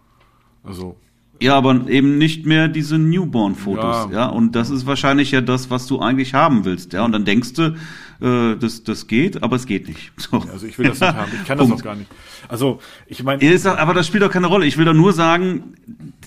Also, 0.64 0.98
Ja, 1.40 1.56
aber 1.56 1.88
eben 1.88 2.18
nicht 2.18 2.46
mehr 2.46 2.68
diese 2.68 2.98
Newborn-Fotos, 2.98 4.08
Ja. 4.12 4.18
ja. 4.20 4.26
Und 4.28 4.56
das 4.56 4.70
ist 4.70 4.86
wahrscheinlich 4.86 5.32
ja 5.32 5.42
das, 5.42 5.70
was 5.70 5.86
du 5.88 6.00
eigentlich 6.00 6.34
haben 6.34 6.66
willst, 6.66 6.94
ja. 6.94 7.06
Und 7.06 7.12
dann 7.12 7.26
denkst 7.26 7.54
du, 7.54 7.76
äh, 8.22 8.56
das, 8.58 8.84
das 8.84 9.06
geht, 9.08 9.44
aber 9.44 9.56
es 9.56 9.66
geht 9.68 9.88
nicht. 9.88 10.12
So. 10.18 10.40
also 10.52 10.66
ich 10.66 10.78
will 10.80 10.88
das 10.88 11.00
nicht 11.00 11.14
haben. 11.14 11.32
Ich 11.40 11.46
kann 11.48 11.58
das 11.60 11.72
auch 11.72 11.84
gar 11.84 11.96
nicht. 11.96 12.10
Also, 12.50 12.80
ich 13.06 13.22
meine, 13.24 13.44
Ja, 13.44 13.76
Aber 13.76 13.94
das 13.94 14.08
spielt 14.08 14.24
doch 14.24 14.32
keine 14.32 14.48
Rolle. 14.48 14.66
Ich 14.66 14.78
will 14.78 14.86
doch 14.86 14.94
nur 14.96 15.14
sagen, 15.14 15.76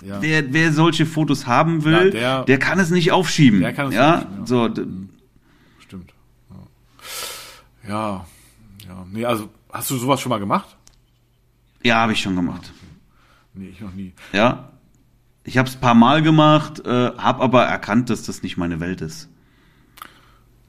Ja. 0.07 0.19
wer, 0.23 0.53
wer 0.53 0.73
solche 0.73 1.07
Fotos 1.07 1.47
haben 1.47 1.83
will, 1.85 2.11
der, 2.13 2.45
der- 2.45 2.59
kann 2.59 2.79
es 2.79 2.91
nicht 2.91 3.11
aufschieben. 3.11 3.61
Der 3.61 3.73
kann 3.73 3.89
es 3.89 3.95
ja, 3.95 4.17
nicht 4.17 4.27
aufschieben, 4.27 4.39
ja. 4.41 4.47
so. 4.47 4.69
d- 4.69 4.87
stimmt. 5.81 6.13
Ja. 7.89 7.89
ja, 7.89 8.27
ja. 8.89 9.07
Nee, 9.11 9.25
also, 9.25 9.49
hast 9.73 9.91
du 9.91 9.97
sowas 9.97 10.21
schon 10.21 10.31
mal 10.31 10.39
gemacht? 10.39 10.77
Ja, 11.83 11.97
habe 11.97 12.13
ich 12.13 12.21
schon 12.21 12.37
gemacht. 12.37 12.73
Nee, 13.55 13.69
ich 13.73 13.81
noch 13.81 13.93
nie. 13.95 14.13
Ja, 14.33 14.70
ich 15.51 15.59
habe 15.59 15.68
es 15.68 15.74
paar 15.74 15.94
Mal 15.94 16.22
gemacht, 16.22 16.78
äh, 16.86 17.11
habe 17.18 17.42
aber 17.42 17.64
erkannt, 17.64 18.09
dass 18.09 18.22
das 18.22 18.44
nicht 18.44 18.57
meine 18.57 18.78
Welt 18.78 19.01
ist. 19.01 19.28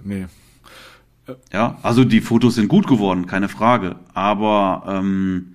Nee. 0.03 0.25
Ja, 1.53 1.77
also 1.83 2.03
die 2.03 2.19
Fotos 2.19 2.55
sind 2.55 2.67
gut 2.67 2.87
geworden, 2.87 3.27
keine 3.27 3.47
Frage. 3.47 3.97
Aber 4.15 4.83
ähm, 4.87 5.53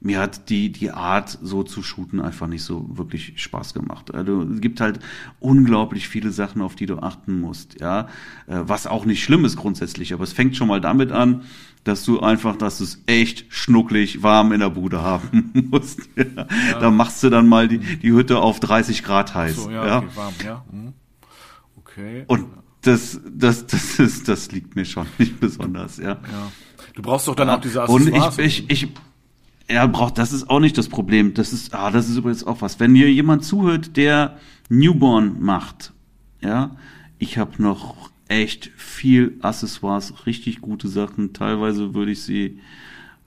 mir 0.00 0.18
hat 0.18 0.50
die, 0.50 0.72
die 0.72 0.90
Art, 0.90 1.38
so 1.40 1.62
zu 1.62 1.84
shooten, 1.84 2.20
einfach 2.20 2.48
nicht 2.48 2.64
so 2.64 2.84
wirklich 2.88 3.40
Spaß 3.40 3.74
gemacht. 3.74 4.12
Also 4.12 4.42
es 4.42 4.60
gibt 4.60 4.80
halt 4.80 4.98
unglaublich 5.38 6.08
viele 6.08 6.32
Sachen, 6.32 6.60
auf 6.60 6.74
die 6.74 6.86
du 6.86 6.98
achten 6.98 7.40
musst, 7.40 7.80
ja. 7.80 8.08
Äh, 8.48 8.62
was 8.64 8.88
auch 8.88 9.04
nicht 9.04 9.22
schlimm 9.22 9.44
ist 9.44 9.56
grundsätzlich, 9.56 10.12
aber 10.12 10.24
es 10.24 10.32
fängt 10.32 10.56
schon 10.56 10.66
mal 10.66 10.80
damit 10.80 11.12
an, 11.12 11.42
dass 11.84 12.04
du 12.04 12.20
einfach, 12.20 12.56
dass 12.56 12.78
du 12.78 12.84
es 12.84 13.02
echt 13.06 13.44
schnucklig 13.50 14.22
warm 14.22 14.52
in 14.52 14.60
der 14.60 14.70
Bude 14.70 15.02
haben 15.02 15.52
musst. 15.70 16.00
Ja. 16.16 16.44
Da 16.80 16.90
machst 16.90 17.22
du 17.22 17.30
dann 17.30 17.46
mal 17.46 17.68
die, 17.68 17.78
die 17.78 18.12
Hütte 18.12 18.38
auf 18.38 18.58
30 18.58 19.04
Grad 19.04 19.34
heiß. 19.34 19.56
So, 19.56 19.70
ja, 19.70 19.86
ja. 19.86 19.98
okay, 19.98 20.08
warm, 20.14 20.34
ja. 20.44 20.64
Hm. 20.70 20.92
Okay. 21.76 22.24
Und 22.26 22.46
das, 22.82 23.20
das, 23.30 23.66
das 23.66 23.98
ist, 23.98 24.28
das 24.28 24.50
liegt 24.50 24.76
mir 24.76 24.84
schon 24.84 25.06
nicht 25.18 25.38
besonders, 25.38 25.98
ja. 25.98 26.10
ja. 26.12 26.52
Du 26.94 27.02
brauchst 27.02 27.28
doch 27.28 27.34
dann 27.34 27.50
auch 27.50 27.60
diese 27.60 27.84
Und 27.86 28.08
Accessoires. 28.08 28.38
ich, 28.38 28.70
ich, 28.70 28.84
ich, 28.84 28.88
er 29.66 29.88
braucht, 29.88 30.18
das 30.18 30.32
ist 30.32 30.48
auch 30.48 30.60
nicht 30.60 30.78
das 30.78 30.88
Problem. 30.88 31.34
Das 31.34 31.52
ist, 31.52 31.74
ah, 31.74 31.90
das 31.90 32.08
ist 32.08 32.16
übrigens 32.16 32.44
auch 32.44 32.62
was. 32.62 32.80
Wenn 32.80 32.94
hier 32.94 33.12
jemand 33.12 33.44
zuhört, 33.44 33.96
der 33.96 34.38
Newborn 34.68 35.40
macht, 35.40 35.92
ja, 36.40 36.76
ich 37.18 37.38
habe 37.38 37.62
noch 37.62 38.10
echt 38.34 38.70
viel 38.76 39.36
Accessoires, 39.40 40.26
richtig 40.26 40.60
gute 40.60 40.88
Sachen. 40.88 41.32
Teilweise 41.32 41.94
würde 41.94 42.12
ich 42.12 42.22
sie 42.22 42.58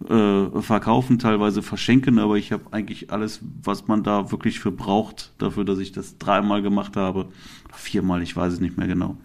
äh, 0.08 0.62
verkaufen, 0.62 1.18
teilweise 1.20 1.62
verschenken, 1.64 2.20
aber 2.20 2.38
ich 2.38 2.52
habe 2.52 2.66
eigentlich 2.72 3.12
alles, 3.12 3.42
was 3.64 3.88
man 3.88 4.04
da 4.04 4.32
wirklich 4.32 4.60
für 4.60 4.72
braucht, 4.72 5.32
dafür, 5.40 5.66
dass 5.66 5.80
ich 5.80 5.92
das 5.92 6.18
dreimal 6.18 6.62
gemacht 6.62 6.96
habe. 6.96 7.30
Viermal, 7.74 8.22
ich 8.22 8.36
weiß 8.36 8.54
es 8.54 8.60
nicht 8.60 8.78
mehr 8.78 8.88
genau. 8.88 9.18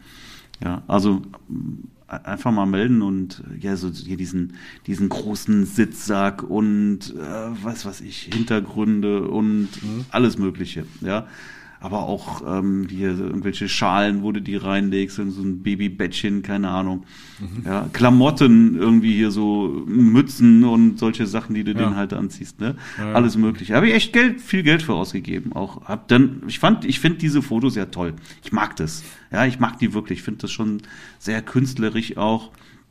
Ja, 0.62 0.82
also 0.86 1.22
m, 1.48 1.88
einfach 2.06 2.52
mal 2.52 2.66
melden 2.66 3.02
und 3.02 3.42
äh, 3.50 3.58
ja, 3.58 3.76
so 3.76 3.90
hier 3.90 4.16
diesen, 4.16 4.54
diesen 4.86 5.08
großen 5.08 5.66
Sitzsack 5.66 6.42
und 6.42 7.14
äh, 7.16 7.64
was 7.64 7.84
weiß 7.84 8.00
ich, 8.02 8.30
Hintergründe 8.32 9.28
und 9.28 9.68
alles 10.10 10.38
Mögliche, 10.38 10.84
ja. 11.00 11.26
Aber 11.82 12.04
auch 12.04 12.42
ähm, 12.46 12.86
hier 12.88 13.08
irgendwelche 13.18 13.68
Schalen, 13.68 14.22
wo 14.22 14.32
du 14.32 14.40
die 14.40 14.56
reinlegst, 14.56 15.18
in 15.18 15.30
so 15.30 15.42
ein 15.42 15.62
Babybettchen, 15.62 16.42
keine 16.42 16.68
Ahnung. 16.70 17.04
Mhm. 17.40 17.64
Ja, 17.66 17.88
Klamotten, 17.92 18.76
irgendwie 18.76 19.14
hier 19.14 19.30
so 19.30 19.82
Mützen 19.86 20.64
und 20.64 20.98
solche 20.98 21.26
Sachen, 21.26 21.54
die 21.54 21.64
du 21.64 21.72
Ja. 21.72 21.78
denen 21.78 21.96
halt 21.96 22.12
anziehst, 22.12 22.60
ne? 22.60 22.76
Ja. 22.98 23.12
Alles 23.14 23.36
mögliche. 23.36 23.74
Habe 23.74 23.88
ich 23.88 23.94
echt 23.94 24.12
Geld, 24.12 24.40
viel 24.40 24.62
Geld 24.62 24.82
für 24.82 24.94
ausgegeben. 24.94 25.52
Auch 25.54 25.84
hab 25.84 26.08
dann, 26.08 26.42
ich 26.46 26.58
fand, 26.58 26.84
ich 26.84 27.00
finde 27.00 27.18
diese 27.18 27.42
Fotos 27.42 27.74
ja 27.74 27.86
toll. 27.86 28.14
Ich 28.44 28.52
mag 28.52 28.76
das. 28.76 29.02
Ja, 29.32 29.44
ich 29.46 29.58
mag 29.58 29.78
die 29.78 29.92
wirklich. 29.94 30.20
Ich 30.20 30.24
finde 30.24 30.42
das 30.42 30.52
schon 30.52 30.82
sehr 31.18 31.42
künstlerisch 31.42 32.16
auch. 32.16 32.50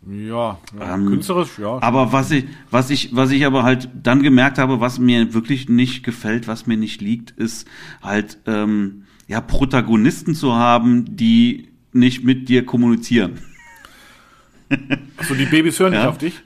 Ja, 0.10 0.58
ja 0.80 0.95
Ähm, 0.95 1.06
künstlerisch, 1.08 1.60
ja. 1.60 1.78
Aber 1.82 2.12
was 2.12 2.32
ich, 2.32 2.45
was 2.72 2.89
ich, 2.89 3.16
was 3.16 3.30
ich 3.32 3.45
aber 3.45 3.64
halt 3.64 3.89
dann 4.02 4.24
gemerkt 4.24 4.58
habe, 4.58 4.80
was 4.80 4.97
mir 4.99 5.34
wirklich 5.34 5.70
nicht 5.70 6.04
gefällt, 6.04 6.47
was 6.47 6.66
mir 6.66 6.78
nicht 6.78 7.02
liegt, 7.02 7.32
ist 7.32 7.68
halt 8.02 8.39
ähm, 8.47 9.04
ja 9.28 9.41
Protagonisten 9.41 10.34
zu 10.34 10.54
haben, 10.56 11.16
die 11.16 11.68
nicht 11.93 12.24
mit 12.24 12.49
dir 12.49 12.66
kommunizieren. 12.66 13.34
so 15.28 15.36
die 15.36 15.45
Babys 15.45 15.80
hören 15.80 15.91
nicht 15.91 16.02
Ja. 16.02 16.10
auf 16.10 16.18
dich. 16.18 16.41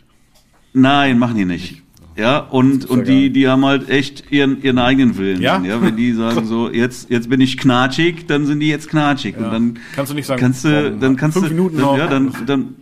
Nein, 0.73 1.17
machen 1.19 1.37
die 1.37 1.45
nicht. 1.45 1.81
Ja, 2.17 2.39
und, 2.39 2.85
und 2.85 3.07
die, 3.09 3.29
die 3.29 3.47
haben 3.49 3.65
halt 3.65 3.89
echt 3.89 4.31
ihren, 4.31 4.61
ihren 4.61 4.79
eigenen 4.79 5.17
Willen. 5.17 5.41
Ja? 5.41 5.61
ja, 5.61 5.81
wenn 5.81 5.97
die 5.97 6.13
sagen 6.13 6.45
so, 6.45 6.69
jetzt, 6.73 7.09
jetzt 7.09 7.29
bin 7.29 7.41
ich 7.41 7.57
knatschig, 7.57 8.25
dann 8.27 8.45
sind 8.45 8.61
die 8.61 8.67
jetzt 8.69 8.89
knatschig. 8.89 9.35
Ja. 9.37 9.45
Und 9.45 9.51
dann 9.51 9.79
Kannst 9.95 10.11
du 10.11 10.15
nicht 10.15 10.25
sagen, 10.25 10.39
kannst 10.39 10.63
du, 10.63 10.97
dann 10.97 11.17
kannst 11.17 11.37
fünf 11.37 11.49
du, 11.49 11.53
Minuten 11.53 11.75
dann, 11.77 11.85
noch. 11.85 11.97
ja, 11.97 12.07
dann, 12.07 12.33
dann, 12.45 12.75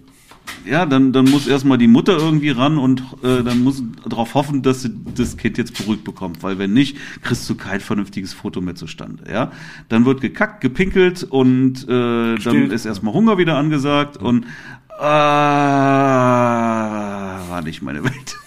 ja, 0.65 0.85
dann, 0.85 1.11
dann 1.11 1.25
muss 1.25 1.47
erstmal 1.47 1.77
die 1.77 1.87
Mutter 1.87 2.17
irgendwie 2.17 2.49
ran 2.49 2.77
und 2.77 3.01
äh, 3.21 3.43
dann 3.43 3.63
muss 3.63 3.83
darauf 4.07 4.33
hoffen, 4.33 4.61
dass 4.61 4.83
sie 4.83 4.91
das 5.15 5.37
Kind 5.37 5.57
jetzt 5.57 5.77
beruhigt 5.77 6.03
bekommt, 6.03 6.41
weil 6.43 6.57
wenn 6.57 6.73
nicht, 6.73 6.97
kriegst 7.21 7.49
du 7.49 7.55
kein 7.55 7.79
vernünftiges 7.79 8.33
Foto 8.33 8.61
mehr 8.61 8.75
zustande. 8.75 9.25
Ja, 9.31 9.51
dann 9.89 10.05
wird 10.05 10.21
gekackt, 10.21 10.61
gepinkelt 10.61 11.23
und 11.23 11.83
äh, 11.87 12.35
dann 12.35 12.71
ist 12.71 12.85
erstmal 12.85 13.13
Hunger 13.13 13.37
wieder 13.37 13.57
angesagt 13.57 14.17
und 14.17 14.45
äh, 14.99 15.03
war 17.49 17.61
nicht 17.63 17.81
meine 17.81 18.03
Welt. 18.03 18.37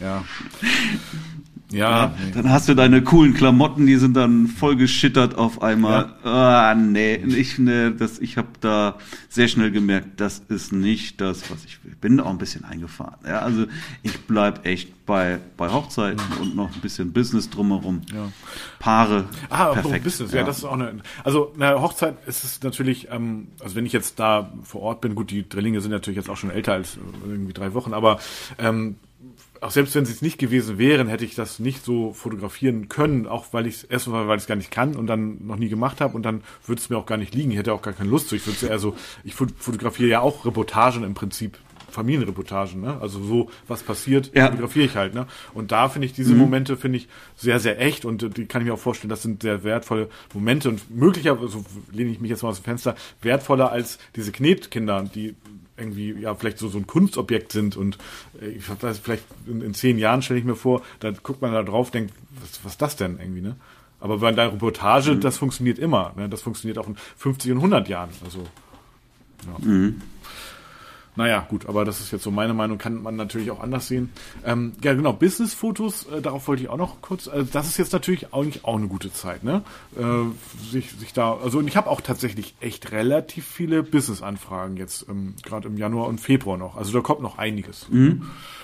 Ja. 0.00 0.24
Ja. 1.72 2.14
Dann 2.34 2.50
hast 2.50 2.68
du 2.68 2.74
deine 2.74 3.02
coolen 3.02 3.34
Klamotten, 3.34 3.86
die 3.86 3.96
sind 3.96 4.16
dann 4.16 4.48
voll 4.48 4.76
geschittert 4.76 5.36
auf 5.36 5.62
einmal. 5.62 6.14
Ah, 6.24 6.74
nee, 6.74 7.14
ich, 7.14 7.58
nee, 7.58 7.90
das, 7.90 8.18
ich 8.18 8.36
habe 8.36 8.48
da 8.60 8.96
sehr 9.28 9.48
schnell 9.48 9.70
gemerkt, 9.70 10.20
das 10.20 10.42
ist 10.48 10.72
nicht 10.72 11.20
das, 11.20 11.50
was 11.50 11.64
ich 11.64 11.84
will. 11.84 11.94
Bin 12.00 12.18
auch 12.20 12.30
ein 12.30 12.38
bisschen 12.38 12.64
eingefahren. 12.64 13.16
Ja, 13.26 13.40
also 13.40 13.66
ich 14.02 14.18
bleib 14.22 14.66
echt 14.66 15.06
bei, 15.06 15.38
bei 15.56 15.70
Hochzeiten 15.70 16.20
und 16.40 16.56
noch 16.56 16.74
ein 16.74 16.80
bisschen 16.80 17.12
Business 17.12 17.50
drumherum. 17.50 18.02
Ja. 18.12 18.30
Paare. 18.78 19.26
Ah, 19.48 19.72
perfekt. 19.72 20.04
Business, 20.04 20.32
ja. 20.32 20.44
das 20.44 20.58
ist 20.58 20.64
auch 20.64 20.72
eine. 20.72 21.00
Also, 21.24 21.52
na, 21.56 21.80
Hochzeit 21.80 22.16
ist 22.26 22.44
es 22.44 22.62
natürlich, 22.62 23.08
ähm, 23.10 23.48
also 23.60 23.76
wenn 23.76 23.86
ich 23.86 23.92
jetzt 23.92 24.18
da 24.18 24.52
vor 24.62 24.82
Ort 24.82 25.00
bin, 25.00 25.14
gut, 25.14 25.30
die 25.30 25.48
Drillinge 25.48 25.80
sind 25.80 25.90
natürlich 25.90 26.16
jetzt 26.16 26.30
auch 26.30 26.36
schon 26.36 26.50
älter 26.50 26.72
als 26.72 26.98
irgendwie 27.26 27.52
drei 27.52 27.74
Wochen, 27.74 27.92
aber 27.92 28.18
ähm, 28.58 28.96
auch 29.60 29.70
selbst 29.70 29.94
wenn 29.94 30.04
sie 30.06 30.12
es 30.12 30.22
nicht 30.22 30.38
gewesen 30.38 30.78
wären, 30.78 31.08
hätte 31.08 31.24
ich 31.24 31.34
das 31.34 31.58
nicht 31.58 31.84
so 31.84 32.12
fotografieren 32.12 32.88
können, 32.88 33.26
auch 33.26 33.46
weil 33.52 33.66
ich 33.66 33.76
es 33.76 33.84
erstmal, 33.84 34.26
weil 34.28 34.36
ich 34.38 34.44
es 34.44 34.48
gar 34.48 34.56
nicht 34.56 34.70
kann 34.70 34.96
und 34.96 35.06
dann 35.06 35.46
noch 35.46 35.56
nie 35.56 35.68
gemacht 35.68 36.00
habe 36.00 36.14
und 36.16 36.22
dann 36.22 36.42
würde 36.66 36.80
es 36.80 36.88
mir 36.90 36.96
auch 36.98 37.06
gar 37.06 37.18
nicht 37.18 37.34
liegen. 37.34 37.50
Ich 37.50 37.58
hätte 37.58 37.72
auch 37.72 37.82
gar 37.82 37.92
keine 37.94 38.10
Lust 38.10 38.28
zu. 38.28 38.36
Ich 38.36 38.46
würde 38.46 38.66
eher 38.66 38.78
so, 38.78 38.96
ich 39.24 39.34
fot- 39.34 39.52
fotografiere 39.58 40.08
ja 40.08 40.20
auch 40.20 40.44
Reportagen 40.46 41.04
im 41.04 41.14
Prinzip. 41.14 41.58
Familienreportagen, 41.90 42.80
ne? 42.80 42.98
Also 43.00 43.20
so, 43.22 43.50
was 43.66 43.82
passiert, 43.82 44.30
Ja. 44.34 44.46
fotografiere 44.46 44.84
ich 44.86 44.94
halt, 44.96 45.12
ne? 45.12 45.26
Und 45.54 45.72
da 45.72 45.88
finde 45.88 46.06
ich 46.06 46.12
diese 46.12 46.34
Momente, 46.34 46.76
finde 46.76 46.98
ich, 46.98 47.08
sehr, 47.36 47.58
sehr 47.58 47.80
echt 47.80 48.04
und 48.04 48.22
äh, 48.22 48.30
die 48.30 48.46
kann 48.46 48.62
ich 48.62 48.68
mir 48.68 48.74
auch 48.74 48.78
vorstellen, 48.78 49.08
das 49.10 49.22
sind 49.22 49.42
sehr 49.42 49.64
wertvolle 49.64 50.08
Momente 50.32 50.68
und 50.68 50.88
möglicherweise, 50.88 51.48
so 51.48 51.64
lehne 51.92 52.10
ich 52.10 52.20
mich 52.20 52.30
jetzt 52.30 52.44
mal 52.44 52.50
aus 52.50 52.60
dem 52.60 52.64
Fenster, 52.64 52.94
wertvoller 53.22 53.72
als 53.72 53.98
diese 54.14 54.30
Knetkinder, 54.30 55.04
die 55.12 55.34
irgendwie 55.80 56.12
ja 56.12 56.34
vielleicht 56.34 56.58
so, 56.58 56.68
so 56.68 56.78
ein 56.78 56.86
Kunstobjekt 56.86 57.52
sind 57.52 57.76
und 57.76 57.98
äh, 58.40 58.48
ich 58.48 58.82
weiß, 58.82 58.98
vielleicht 58.98 59.24
in, 59.46 59.62
in 59.62 59.74
zehn 59.74 59.98
Jahren 59.98 60.22
stelle 60.22 60.38
ich 60.38 60.46
mir 60.46 60.56
vor, 60.56 60.82
da 61.00 61.10
guckt 61.10 61.42
man 61.42 61.52
da 61.52 61.62
drauf, 61.62 61.90
denkt, 61.90 62.14
was, 62.40 62.64
was 62.64 62.72
ist 62.72 62.82
das 62.82 62.96
denn 62.96 63.18
irgendwie, 63.18 63.40
ne? 63.40 63.56
Aber 64.02 64.18
bei 64.18 64.32
der 64.32 64.50
Reportage, 64.52 65.16
das 65.16 65.36
funktioniert 65.36 65.78
immer, 65.78 66.12
ne? 66.16 66.28
Das 66.28 66.42
funktioniert 66.42 66.78
auch 66.78 66.86
in 66.86 66.96
50 67.16 67.52
und 67.52 67.58
100 67.58 67.88
Jahren, 67.88 68.10
also 68.24 68.46
ja. 69.46 69.68
Naja, 71.20 71.44
gut, 71.50 71.66
aber 71.66 71.84
das 71.84 72.00
ist 72.00 72.12
jetzt 72.12 72.22
so 72.22 72.30
meine 72.30 72.54
Meinung, 72.54 72.78
kann 72.78 73.02
man 73.02 73.14
natürlich 73.14 73.50
auch 73.50 73.60
anders 73.60 73.88
sehen. 73.88 74.10
Ähm, 74.42 74.72
ja, 74.82 74.94
genau, 74.94 75.12
Business-Fotos, 75.12 76.06
äh, 76.06 76.22
darauf 76.22 76.48
wollte 76.48 76.62
ich 76.62 76.70
auch 76.70 76.78
noch 76.78 77.02
kurz, 77.02 77.28
also 77.28 77.46
das 77.52 77.68
ist 77.68 77.76
jetzt 77.76 77.92
natürlich 77.92 78.32
eigentlich 78.32 78.64
auch 78.64 78.78
eine 78.78 78.88
gute 78.88 79.12
Zeit, 79.12 79.44
ne? 79.44 79.62
Äh, 79.98 80.02
sich, 80.70 80.92
sich 80.92 81.12
da, 81.12 81.34
also 81.34 81.58
und 81.58 81.68
ich 81.68 81.76
habe 81.76 81.90
auch 81.90 82.00
tatsächlich 82.00 82.54
echt 82.60 82.90
relativ 82.92 83.44
viele 83.44 83.82
Business-Anfragen 83.82 84.78
jetzt, 84.78 85.10
ähm, 85.10 85.34
gerade 85.42 85.68
im 85.68 85.76
Januar 85.76 86.08
und 86.08 86.22
Februar 86.22 86.56
noch. 86.56 86.78
Also 86.78 86.90
da 86.94 87.00
kommt 87.02 87.20
noch 87.20 87.36
einiges. 87.36 87.86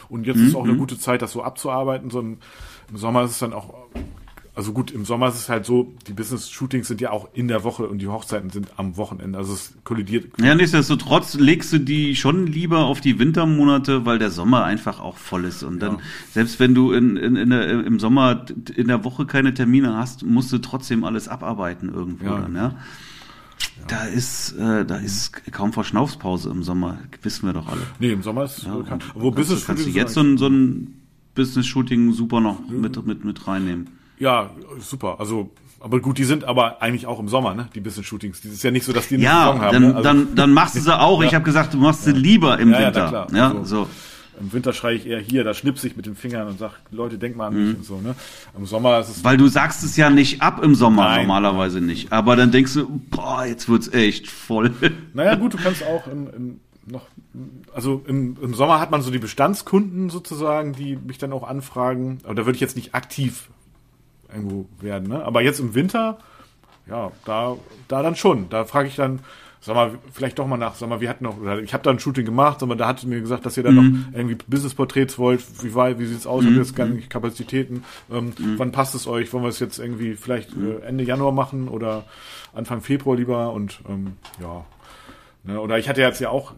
Und 0.08 0.26
jetzt 0.26 0.38
ist 0.38 0.54
auch 0.54 0.64
eine 0.64 0.76
gute 0.76 0.98
Zeit, 0.98 1.20
das 1.20 1.32
so 1.32 1.42
abzuarbeiten. 1.42 2.08
So 2.08 2.20
im, 2.20 2.38
im 2.88 2.96
Sommer 2.96 3.24
ist 3.24 3.32
es 3.32 3.38
dann 3.38 3.52
auch 3.52 3.74
also 4.56 4.72
gut, 4.72 4.90
im 4.90 5.04
Sommer 5.04 5.28
ist 5.28 5.36
es 5.36 5.48
halt 5.48 5.64
so, 5.66 5.94
die 6.08 6.12
Business-Shootings 6.14 6.88
sind 6.88 7.00
ja 7.00 7.10
auch 7.12 7.28
in 7.34 7.46
der 7.46 7.62
Woche 7.62 7.86
und 7.86 7.98
die 7.98 8.08
Hochzeiten 8.08 8.50
sind 8.50 8.68
am 8.78 8.96
Wochenende. 8.96 9.38
Also 9.38 9.52
es 9.52 9.74
kollidiert. 9.84 10.32
Ja, 10.42 10.54
nichtsdestotrotz 10.54 11.34
legst 11.34 11.72
du 11.74 11.78
die 11.78 12.16
schon 12.16 12.46
lieber 12.46 12.86
auf 12.86 13.00
die 13.00 13.18
Wintermonate, 13.18 14.06
weil 14.06 14.18
der 14.18 14.30
Sommer 14.30 14.64
einfach 14.64 14.98
auch 14.98 15.18
voll 15.18 15.44
ist. 15.44 15.62
Und 15.62 15.80
dann, 15.80 15.92
Ja. 15.96 15.98
selbst 16.32 16.58
wenn 16.58 16.74
du 16.74 16.92
in, 16.92 17.16
in, 17.16 17.36
in 17.36 17.50
der, 17.50 17.84
im 17.84 18.00
Sommer 18.00 18.46
in 18.74 18.88
der 18.88 19.04
Woche 19.04 19.26
keine 19.26 19.52
Termine 19.54 19.94
hast, 19.96 20.24
musst 20.24 20.50
du 20.52 20.58
trotzdem 20.58 21.04
alles 21.04 21.28
abarbeiten 21.28 21.92
irgendwo 21.92 22.24
Ja. 22.24 22.40
dann, 22.40 22.54
ja. 22.56 22.74
Da 23.88 24.04
ist, 24.04 24.52
äh, 24.52 24.84
da 24.84 24.96
ist 24.96 25.52
kaum 25.52 25.72
Verschnaufspause 25.72 26.50
im 26.50 26.62
Sommer, 26.62 26.98
wissen 27.22 27.46
wir 27.46 27.52
doch 27.52 27.68
alle. 27.68 27.82
Nee, 28.00 28.10
im 28.12 28.22
Sommer 28.22 28.44
ist 28.44 28.62
Ja, 28.64 28.76
ja, 28.76 28.82
kann, 28.82 29.00
wo 29.14 29.30
kannst, 29.30 29.50
du- 29.50 29.54
Business 29.54 29.66
kannst 29.66 29.86
du 29.86 29.90
jetzt 29.90 30.14
so 30.14 30.20
ein, 30.22 30.38
so 30.38 30.46
ein 30.48 30.94
Business-Shooting 31.34 32.12
super 32.12 32.40
noch 32.40 32.66
mit, 32.68 33.04
mit, 33.06 33.24
mit 33.24 33.46
reinnehmen. 33.46 33.88
Ja, 34.18 34.50
super. 34.80 35.16
Also, 35.18 35.50
aber 35.80 36.00
gut, 36.00 36.18
die 36.18 36.24
sind 36.24 36.44
aber 36.44 36.80
eigentlich 36.82 37.06
auch 37.06 37.18
im 37.20 37.28
Sommer, 37.28 37.54
ne? 37.54 37.68
Die 37.74 37.80
Business-Shootings. 37.80 38.40
Das 38.40 38.52
ist 38.52 38.62
ja 38.62 38.70
nicht 38.70 38.84
so, 38.84 38.92
dass 38.92 39.08
die 39.08 39.14
eine 39.16 39.24
Ja, 39.24 39.44
Saison 39.46 39.60
haben. 39.60 39.72
dann, 39.72 39.82
ne? 39.82 39.88
Also, 39.96 40.02
dann, 40.02 40.34
dann 40.34 40.52
machst 40.52 40.74
du 40.76 40.80
sie 40.80 40.98
auch. 41.00 41.22
Ich 41.22 41.30
Ja. 41.32 41.36
habe 41.36 41.44
gesagt, 41.44 41.74
du 41.74 41.78
machst 41.78 42.04
sie 42.04 42.12
lieber 42.12 42.58
im 42.58 42.70
Ja, 42.72 42.80
ja, 42.80 42.86
Winter. 42.86 43.08
klar. 43.08 43.26
Ja, 43.32 43.48
Also- 43.52 43.64
so. 43.84 43.88
Im 44.38 44.52
Winter 44.52 44.74
schreie 44.74 44.96
ich 44.96 45.06
eher 45.06 45.18
hier, 45.18 45.44
da 45.44 45.54
schnipse 45.54 45.86
ich 45.86 45.96
mit 45.96 46.04
den 46.04 46.14
Fingern 46.14 46.46
und 46.46 46.58
sag, 46.58 46.72
Leute, 46.90 47.16
denk 47.16 47.36
mal 47.36 47.46
an 47.46 47.54
Mhm. 47.54 47.68
mich 47.68 47.76
und 47.78 47.84
so, 47.86 48.00
ne? 48.02 48.14
Im 48.54 48.66
Sommer 48.66 48.98
ist 49.00 49.08
es 49.08 49.24
Weil 49.24 49.38
du 49.38 49.48
sagst 49.48 49.82
es 49.82 49.96
ja 49.96 50.10
nicht 50.10 50.42
ab 50.42 50.62
im 50.62 50.74
Sommer, 50.74 51.04
Nein. 51.04 51.22
normalerweise 51.26 51.80
nicht. 51.80 52.12
Aber 52.12 52.36
dann 52.36 52.50
denkst 52.52 52.74
du, 52.74 53.00
boah, 53.10 53.46
jetzt 53.46 53.66
wird's 53.66 53.88
echt 53.88 54.28
voll. 54.28 54.72
Naja, 55.14 55.36
gut, 55.36 55.54
du 55.54 55.56
kannst 55.56 55.82
auch 55.86 56.06
im, 56.06 56.28
im, 56.36 56.60
noch, 56.86 57.06
also 57.74 58.02
im, 58.06 58.36
im 58.42 58.52
Sommer 58.52 58.78
hat 58.78 58.90
man 58.90 59.00
so 59.00 59.10
die 59.10 59.18
Bestandskunden 59.18 60.10
sozusagen, 60.10 60.74
die 60.74 60.96
mich 60.96 61.16
dann 61.16 61.32
auch 61.32 61.48
anfragen. 61.48 62.18
Aber 62.24 62.34
da 62.34 62.44
würde 62.44 62.56
ich 62.56 62.60
jetzt 62.60 62.76
nicht 62.76 62.94
aktiv 62.94 63.48
irgendwo 64.32 64.66
werden, 64.80 65.08
ne? 65.08 65.24
Aber 65.24 65.42
jetzt 65.42 65.60
im 65.60 65.74
Winter, 65.74 66.18
ja, 66.88 67.10
da, 67.24 67.56
da 67.88 68.02
dann 68.02 68.16
schon. 68.16 68.48
Da 68.48 68.64
frage 68.64 68.88
ich 68.88 68.96
dann, 68.96 69.20
sag 69.60 69.74
mal, 69.74 69.98
vielleicht 70.12 70.38
doch 70.38 70.46
mal 70.46 70.56
nach, 70.56 70.74
sag 70.74 70.88
mal, 70.88 71.00
wir 71.00 71.08
hatten 71.08 71.24
noch, 71.24 71.38
oder 71.38 71.60
ich 71.60 71.74
habe 71.74 71.82
da 71.82 71.90
ein 71.90 71.98
Shooting 71.98 72.24
gemacht, 72.24 72.62
aber 72.62 72.76
da 72.76 72.88
hat 72.88 73.04
mir 73.04 73.20
gesagt, 73.20 73.46
dass 73.46 73.56
ihr 73.56 73.62
dann 73.62 73.74
noch 73.74 74.16
irgendwie 74.16 74.36
Business-Porträts 74.46 75.18
wollt. 75.18 75.42
Wie, 75.62 75.74
war, 75.74 75.98
wie 75.98 76.06
sieht's 76.06 76.26
aus? 76.26 76.44
Habt 76.44 76.52
ihr 76.52 76.58
jetzt 76.58 76.76
gar 76.76 76.86
nicht 76.86 77.10
Kapazitäten? 77.10 77.84
Ähm, 78.10 78.32
Wann 78.56 78.72
passt 78.72 78.94
es 78.94 79.06
euch? 79.06 79.32
Wollen 79.32 79.44
wir 79.44 79.48
es 79.48 79.58
jetzt 79.58 79.78
irgendwie 79.78 80.14
vielleicht 80.14 80.50
äh, 80.56 80.86
Ende 80.86 81.04
Januar 81.04 81.32
machen 81.32 81.68
oder 81.68 82.04
Anfang 82.54 82.80
Februar 82.80 83.16
lieber? 83.16 83.52
Und 83.52 83.80
ähm, 83.88 84.12
ja, 84.40 84.64
Ne, 85.46 85.60
oder 85.60 85.78
ich 85.78 85.88
hatte 85.88 86.00
jetzt 86.00 86.20
ja 86.20 86.30
auch, 86.30 86.54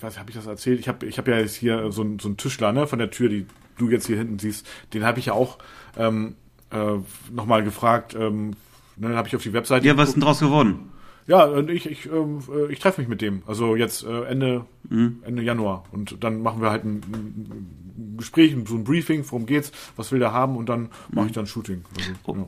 was 0.00 0.18
habe 0.18 0.30
ich 0.30 0.36
das 0.36 0.46
erzählt? 0.46 0.80
Ich 0.80 0.88
habe 0.88 1.06
ich 1.06 1.18
hab 1.18 1.28
ja 1.28 1.38
jetzt 1.38 1.54
hier 1.54 1.92
so 1.92 2.02
einen 2.02 2.18
so 2.18 2.26
einen 2.26 2.36
Tischler 2.36 2.72
ne, 2.72 2.88
von 2.88 2.98
der 2.98 3.10
Tür, 3.10 3.28
die 3.28 3.46
du 3.78 3.88
jetzt 3.88 4.06
hier 4.08 4.16
hinten 4.16 4.40
siehst, 4.40 4.66
den 4.92 5.04
habe 5.04 5.20
ich 5.20 5.26
ja 5.26 5.34
auch 5.34 5.58
ähm, 5.96 6.34
äh, 6.74 6.98
nochmal 7.32 7.64
gefragt. 7.64 8.14
Ähm, 8.18 8.50
ne, 8.96 9.08
dann 9.08 9.16
habe 9.16 9.28
ich 9.28 9.36
auf 9.36 9.42
die 9.42 9.52
Webseite. 9.52 9.86
ja, 9.86 9.96
was 9.96 10.08
ist 10.08 10.14
denn 10.14 10.22
draus 10.22 10.40
geworden? 10.40 10.90
Ja, 11.26 11.44
und 11.44 11.70
ich, 11.70 11.86
ich, 11.86 12.06
ähm, 12.06 12.40
äh, 12.54 12.70
ich 12.70 12.80
treffe 12.80 13.00
mich 13.00 13.08
mit 13.08 13.22
dem. 13.22 13.42
Also 13.46 13.76
jetzt 13.76 14.04
äh, 14.04 14.24
Ende, 14.24 14.66
Ende 14.90 15.42
Januar. 15.42 15.84
Und 15.90 16.22
dann 16.22 16.42
machen 16.42 16.60
wir 16.60 16.70
halt 16.70 16.84
ein, 16.84 16.96
ein 16.96 18.14
Gespräch, 18.18 18.54
so 18.66 18.74
ein 18.74 18.84
Briefing, 18.84 19.24
worum 19.28 19.46
geht's, 19.46 19.72
was 19.96 20.12
will 20.12 20.18
der 20.18 20.32
haben 20.32 20.56
und 20.56 20.68
dann 20.68 20.90
mache 21.10 21.26
ich 21.26 21.32
dann 21.32 21.46
Shooting. 21.46 21.84
Also, 21.96 22.40
ja. 22.40 22.46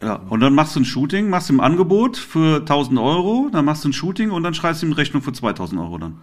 Ja, 0.00 0.14
und 0.28 0.40
dann 0.40 0.54
machst 0.54 0.76
du 0.76 0.80
ein 0.80 0.84
Shooting, 0.84 1.28
machst 1.28 1.50
ihm 1.50 1.58
ein 1.58 1.72
Angebot 1.72 2.16
für 2.16 2.60
1000 2.60 2.98
Euro, 3.00 3.48
dann 3.50 3.64
machst 3.64 3.84
du 3.84 3.88
ein 3.88 3.92
Shooting 3.92 4.30
und 4.30 4.44
dann 4.44 4.54
schreibst 4.54 4.80
du 4.80 4.86
ihm 4.86 4.92
eine 4.92 4.98
Rechnung 4.98 5.22
für 5.22 5.32
2000 5.32 5.80
Euro 5.80 5.98
dann. 5.98 6.18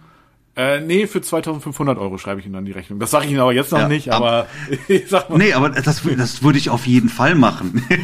Äh, 0.56 0.80
nee, 0.80 1.06
für 1.06 1.20
2500 1.20 1.98
Euro 1.98 2.16
schreibe 2.18 2.40
ich 2.40 2.46
ihm 2.46 2.52
dann 2.54 2.64
die 2.64 2.72
Rechnung. 2.72 2.98
Das 2.98 3.10
sage 3.10 3.26
ich 3.26 3.30
Ihnen 3.32 3.40
aber 3.40 3.52
jetzt 3.52 3.72
noch 3.72 3.78
Ja, 3.80 3.88
nicht, 3.88 4.10
ab- 4.10 4.16
aber 4.22 4.46
ich 4.88 5.08
sag 5.08 5.28
mal. 5.28 5.36
Nee, 5.38 5.52
aber 5.52 5.68
das, 5.70 6.02
das 6.16 6.42
würde 6.42 6.58
ich 6.58 6.70
auf 6.70 6.86
jeden 6.86 7.08
Fall 7.10 7.34
machen. 7.34 7.84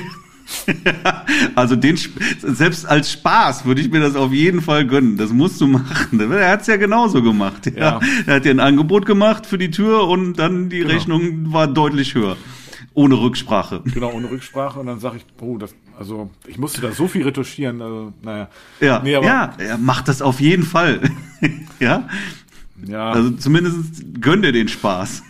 also 1.55 1.77
den, 1.77 1.99
selbst 2.43 2.87
als 2.87 3.13
Spaß 3.13 3.65
würde 3.65 3.81
ich 3.81 3.91
mir 3.91 4.01
das 4.01 4.17
auf 4.17 4.33
jeden 4.33 4.61
Fall 4.61 4.87
gönnen. 4.87 5.17
Das 5.17 5.33
musst 5.33 5.61
du 5.61 5.67
machen. 5.67 6.21
Er 6.31 6.51
hat's 6.51 6.67
ja 6.67 6.77
genauso 6.77 7.23
gemacht. 7.23 7.67
Ja. 7.75 7.99
Ja. 7.99 8.01
Er 8.27 8.35
hat 8.37 8.45
dir 8.45 8.51
ein 8.51 8.61
Angebot 8.61 9.07
gemacht 9.07 9.47
für 9.47 9.59
die 9.59 9.71
Tür 9.71 10.09
und 10.09 10.35
dann 10.35 10.69
die 10.69 10.81
Genau. 10.81 10.93
Rechnung 10.93 11.53
war 11.53 11.67
deutlich 11.67 12.15
höher. 12.15 12.37
Ohne 12.95 13.15
Rücksprache. 13.19 13.81
Genau, 13.95 14.13
ohne 14.13 14.31
Rücksprache. 14.31 14.79
Und 14.79 14.87
dann 14.87 15.01
sage 15.01 15.17
ich, 15.17 15.25
oh, 15.41 15.57
das 15.57 15.75
Also 15.99 16.29
ich 16.47 16.59
musste 16.59 16.83
da 16.83 16.93
so 16.93 17.09
viel 17.09 17.23
retuschieren. 17.23 17.81
Also, 17.81 18.13
naja. 18.23 18.49
Ja, 18.81 19.01
Nee, 19.03 19.15
aber- 19.17 19.27
ja, 19.27 19.55
er 19.57 19.79
macht 19.79 20.09
das 20.09 20.21
auf 20.21 20.41
jeden 20.41 20.65
Fall. 20.65 21.01
ja, 21.81 22.09
Ja, 22.87 23.11
also 23.13 23.31
zumindest 23.33 24.21
gönnt 24.21 24.45
er 24.45 24.53
den 24.53 24.69
Spaß. 24.69 25.23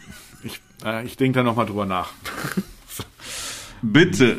ich, 0.44 0.60
äh, 0.84 1.04
ich 1.04 1.16
denke 1.16 1.38
da 1.38 1.42
nochmal 1.42 1.66
drüber 1.66 1.86
nach. 1.86 2.10
Bitte. 3.82 4.38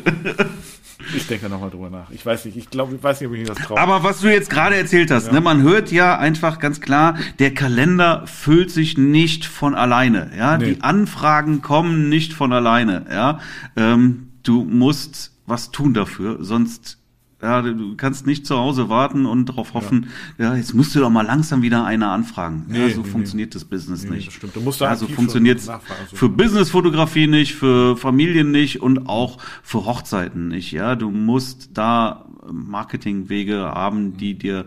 Ich 1.14 1.26
denke 1.26 1.44
da 1.44 1.48
nochmal 1.50 1.68
drüber 1.70 1.90
nach. 1.90 2.10
Ich 2.10 2.24
weiß 2.24 2.46
nicht, 2.46 2.56
ich 2.56 2.70
glaube, 2.70 2.94
ich 2.96 3.02
weiß 3.02 3.20
nicht, 3.20 3.28
ob 3.28 3.34
ich 3.36 3.46
das 3.46 3.58
traue. 3.58 3.78
Aber 3.78 4.02
was 4.02 4.20
du 4.20 4.32
jetzt 4.32 4.48
gerade 4.48 4.74
erzählt 4.76 5.10
hast, 5.10 5.32
ne, 5.32 5.40
man 5.42 5.60
hört 5.62 5.92
ja 5.92 6.16
einfach 6.18 6.58
ganz 6.58 6.80
klar, 6.80 7.18
der 7.38 7.52
Kalender 7.52 8.26
füllt 8.26 8.70
sich 8.70 8.96
nicht 8.96 9.44
von 9.44 9.74
alleine. 9.74 10.30
Ja, 10.36 10.56
Nee. 10.56 10.74
die 10.76 10.82
Anfragen 10.82 11.60
kommen 11.60 12.08
nicht 12.08 12.32
von 12.32 12.52
alleine. 12.54 13.04
Ja, 13.10 13.40
ähm, 13.76 14.28
du 14.44 14.64
musst 14.64 15.32
was 15.46 15.70
tun 15.70 15.92
dafür, 15.92 16.38
sonst 16.42 16.96
ja, 17.44 17.60
du 17.60 17.94
kannst 17.96 18.26
nicht 18.26 18.46
zu 18.46 18.56
Hause 18.56 18.88
warten 18.88 19.26
und 19.26 19.50
darauf 19.50 19.74
hoffen, 19.74 20.06
ja. 20.38 20.56
jetzt 20.56 20.72
musst 20.74 20.94
du 20.94 21.00
doch 21.00 21.10
mal 21.10 21.26
langsam 21.26 21.60
wieder 21.60 21.84
einer 21.84 22.10
anfragen. 22.10 22.64
ja, 22.70 22.86
Nee, 22.86 22.92
so 22.94 23.02
nee, 23.02 23.08
funktioniert 23.08 23.54
das 23.54 23.66
Business 23.66 24.04
Nee, 24.04 24.16
nicht. 24.16 24.28
das 24.28 24.34
stimmt. 24.34 24.56
Du 24.56 24.60
musst 24.60 24.80
da 24.80 24.88
also 24.88 25.06
funktioniert 25.06 25.60
schon 25.60 25.74
nachfragen, 25.74 26.00
so. 26.10 26.16
für 26.16 26.28
Businessfotografie 26.30 27.26
nicht, 27.26 27.54
für 27.54 27.98
Familien 27.98 28.50
nicht 28.50 28.80
und 28.80 29.08
auch 29.08 29.38
für 29.62 29.84
Hochzeiten 29.84 30.48
nicht. 30.48 30.72
Ja, 30.72 30.96
du 30.96 31.10
musst 31.10 31.70
da 31.74 32.24
Marketingwege 32.50 33.56
haben, 33.58 34.16
die 34.16 34.38
dir 34.38 34.64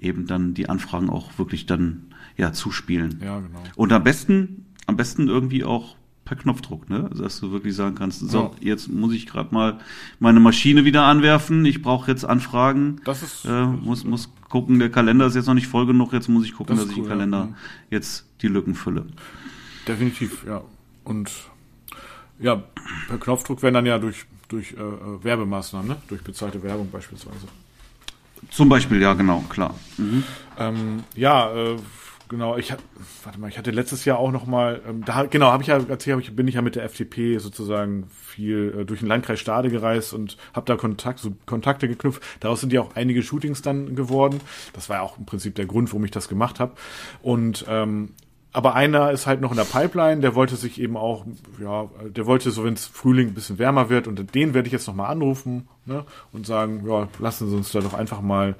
eben 0.00 0.26
dann 0.26 0.54
die 0.54 0.68
Anfragen 0.68 1.10
auch 1.10 1.38
wirklich 1.38 1.66
dann 1.66 2.04
ja 2.36 2.52
zuspielen. 2.52 3.20
Ja, 3.22 3.40
genau. 3.40 3.62
Und 3.74 3.92
am 3.92 4.04
besten, 4.04 4.66
am 4.86 4.96
besten 4.96 5.28
irgendwie 5.28 5.64
auch 5.64 5.96
per 6.24 6.36
Knopfdruck, 6.36 6.88
ne? 6.88 7.10
Dass 7.14 7.40
du 7.40 7.50
wirklich 7.50 7.74
sagen 7.74 7.94
kannst, 7.96 8.20
so, 8.20 8.54
jetzt 8.60 8.88
muss 8.88 9.12
ich 9.12 9.26
gerade 9.26 9.52
mal 9.52 9.78
meine 10.20 10.38
Maschine 10.40 10.84
wieder 10.84 11.02
anwerfen, 11.04 11.64
ich 11.64 11.82
brauche 11.82 12.10
jetzt 12.10 12.24
Anfragen. 12.24 13.00
Das 13.04 13.22
ist- 13.22 13.44
äh, 13.44 13.66
muss, 13.66 14.04
muss 14.04 14.30
gucken, 14.48 14.78
der 14.78 14.90
Kalender 14.90 15.26
ist 15.26 15.34
jetzt 15.34 15.46
noch 15.46 15.54
nicht 15.54 15.66
voll 15.66 15.86
genug, 15.86 16.12
jetzt 16.12 16.28
muss 16.28 16.44
ich 16.44 16.54
gucken, 16.54 16.76
Das 16.76 16.84
dass 16.84 16.86
ist 16.86 16.92
ich 16.92 16.98
im 16.98 17.04
cool, 17.04 17.08
ja. 17.10 17.14
Kalender 17.16 17.44
Mhm. 17.46 17.54
jetzt 17.90 18.26
die 18.42 18.48
Lücken 18.48 18.74
fülle. 18.74 19.06
Definitiv, 19.88 20.44
ja. 20.46 20.62
Und 21.04 21.30
ja, 22.38 22.62
per 23.08 23.18
Knopfdruck 23.18 23.62
werden 23.62 23.74
dann 23.74 23.86
ja 23.86 23.98
durch, 23.98 24.24
durch 24.48 24.72
äh, 24.72 24.76
äh, 24.76 25.24
Werbemaßnahmen, 25.24 25.88
ne? 25.88 25.96
durch 26.08 26.22
bezahlte 26.22 26.62
Werbung 26.62 26.88
beispielsweise. 26.90 27.48
Zum 28.50 28.68
Beispiel, 28.68 29.00
ja, 29.00 29.14
genau, 29.14 29.44
klar. 29.48 29.74
Ähm, 30.58 31.04
ja, 31.14 31.52
äh, 31.52 31.76
genau. 32.32 32.56
Ich 32.56 32.72
hab- 32.72 32.82
warte 33.22 33.38
mal, 33.38 33.48
ich 33.48 33.56
hatte 33.58 33.70
letztes 33.70 34.04
Jahr 34.04 34.18
auch 34.18 34.32
noch 34.32 34.46
mal, 34.46 34.82
ähm, 34.88 35.04
da 35.04 35.22
genau, 35.24 35.52
habe 35.52 35.62
ich 35.62 35.68
ja 35.68 35.76
erzählt, 35.78 36.16
hab 36.16 36.20
ich, 36.20 36.34
bin 36.34 36.48
ich 36.48 36.56
ja 36.56 36.62
mit 36.62 36.74
der 36.74 36.82
FDP 36.82 37.38
sozusagen 37.38 38.08
viel 38.10 38.74
äh, 38.80 38.84
durch 38.84 38.98
den 39.00 39.08
Landkreis 39.08 39.38
Stade 39.38 39.70
gereist 39.70 40.12
und 40.12 40.36
habe 40.52 40.66
da 40.66 40.76
Kontakt, 40.76 41.20
so 41.20 41.32
Kontakte 41.46 41.86
geknüpft. 41.86 42.20
Daraus 42.40 42.60
sind 42.60 42.72
ja 42.72 42.80
auch 42.80 42.96
einige 42.96 43.22
Shootings 43.22 43.62
dann 43.62 43.94
geworden. 43.94 44.40
Das 44.72 44.88
war 44.88 44.96
ja 44.96 45.02
auch 45.02 45.16
im 45.18 45.26
Prinzip 45.26 45.54
der 45.54 45.66
Grund, 45.66 45.90
warum 45.92 46.04
ich 46.04 46.10
das 46.10 46.28
gemacht 46.28 46.58
habe. 46.58 46.72
Und 47.22 47.64
ähm, 47.68 48.14
aber 48.52 48.74
einer 48.74 49.10
ist 49.12 49.26
halt 49.26 49.40
noch 49.40 49.50
in 49.50 49.56
der 49.56 49.64
Pipeline, 49.64 50.20
der 50.20 50.34
wollte 50.34 50.56
sich 50.56 50.80
eben 50.80 50.96
auch, 50.96 51.24
ja, 51.58 51.88
der 52.04 52.26
wollte 52.26 52.50
so, 52.50 52.64
wenn 52.64 52.74
es 52.74 52.86
Frühling 52.86 53.28
ein 53.28 53.34
bisschen 53.34 53.58
wärmer 53.58 53.88
wird, 53.88 54.06
und 54.06 54.34
den 54.34 54.52
werde 54.54 54.66
ich 54.66 54.72
jetzt 54.72 54.86
nochmal 54.86 55.10
anrufen 55.10 55.68
ne, 55.86 56.04
und 56.32 56.46
sagen, 56.46 56.86
ja, 56.86 57.08
lassen 57.18 57.48
Sie 57.48 57.56
uns 57.56 57.72
da 57.72 57.80
doch 57.80 57.94
einfach 57.94 58.20
mal 58.20 58.56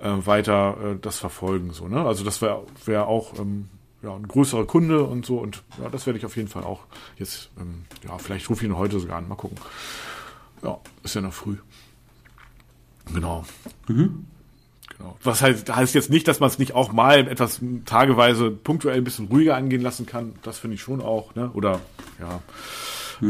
äh, 0.00 0.10
weiter 0.24 0.76
äh, 0.82 0.96
das 1.00 1.18
verfolgen. 1.18 1.72
So, 1.72 1.86
ne? 1.86 2.04
Also 2.04 2.24
das 2.24 2.42
wäre 2.42 2.64
wär 2.84 3.06
auch 3.06 3.38
ähm, 3.38 3.68
ja, 4.02 4.14
ein 4.14 4.26
größerer 4.26 4.66
Kunde 4.66 5.04
und 5.04 5.24
so, 5.24 5.38
und 5.38 5.62
ja, 5.80 5.88
das 5.88 6.06
werde 6.06 6.18
ich 6.18 6.26
auf 6.26 6.36
jeden 6.36 6.48
Fall 6.48 6.64
auch 6.64 6.80
jetzt, 7.16 7.50
ähm, 7.60 7.84
ja, 8.04 8.18
vielleicht 8.18 8.50
rufe 8.50 8.64
ich 8.64 8.70
ihn 8.70 8.76
heute 8.76 8.98
sogar 8.98 9.18
an, 9.18 9.28
mal 9.28 9.36
gucken. 9.36 9.58
Ja, 10.62 10.78
ist 11.04 11.14
ja 11.14 11.20
noch 11.20 11.32
früh. 11.32 11.56
Genau. 13.14 13.44
Genau. 14.98 15.16
Was 15.22 15.42
heißt, 15.42 15.74
heißt 15.74 15.94
jetzt 15.94 16.10
nicht, 16.10 16.26
dass 16.26 16.40
man 16.40 16.48
es 16.48 16.58
nicht 16.58 16.74
auch 16.74 16.92
mal 16.92 17.28
etwas 17.28 17.60
tageweise 17.84 18.50
punktuell 18.50 18.98
ein 18.98 19.04
bisschen 19.04 19.28
ruhiger 19.28 19.56
angehen 19.56 19.82
lassen 19.82 20.06
kann. 20.06 20.34
Das 20.42 20.58
finde 20.58 20.74
ich 20.74 20.82
schon 20.82 21.00
auch, 21.00 21.34
ne? 21.34 21.50
Oder 21.54 21.80
ja. 22.20 22.40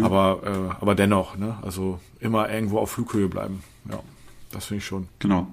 Aber, 0.02 0.40
äh, 0.44 0.82
aber 0.82 0.94
dennoch, 0.94 1.36
ne? 1.36 1.58
Also 1.62 2.00
immer 2.20 2.50
irgendwo 2.50 2.78
auf 2.78 2.90
Flughöhe 2.90 3.28
bleiben. 3.28 3.62
Ja, 3.90 4.00
das 4.52 4.66
finde 4.66 4.78
ich 4.78 4.86
schon. 4.86 5.08
Genau. 5.18 5.48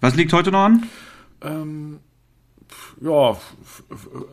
Was 0.00 0.14
liegt 0.14 0.32
heute 0.32 0.52
noch 0.52 0.64
an? 0.64 0.86
Ähm, 1.42 2.00
ja, 3.00 3.36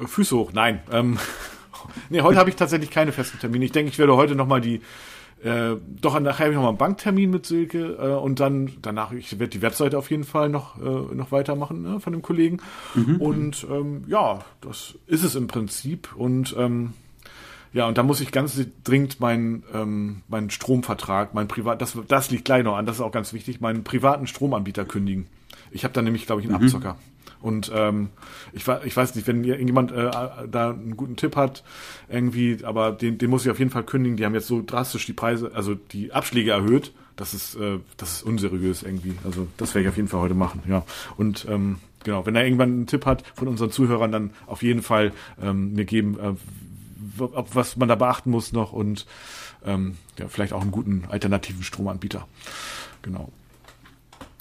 Füße 0.06 0.36
hoch. 0.36 0.52
Nein. 0.54 0.82
Ähm, 0.92 1.18
nee, 2.10 2.22
heute 2.22 2.40
habe 2.40 2.50
ich 2.50 2.56
tatsächlich 2.56 2.92
keine 2.92 3.12
festen 3.12 3.40
Termine. 3.40 3.66
Ich 3.66 3.72
denke, 3.72 3.92
ich 3.92 4.00
werde 4.00 4.16
heute 4.16 4.36
nochmal 4.36 4.62
die 4.62 4.82
äh, 5.46 5.78
doch 6.02 6.20
nachher 6.20 6.46
habe 6.46 6.50
ich 6.50 6.56
nochmal 6.56 6.70
einen 6.70 6.80
Banktermin 6.80 7.30
mit 7.30 7.46
Silke 7.46 7.98
äh, 8.00 8.16
und 8.16 8.40
dann 8.40 8.72
danach, 8.82 9.12
ich 9.12 9.32
werde 9.34 9.50
die 9.50 9.62
Webseite 9.62 9.96
auf 9.96 10.10
jeden 10.10 10.24
Fall 10.24 10.50
noch, 10.50 10.82
äh, 10.82 11.16
noch 11.16 11.32
weitermachen 11.32 11.84
ne, 11.84 12.00
von 12.00 12.14
dem 12.14 12.24
Kollegen. 12.24 12.58
Und 13.20 13.68
ähm, 13.70 14.06
ja, 14.08 14.40
das 14.62 14.96
ist 15.06 15.24
es 15.24 15.36
im 15.36 15.46
Prinzip. 15.46 16.16
Und 16.16 16.56
ähm, 16.58 16.94
ja, 17.74 17.88
und 17.88 17.96
da 18.00 18.02
muss 18.02 18.22
ich 18.22 18.32
ganz 18.32 18.60
dringend 18.84 19.20
meinen, 19.20 19.64
ähm, 19.72 20.24
meinen 20.28 20.50
Stromvertrag, 20.50 21.36
mein 21.36 21.48
Privat, 21.48 21.80
das, 21.80 21.96
das 22.08 22.32
liegt 22.32 22.46
gleich 22.46 22.64
noch 22.64 22.76
an, 22.76 22.88
das 22.88 22.96
ist 22.96 23.02
auch 23.02 23.12
ganz 23.12 23.32
wichtig, 23.32 23.62
meinen 23.62 23.84
privaten 23.84 24.26
Stromanbieter 24.26 24.86
kündigen. 24.86 25.28
Ich 25.70 25.84
habe 25.84 25.94
da 25.94 26.02
nämlich, 26.02 26.26
glaube 26.26 26.42
ich, 26.42 26.48
einen 26.48 26.56
Abzocker. 26.56 26.98
Und 27.46 27.72
ähm, 27.76 28.10
ich, 28.54 28.68
ich 28.86 28.98
weiß 28.98 29.14
nicht, 29.14 29.28
wenn 29.28 29.44
irgendjemand 29.44 29.92
äh, 29.92 30.10
da 30.50 30.72
einen 30.72 30.98
guten 30.98 31.16
Tipp 31.16 31.36
hat, 31.36 31.64
irgendwie, 32.10 32.58
aber 32.64 32.92
den, 32.92 33.20
den 33.20 33.30
muss 33.30 33.46
ich 33.46 33.52
auf 33.52 33.60
jeden 33.60 33.70
Fall 33.70 33.84
kündigen. 33.84 34.18
Die 34.18 34.26
haben 34.26 34.34
jetzt 34.34 34.48
so 34.48 34.64
drastisch 34.66 35.06
die 35.06 35.14
Preise, 35.14 35.52
also 35.54 35.76
die 35.76 36.12
Abschläge 36.12 36.50
erhöht. 36.50 36.92
Das 37.16 37.36
ist, 37.36 37.54
äh, 37.54 37.78
das 37.98 38.14
ist 38.14 38.24
unseriös 38.24 38.82
irgendwie. 38.82 39.14
Also 39.24 39.48
das 39.58 39.76
werde 39.76 39.84
ich 39.84 39.90
auf 39.90 39.96
jeden 39.96 40.08
Fall 40.08 40.22
heute 40.22 40.34
machen, 40.34 40.64
ja. 40.68 40.84
Und 41.18 41.46
ähm, 41.48 41.78
genau, 42.04 42.26
wenn 42.26 42.36
er 42.36 42.46
irgendwann 42.46 42.72
einen 42.72 42.88
Tipp 42.88 43.06
hat 43.06 43.24
von 43.36 43.48
unseren 43.48 43.70
Zuhörern, 43.70 44.12
dann 44.12 44.32
auf 44.48 44.64
jeden 44.64 44.82
Fall 44.82 45.14
ähm, 45.40 45.74
mir 45.74 45.86
geben, 45.86 46.18
äh, 46.20 47.22
ob, 47.22 47.54
was 47.54 47.78
man 47.78 47.88
da 47.88 47.94
beachten 47.94 48.32
muss 48.32 48.54
noch 48.54 48.74
und 48.74 49.06
ähm, 49.64 49.98
ja, 50.18 50.28
vielleicht 50.30 50.52
auch 50.52 50.62
einen 50.64 50.72
guten 50.72 51.04
alternativen 51.10 51.62
Stromanbieter. 51.62 52.28
Genau. 53.04 53.32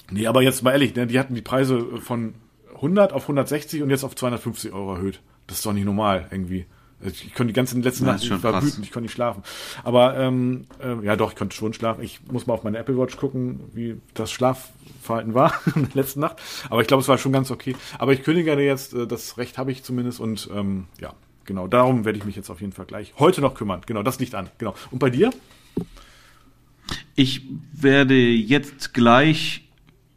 Nee, 0.09 0.25
aber 0.25 0.41
jetzt 0.41 0.63
mal 0.63 0.71
ehrlich, 0.71 0.95
ne, 0.95 1.05
die 1.05 1.19
hatten 1.19 1.35
die 1.35 1.43
Preise 1.43 1.85
von 2.01 2.33
100 2.75 3.13
auf 3.13 3.23
160 3.23 3.81
und 3.81 3.89
jetzt 3.89 4.03
auf 4.03 4.15
250 4.15 4.71
Euro 4.73 4.95
erhöht. 4.95 5.21
Das 5.47 5.57
ist 5.57 5.65
doch 5.65 5.73
nicht 5.73 5.85
normal 5.85 6.27
irgendwie. 6.31 6.65
Ich 7.01 7.35
konnte 7.35 7.47
die 7.47 7.53
ganzen 7.55 7.83
letzten 7.83 8.05
Ja, 8.05 8.13
Nacht, 8.13 8.23
ich 8.23 8.31
war 8.31 8.39
krass. 8.53 8.63
wütend, 8.63 8.85
ich 8.85 8.91
konnte 8.91 9.03
nicht 9.03 9.13
schlafen. 9.13 9.43
Aber 9.83 10.17
ähm, 10.17 10.65
äh, 10.81 11.05
ja 11.05 11.15
doch, 11.15 11.31
ich 11.31 11.37
konnte 11.37 11.55
schon 11.55 11.73
schlafen. 11.73 12.03
Ich 12.03 12.21
muss 12.31 12.47
mal 12.47 12.53
auf 12.53 12.63
meine 12.63 12.77
Apple 12.77 12.97
Watch 12.97 13.17
gucken, 13.17 13.59
wie 13.73 13.97
das 14.13 14.31
Schlafverhalten 14.31 15.33
war 15.33 15.53
in 15.75 15.83
der 15.83 15.95
letzten 16.03 16.21
Nacht. 16.21 16.37
Aber 16.69 16.81
ich 16.81 16.87
glaube, 16.87 17.01
es 17.01 17.07
war 17.07 17.17
schon 17.17 17.33
ganz 17.33 17.51
okay. 17.51 17.75
Aber 17.99 18.13
ich 18.13 18.23
kündige 18.23 18.53
jetzt, 18.59 18.93
äh, 18.93 19.05
das 19.05 19.37
Recht 19.37 19.57
habe 19.57 19.71
ich 19.71 19.83
zumindest 19.83 20.19
und 20.19 20.49
ähm, 20.53 20.85
ja, 20.99 21.13
genau, 21.43 21.67
darum 21.67 22.05
werde 22.05 22.17
ich 22.17 22.25
mich 22.25 22.37
jetzt 22.37 22.49
auf 22.49 22.61
jeden 22.61 22.73
Fall 22.73 22.85
gleich 22.85 23.13
heute 23.19 23.41
noch 23.41 23.53
kümmern. 23.55 23.81
Genau, 23.85 24.01
das 24.01 24.19
liegt 24.19 24.33
an. 24.33 24.49
Genau. 24.57 24.73
Und 24.89 24.99
bei 24.99 25.09
dir? 25.09 25.31
Ich 27.15 27.41
werde 27.73 28.15
jetzt 28.15 28.93
gleich 28.93 29.64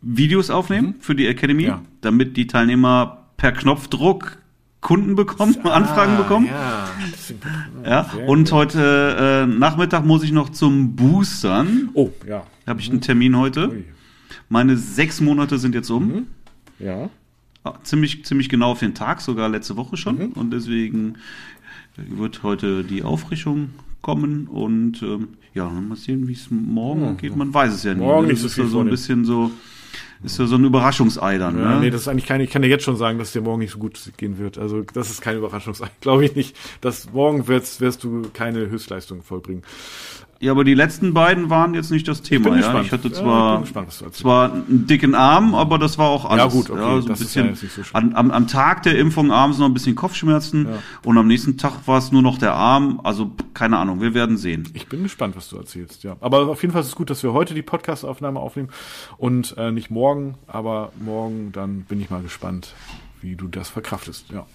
Videos 0.00 0.50
aufnehmen 0.50 0.94
für 1.00 1.14
die 1.14 1.26
Academy, 1.26 1.64
Ja. 1.64 1.82
damit 2.00 2.36
die 2.36 2.46
Teilnehmer 2.46 3.24
per 3.36 3.52
Knopfdruck 3.52 4.38
Kunden 4.80 5.16
bekommen, 5.16 5.56
Anfragen 5.64 6.16
bekommen. 6.16 6.48
Ah, 6.52 6.86
Ja. 7.84 7.90
Ja. 7.90 8.24
Und 8.26 8.50
heute 8.52 9.46
äh, 9.48 9.52
Nachmittag 9.52 10.04
muss 10.04 10.22
ich 10.22 10.30
noch 10.30 10.50
zum 10.50 10.94
Boostern. 10.94 11.90
Oh, 11.94 12.10
ja. 12.26 12.44
Da 12.64 12.70
habe 12.70 12.80
ich 12.80 12.88
einen 12.88 13.00
Termin 13.00 13.36
heute. 13.36 13.70
Ui. 13.70 13.84
Meine 14.48 14.76
sechs 14.76 15.20
Monate 15.20 15.58
sind 15.58 15.74
jetzt 15.74 15.90
um. 15.90 16.28
Ja. 16.78 17.10
Ah, 17.64 17.74
Ziemlich, 17.82 18.24
ziemlich 18.24 18.48
genau 18.48 18.70
auf 18.70 18.78
den 18.78 18.94
Tag, 18.94 19.20
sogar 19.20 19.48
letzte 19.48 19.76
Woche 19.76 19.96
schon. 19.96 20.18
Mhm. 20.18 20.32
Und 20.34 20.52
deswegen 20.52 21.14
wird 21.96 22.44
heute 22.44 22.84
die 22.84 23.02
Auffrischung 23.02 23.70
kommen. 24.00 24.46
Und 24.46 25.02
ähm, 25.02 25.28
ja, 25.54 25.68
mal 25.68 25.96
sehen, 25.96 26.28
wie 26.28 26.34
es 26.34 26.50
morgen 26.52 27.16
geht. 27.16 27.34
Man 27.34 27.52
weiß 27.52 27.74
es 27.74 27.82
ja. 27.82 27.94
Morgen 27.96 28.26
ne? 28.28 28.32
nicht 28.34 28.40
so 28.42 28.46
ist 28.46 28.54
viel 28.54 28.64
ja 28.64 28.70
so 28.70 28.80
ein 28.80 28.88
bisschen 28.90 29.24
so, 29.24 29.50
ist 30.22 30.38
ja 30.38 30.46
so 30.46 30.56
ein 30.56 30.64
Überraschungsei 30.64 31.38
dann. 31.38 31.58
Ja, 31.58 31.74
ne? 31.74 31.80
nee, 31.80 31.90
das 31.90 32.02
ist 32.02 32.08
eigentlich 32.08 32.26
keine, 32.26 32.44
ich 32.44 32.50
kann 32.50 32.62
dir 32.62 32.68
jetzt 32.68 32.84
schon 32.84 32.96
sagen, 32.96 33.18
dass 33.18 33.32
dir 33.32 33.40
morgen 33.40 33.60
nicht 33.60 33.72
so 33.72 33.78
gut 33.78 33.98
gehen 34.16 34.38
wird. 34.38 34.58
Also 34.58 34.82
das 34.82 35.10
ist 35.10 35.20
keine 35.20 35.38
Überraschung, 35.38 35.74
glaube 36.00 36.24
ich 36.24 36.34
nicht. 36.34 36.56
Dass 36.80 37.12
morgen 37.12 37.46
wirst, 37.46 37.80
wirst 37.80 38.04
du 38.04 38.28
keine 38.32 38.68
Höchstleistung 38.68 39.22
vollbringen. 39.22 39.62
Ja, 40.40 40.52
aber 40.52 40.62
die 40.62 40.74
letzten 40.74 41.14
beiden 41.14 41.50
waren 41.50 41.74
jetzt 41.74 41.90
nicht 41.90 42.06
das 42.06 42.22
Thema. 42.22 42.50
bin 42.50 42.60
ja? 42.60 42.80
Ich 42.80 42.92
hatte 42.92 43.08
Ja, 43.08 43.12
ich 43.14 43.18
zwar, 43.18 43.54
bin 43.56 43.62
gespannt, 43.62 43.88
was 43.88 43.98
du 43.98 44.04
erzählst. 44.04 44.20
zwar 44.22 44.52
einen 44.52 44.86
dicken 44.86 45.14
Arm, 45.16 45.54
aber 45.56 45.78
das 45.78 45.98
war 45.98 46.08
auch 46.08 46.24
alles. 46.26 46.52
gut, 46.52 46.70
okay, 46.70 46.78
so 46.80 46.86
ein 46.86 47.02
ja 47.02 47.08
bisschen 47.14 47.46
jetzt 47.48 47.62
nicht 47.64 47.74
so 47.74 47.82
an, 47.92 48.14
am, 48.14 48.30
am 48.30 48.46
Tag 48.46 48.84
der 48.84 48.96
Impfung 48.98 49.32
abends 49.32 49.58
noch 49.58 49.66
ein 49.66 49.74
bisschen 49.74 49.96
Kopfschmerzen 49.96 50.66
Ja. 50.68 50.78
und 51.04 51.18
am 51.18 51.26
nächsten 51.26 51.56
Tag 51.58 51.72
war 51.86 51.98
es 51.98 52.12
nur 52.12 52.22
noch 52.22 52.38
der 52.38 52.54
Arm. 52.54 53.00
Also 53.02 53.32
keine 53.52 53.78
Ahnung, 53.78 54.00
wir 54.00 54.14
werden 54.14 54.36
sehen. 54.36 54.68
Ich 54.74 54.86
bin 54.86 55.02
gespannt, 55.02 55.34
was 55.34 55.48
du 55.48 55.56
erzählst, 55.56 56.04
ja. 56.04 56.16
Aber 56.20 56.46
auf 56.48 56.62
jeden 56.62 56.70
Fall 56.72 56.82
ist 56.82 56.88
es 56.88 56.94
gut, 56.94 57.10
dass 57.10 57.24
wir 57.24 57.32
heute 57.32 57.54
die 57.54 57.62
Podcast-Aufnahme 57.62 58.38
aufnehmen 58.38 58.68
und 59.16 59.56
äh, 59.58 59.72
nicht 59.72 59.90
morgen, 59.90 60.36
aber 60.46 60.92
morgen 61.04 61.50
dann 61.50 61.80
bin 61.82 62.00
ich 62.00 62.10
mal 62.10 62.22
gespannt, 62.22 62.74
wie 63.20 63.34
du 63.34 63.48
das 63.48 63.68
verkraftest, 63.68 64.26
ja. 64.32 64.46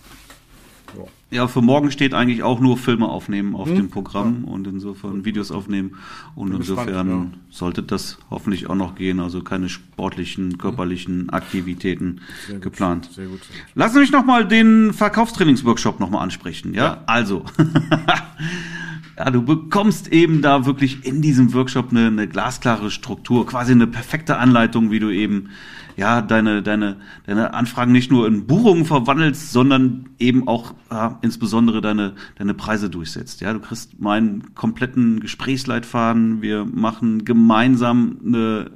Ja, 1.32 1.48
für 1.48 1.62
morgen 1.62 1.90
steht 1.90 2.14
eigentlich 2.14 2.44
auch 2.44 2.60
nur 2.60 2.78
Filme 2.78 3.10
aufnehmen 3.10 3.56
auf 3.56 3.68
hm? 3.68 3.76
dem 3.76 3.90
Programm 3.90 4.44
ja. 4.46 4.54
und 4.54 4.68
insofern 4.68 5.26
Videos 5.26 5.52
aufnehmen. 5.52 5.96
Und 6.36 6.52
Bin 6.52 6.58
insofern 6.58 6.86
gespannt, 6.86 7.34
ja. 7.34 7.40
sollte 7.50 7.84
das 7.84 8.20
hoffentlich 8.30 8.70
auch 8.70 8.76
noch 8.76 8.96
gehen. 8.96 9.20
Also 9.20 9.42
keine 9.42 9.70
sportlichen, 9.70 10.58
körperlichen 10.58 11.30
Aktivitäten 11.32 12.22
sehr 12.48 12.60
geplant. 12.60 13.08
Gut, 13.08 13.16
sehr 13.16 13.26
gut, 13.26 13.44
sehr 13.44 13.56
gut. 13.56 13.66
Lass 13.74 13.94
mich 13.96 14.12
nochmal 14.12 14.48
den 14.48 14.94
Verkaufstrainingsworkshop 14.94 16.00
nochmal 16.00 16.22
ansprechen. 16.22 16.74
Ja, 16.74 16.84
ja. 16.84 17.04
also. 17.08 17.46
Ja, 19.18 19.30
du 19.30 19.44
bekommst 19.44 20.08
eben 20.08 20.42
da 20.42 20.66
wirklich 20.66 21.06
in 21.06 21.22
diesem 21.22 21.54
Workshop 21.54 21.92
eine, 21.92 22.08
eine 22.08 22.28
glasklare 22.28 22.90
Struktur, 22.90 23.46
quasi 23.46 23.72
eine 23.72 23.86
perfekte 23.86 24.38
Anleitung, 24.38 24.90
wie 24.90 25.00
du 25.00 25.12
eben 25.12 25.50
ja, 25.96 26.22
deine, 26.22 26.64
deine, 26.64 26.98
deine 27.28 27.54
Anfragen 27.54 27.92
nicht 27.92 28.12
nur 28.12 28.28
in 28.28 28.48
Buchungen 28.48 28.86
verwandelst, 28.86 29.52
sondern 29.52 30.10
eben 30.18 30.48
auch 30.48 30.74
ja, 30.90 31.20
insbesondere 31.22 31.82
deine, 31.82 32.14
deine 32.38 32.56
Preise 32.56 32.90
durchsetzt. 32.90 33.42
Ja, 33.42 33.54
du 33.54 33.60
kriegst 33.60 34.00
meinen 34.00 34.56
kompletten 34.56 35.20
Gesprächsleitfaden. 35.20 36.42
Wir 36.42 36.66
machen 36.66 37.26
gemeinsam 37.26 38.18
eine 38.26 38.72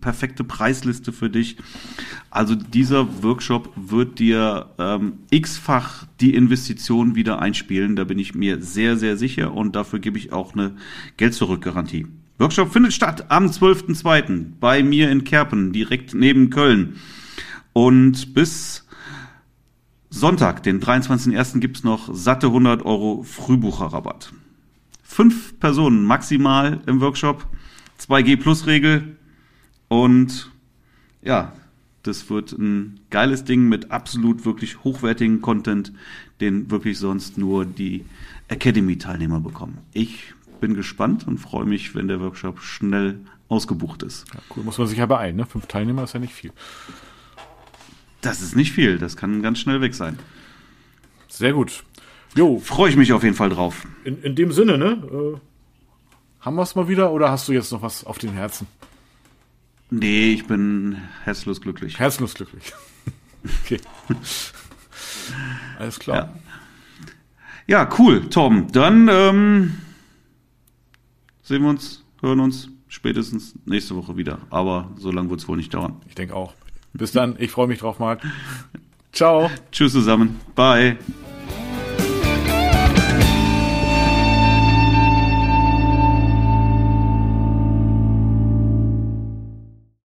perfekte 0.00 0.44
Preisliste 0.44 1.12
für 1.12 1.30
dich. 1.30 1.56
Also 2.30 2.54
dieser 2.54 3.22
Workshop 3.22 3.72
wird 3.76 4.18
dir 4.18 4.70
ähm, 4.78 5.14
x-fach 5.30 6.06
die 6.20 6.34
Investition 6.34 7.14
wieder 7.14 7.40
einspielen. 7.40 7.96
Da 7.96 8.04
bin 8.04 8.18
ich 8.18 8.34
mir 8.34 8.62
sehr, 8.62 8.96
sehr 8.96 9.16
sicher 9.16 9.52
und 9.52 9.74
dafür 9.74 9.98
gebe 9.98 10.18
ich 10.18 10.32
auch 10.32 10.54
eine 10.54 10.76
Geld-Zurück-Garantie. 11.16 12.06
Workshop 12.38 12.72
findet 12.72 12.92
statt 12.92 13.26
am 13.30 13.46
12.02. 13.46 14.52
bei 14.60 14.82
mir 14.82 15.10
in 15.10 15.24
Kerpen, 15.24 15.72
direkt 15.72 16.14
neben 16.14 16.50
Köln. 16.50 16.96
Und 17.72 18.34
bis 18.34 18.86
Sonntag, 20.08 20.62
den 20.62 20.80
23.01. 20.80 21.60
gibt's 21.60 21.84
noch 21.84 22.12
satte 22.12 22.48
100 22.48 22.84
Euro 22.84 23.22
Frühbucherrabatt. 23.22 24.32
Fünf 25.02 25.58
Personen 25.60 26.04
maximal 26.04 26.80
im 26.86 27.00
Workshop, 27.00 27.46
2G 28.00 28.36
Plus 28.38 28.66
Regel 28.66 29.16
und 29.90 30.52
ja, 31.20 31.52
das 32.04 32.30
wird 32.30 32.52
ein 32.52 33.00
geiles 33.10 33.42
Ding 33.42 33.68
mit 33.68 33.90
absolut 33.90 34.44
wirklich 34.44 34.84
hochwertigen 34.84 35.42
Content, 35.42 35.92
den 36.40 36.70
wirklich 36.70 36.96
sonst 36.96 37.36
nur 37.36 37.64
die 37.64 38.04
Academy-Teilnehmer 38.46 39.40
bekommen. 39.40 39.78
Ich 39.92 40.32
bin 40.60 40.74
gespannt 40.74 41.26
und 41.26 41.38
freue 41.38 41.64
mich, 41.64 41.96
wenn 41.96 42.06
der 42.06 42.20
Workshop 42.20 42.60
schnell 42.60 43.18
ausgebucht 43.48 44.04
ist. 44.04 44.26
Ja, 44.32 44.40
cool, 44.54 44.62
muss 44.62 44.78
man 44.78 44.86
sich 44.86 44.98
ja 44.98 45.06
beeilen, 45.06 45.34
ne? 45.34 45.44
Fünf 45.44 45.66
Teilnehmer 45.66 46.04
ist 46.04 46.14
ja 46.14 46.20
nicht 46.20 46.34
viel. 46.34 46.52
Das 48.20 48.42
ist 48.42 48.54
nicht 48.54 48.70
viel, 48.70 48.98
das 48.98 49.16
kann 49.16 49.42
ganz 49.42 49.58
schnell 49.58 49.80
weg 49.80 49.94
sein. 49.94 50.20
Sehr 51.26 51.52
gut. 51.52 51.82
Jo. 52.36 52.60
Freue 52.60 52.90
ich 52.90 52.96
mich 52.96 53.12
auf 53.12 53.24
jeden 53.24 53.34
Fall 53.34 53.50
drauf. 53.50 53.88
In, 54.04 54.22
in 54.22 54.36
dem 54.36 54.52
Sinne, 54.52 54.78
ne? 54.78 55.02
Äh, 55.10 55.38
haben 56.40 56.54
wir 56.54 56.62
es 56.62 56.76
mal 56.76 56.86
wieder 56.86 57.10
oder 57.10 57.30
hast 57.30 57.48
du 57.48 57.52
jetzt 57.52 57.72
noch 57.72 57.82
was 57.82 58.04
auf 58.04 58.18
den 58.18 58.30
Herzen? 58.30 58.68
Nee, 59.90 60.32
ich 60.32 60.46
bin 60.46 60.96
herzlos 61.24 61.60
glücklich. 61.60 61.98
Herzlos 61.98 62.34
glücklich. 62.34 62.72
okay. 63.64 63.80
Alles 65.78 65.98
klar. 65.98 66.32
Ja. 67.66 67.82
ja, 67.84 67.90
cool, 67.98 68.28
Tom. 68.30 68.70
Dann 68.70 69.08
ähm, 69.10 69.78
sehen 71.42 71.62
wir 71.62 71.70
uns, 71.70 72.04
hören 72.20 72.40
uns 72.40 72.68
spätestens 72.88 73.54
nächste 73.64 73.96
Woche 73.96 74.16
wieder. 74.16 74.38
Aber 74.50 74.90
so 74.96 75.10
lange 75.10 75.30
wird 75.30 75.40
es 75.40 75.48
wohl 75.48 75.56
nicht 75.56 75.74
dauern. 75.74 76.00
Ich 76.06 76.14
denke 76.14 76.34
auch. 76.34 76.54
Bis 76.92 77.12
dann. 77.12 77.36
Ich 77.38 77.50
freue 77.50 77.66
mich 77.66 77.80
drauf, 77.80 77.98
Marc. 77.98 78.22
Ciao. 79.12 79.50
Tschüss 79.72 79.92
zusammen. 79.92 80.40
Bye. 80.54 80.98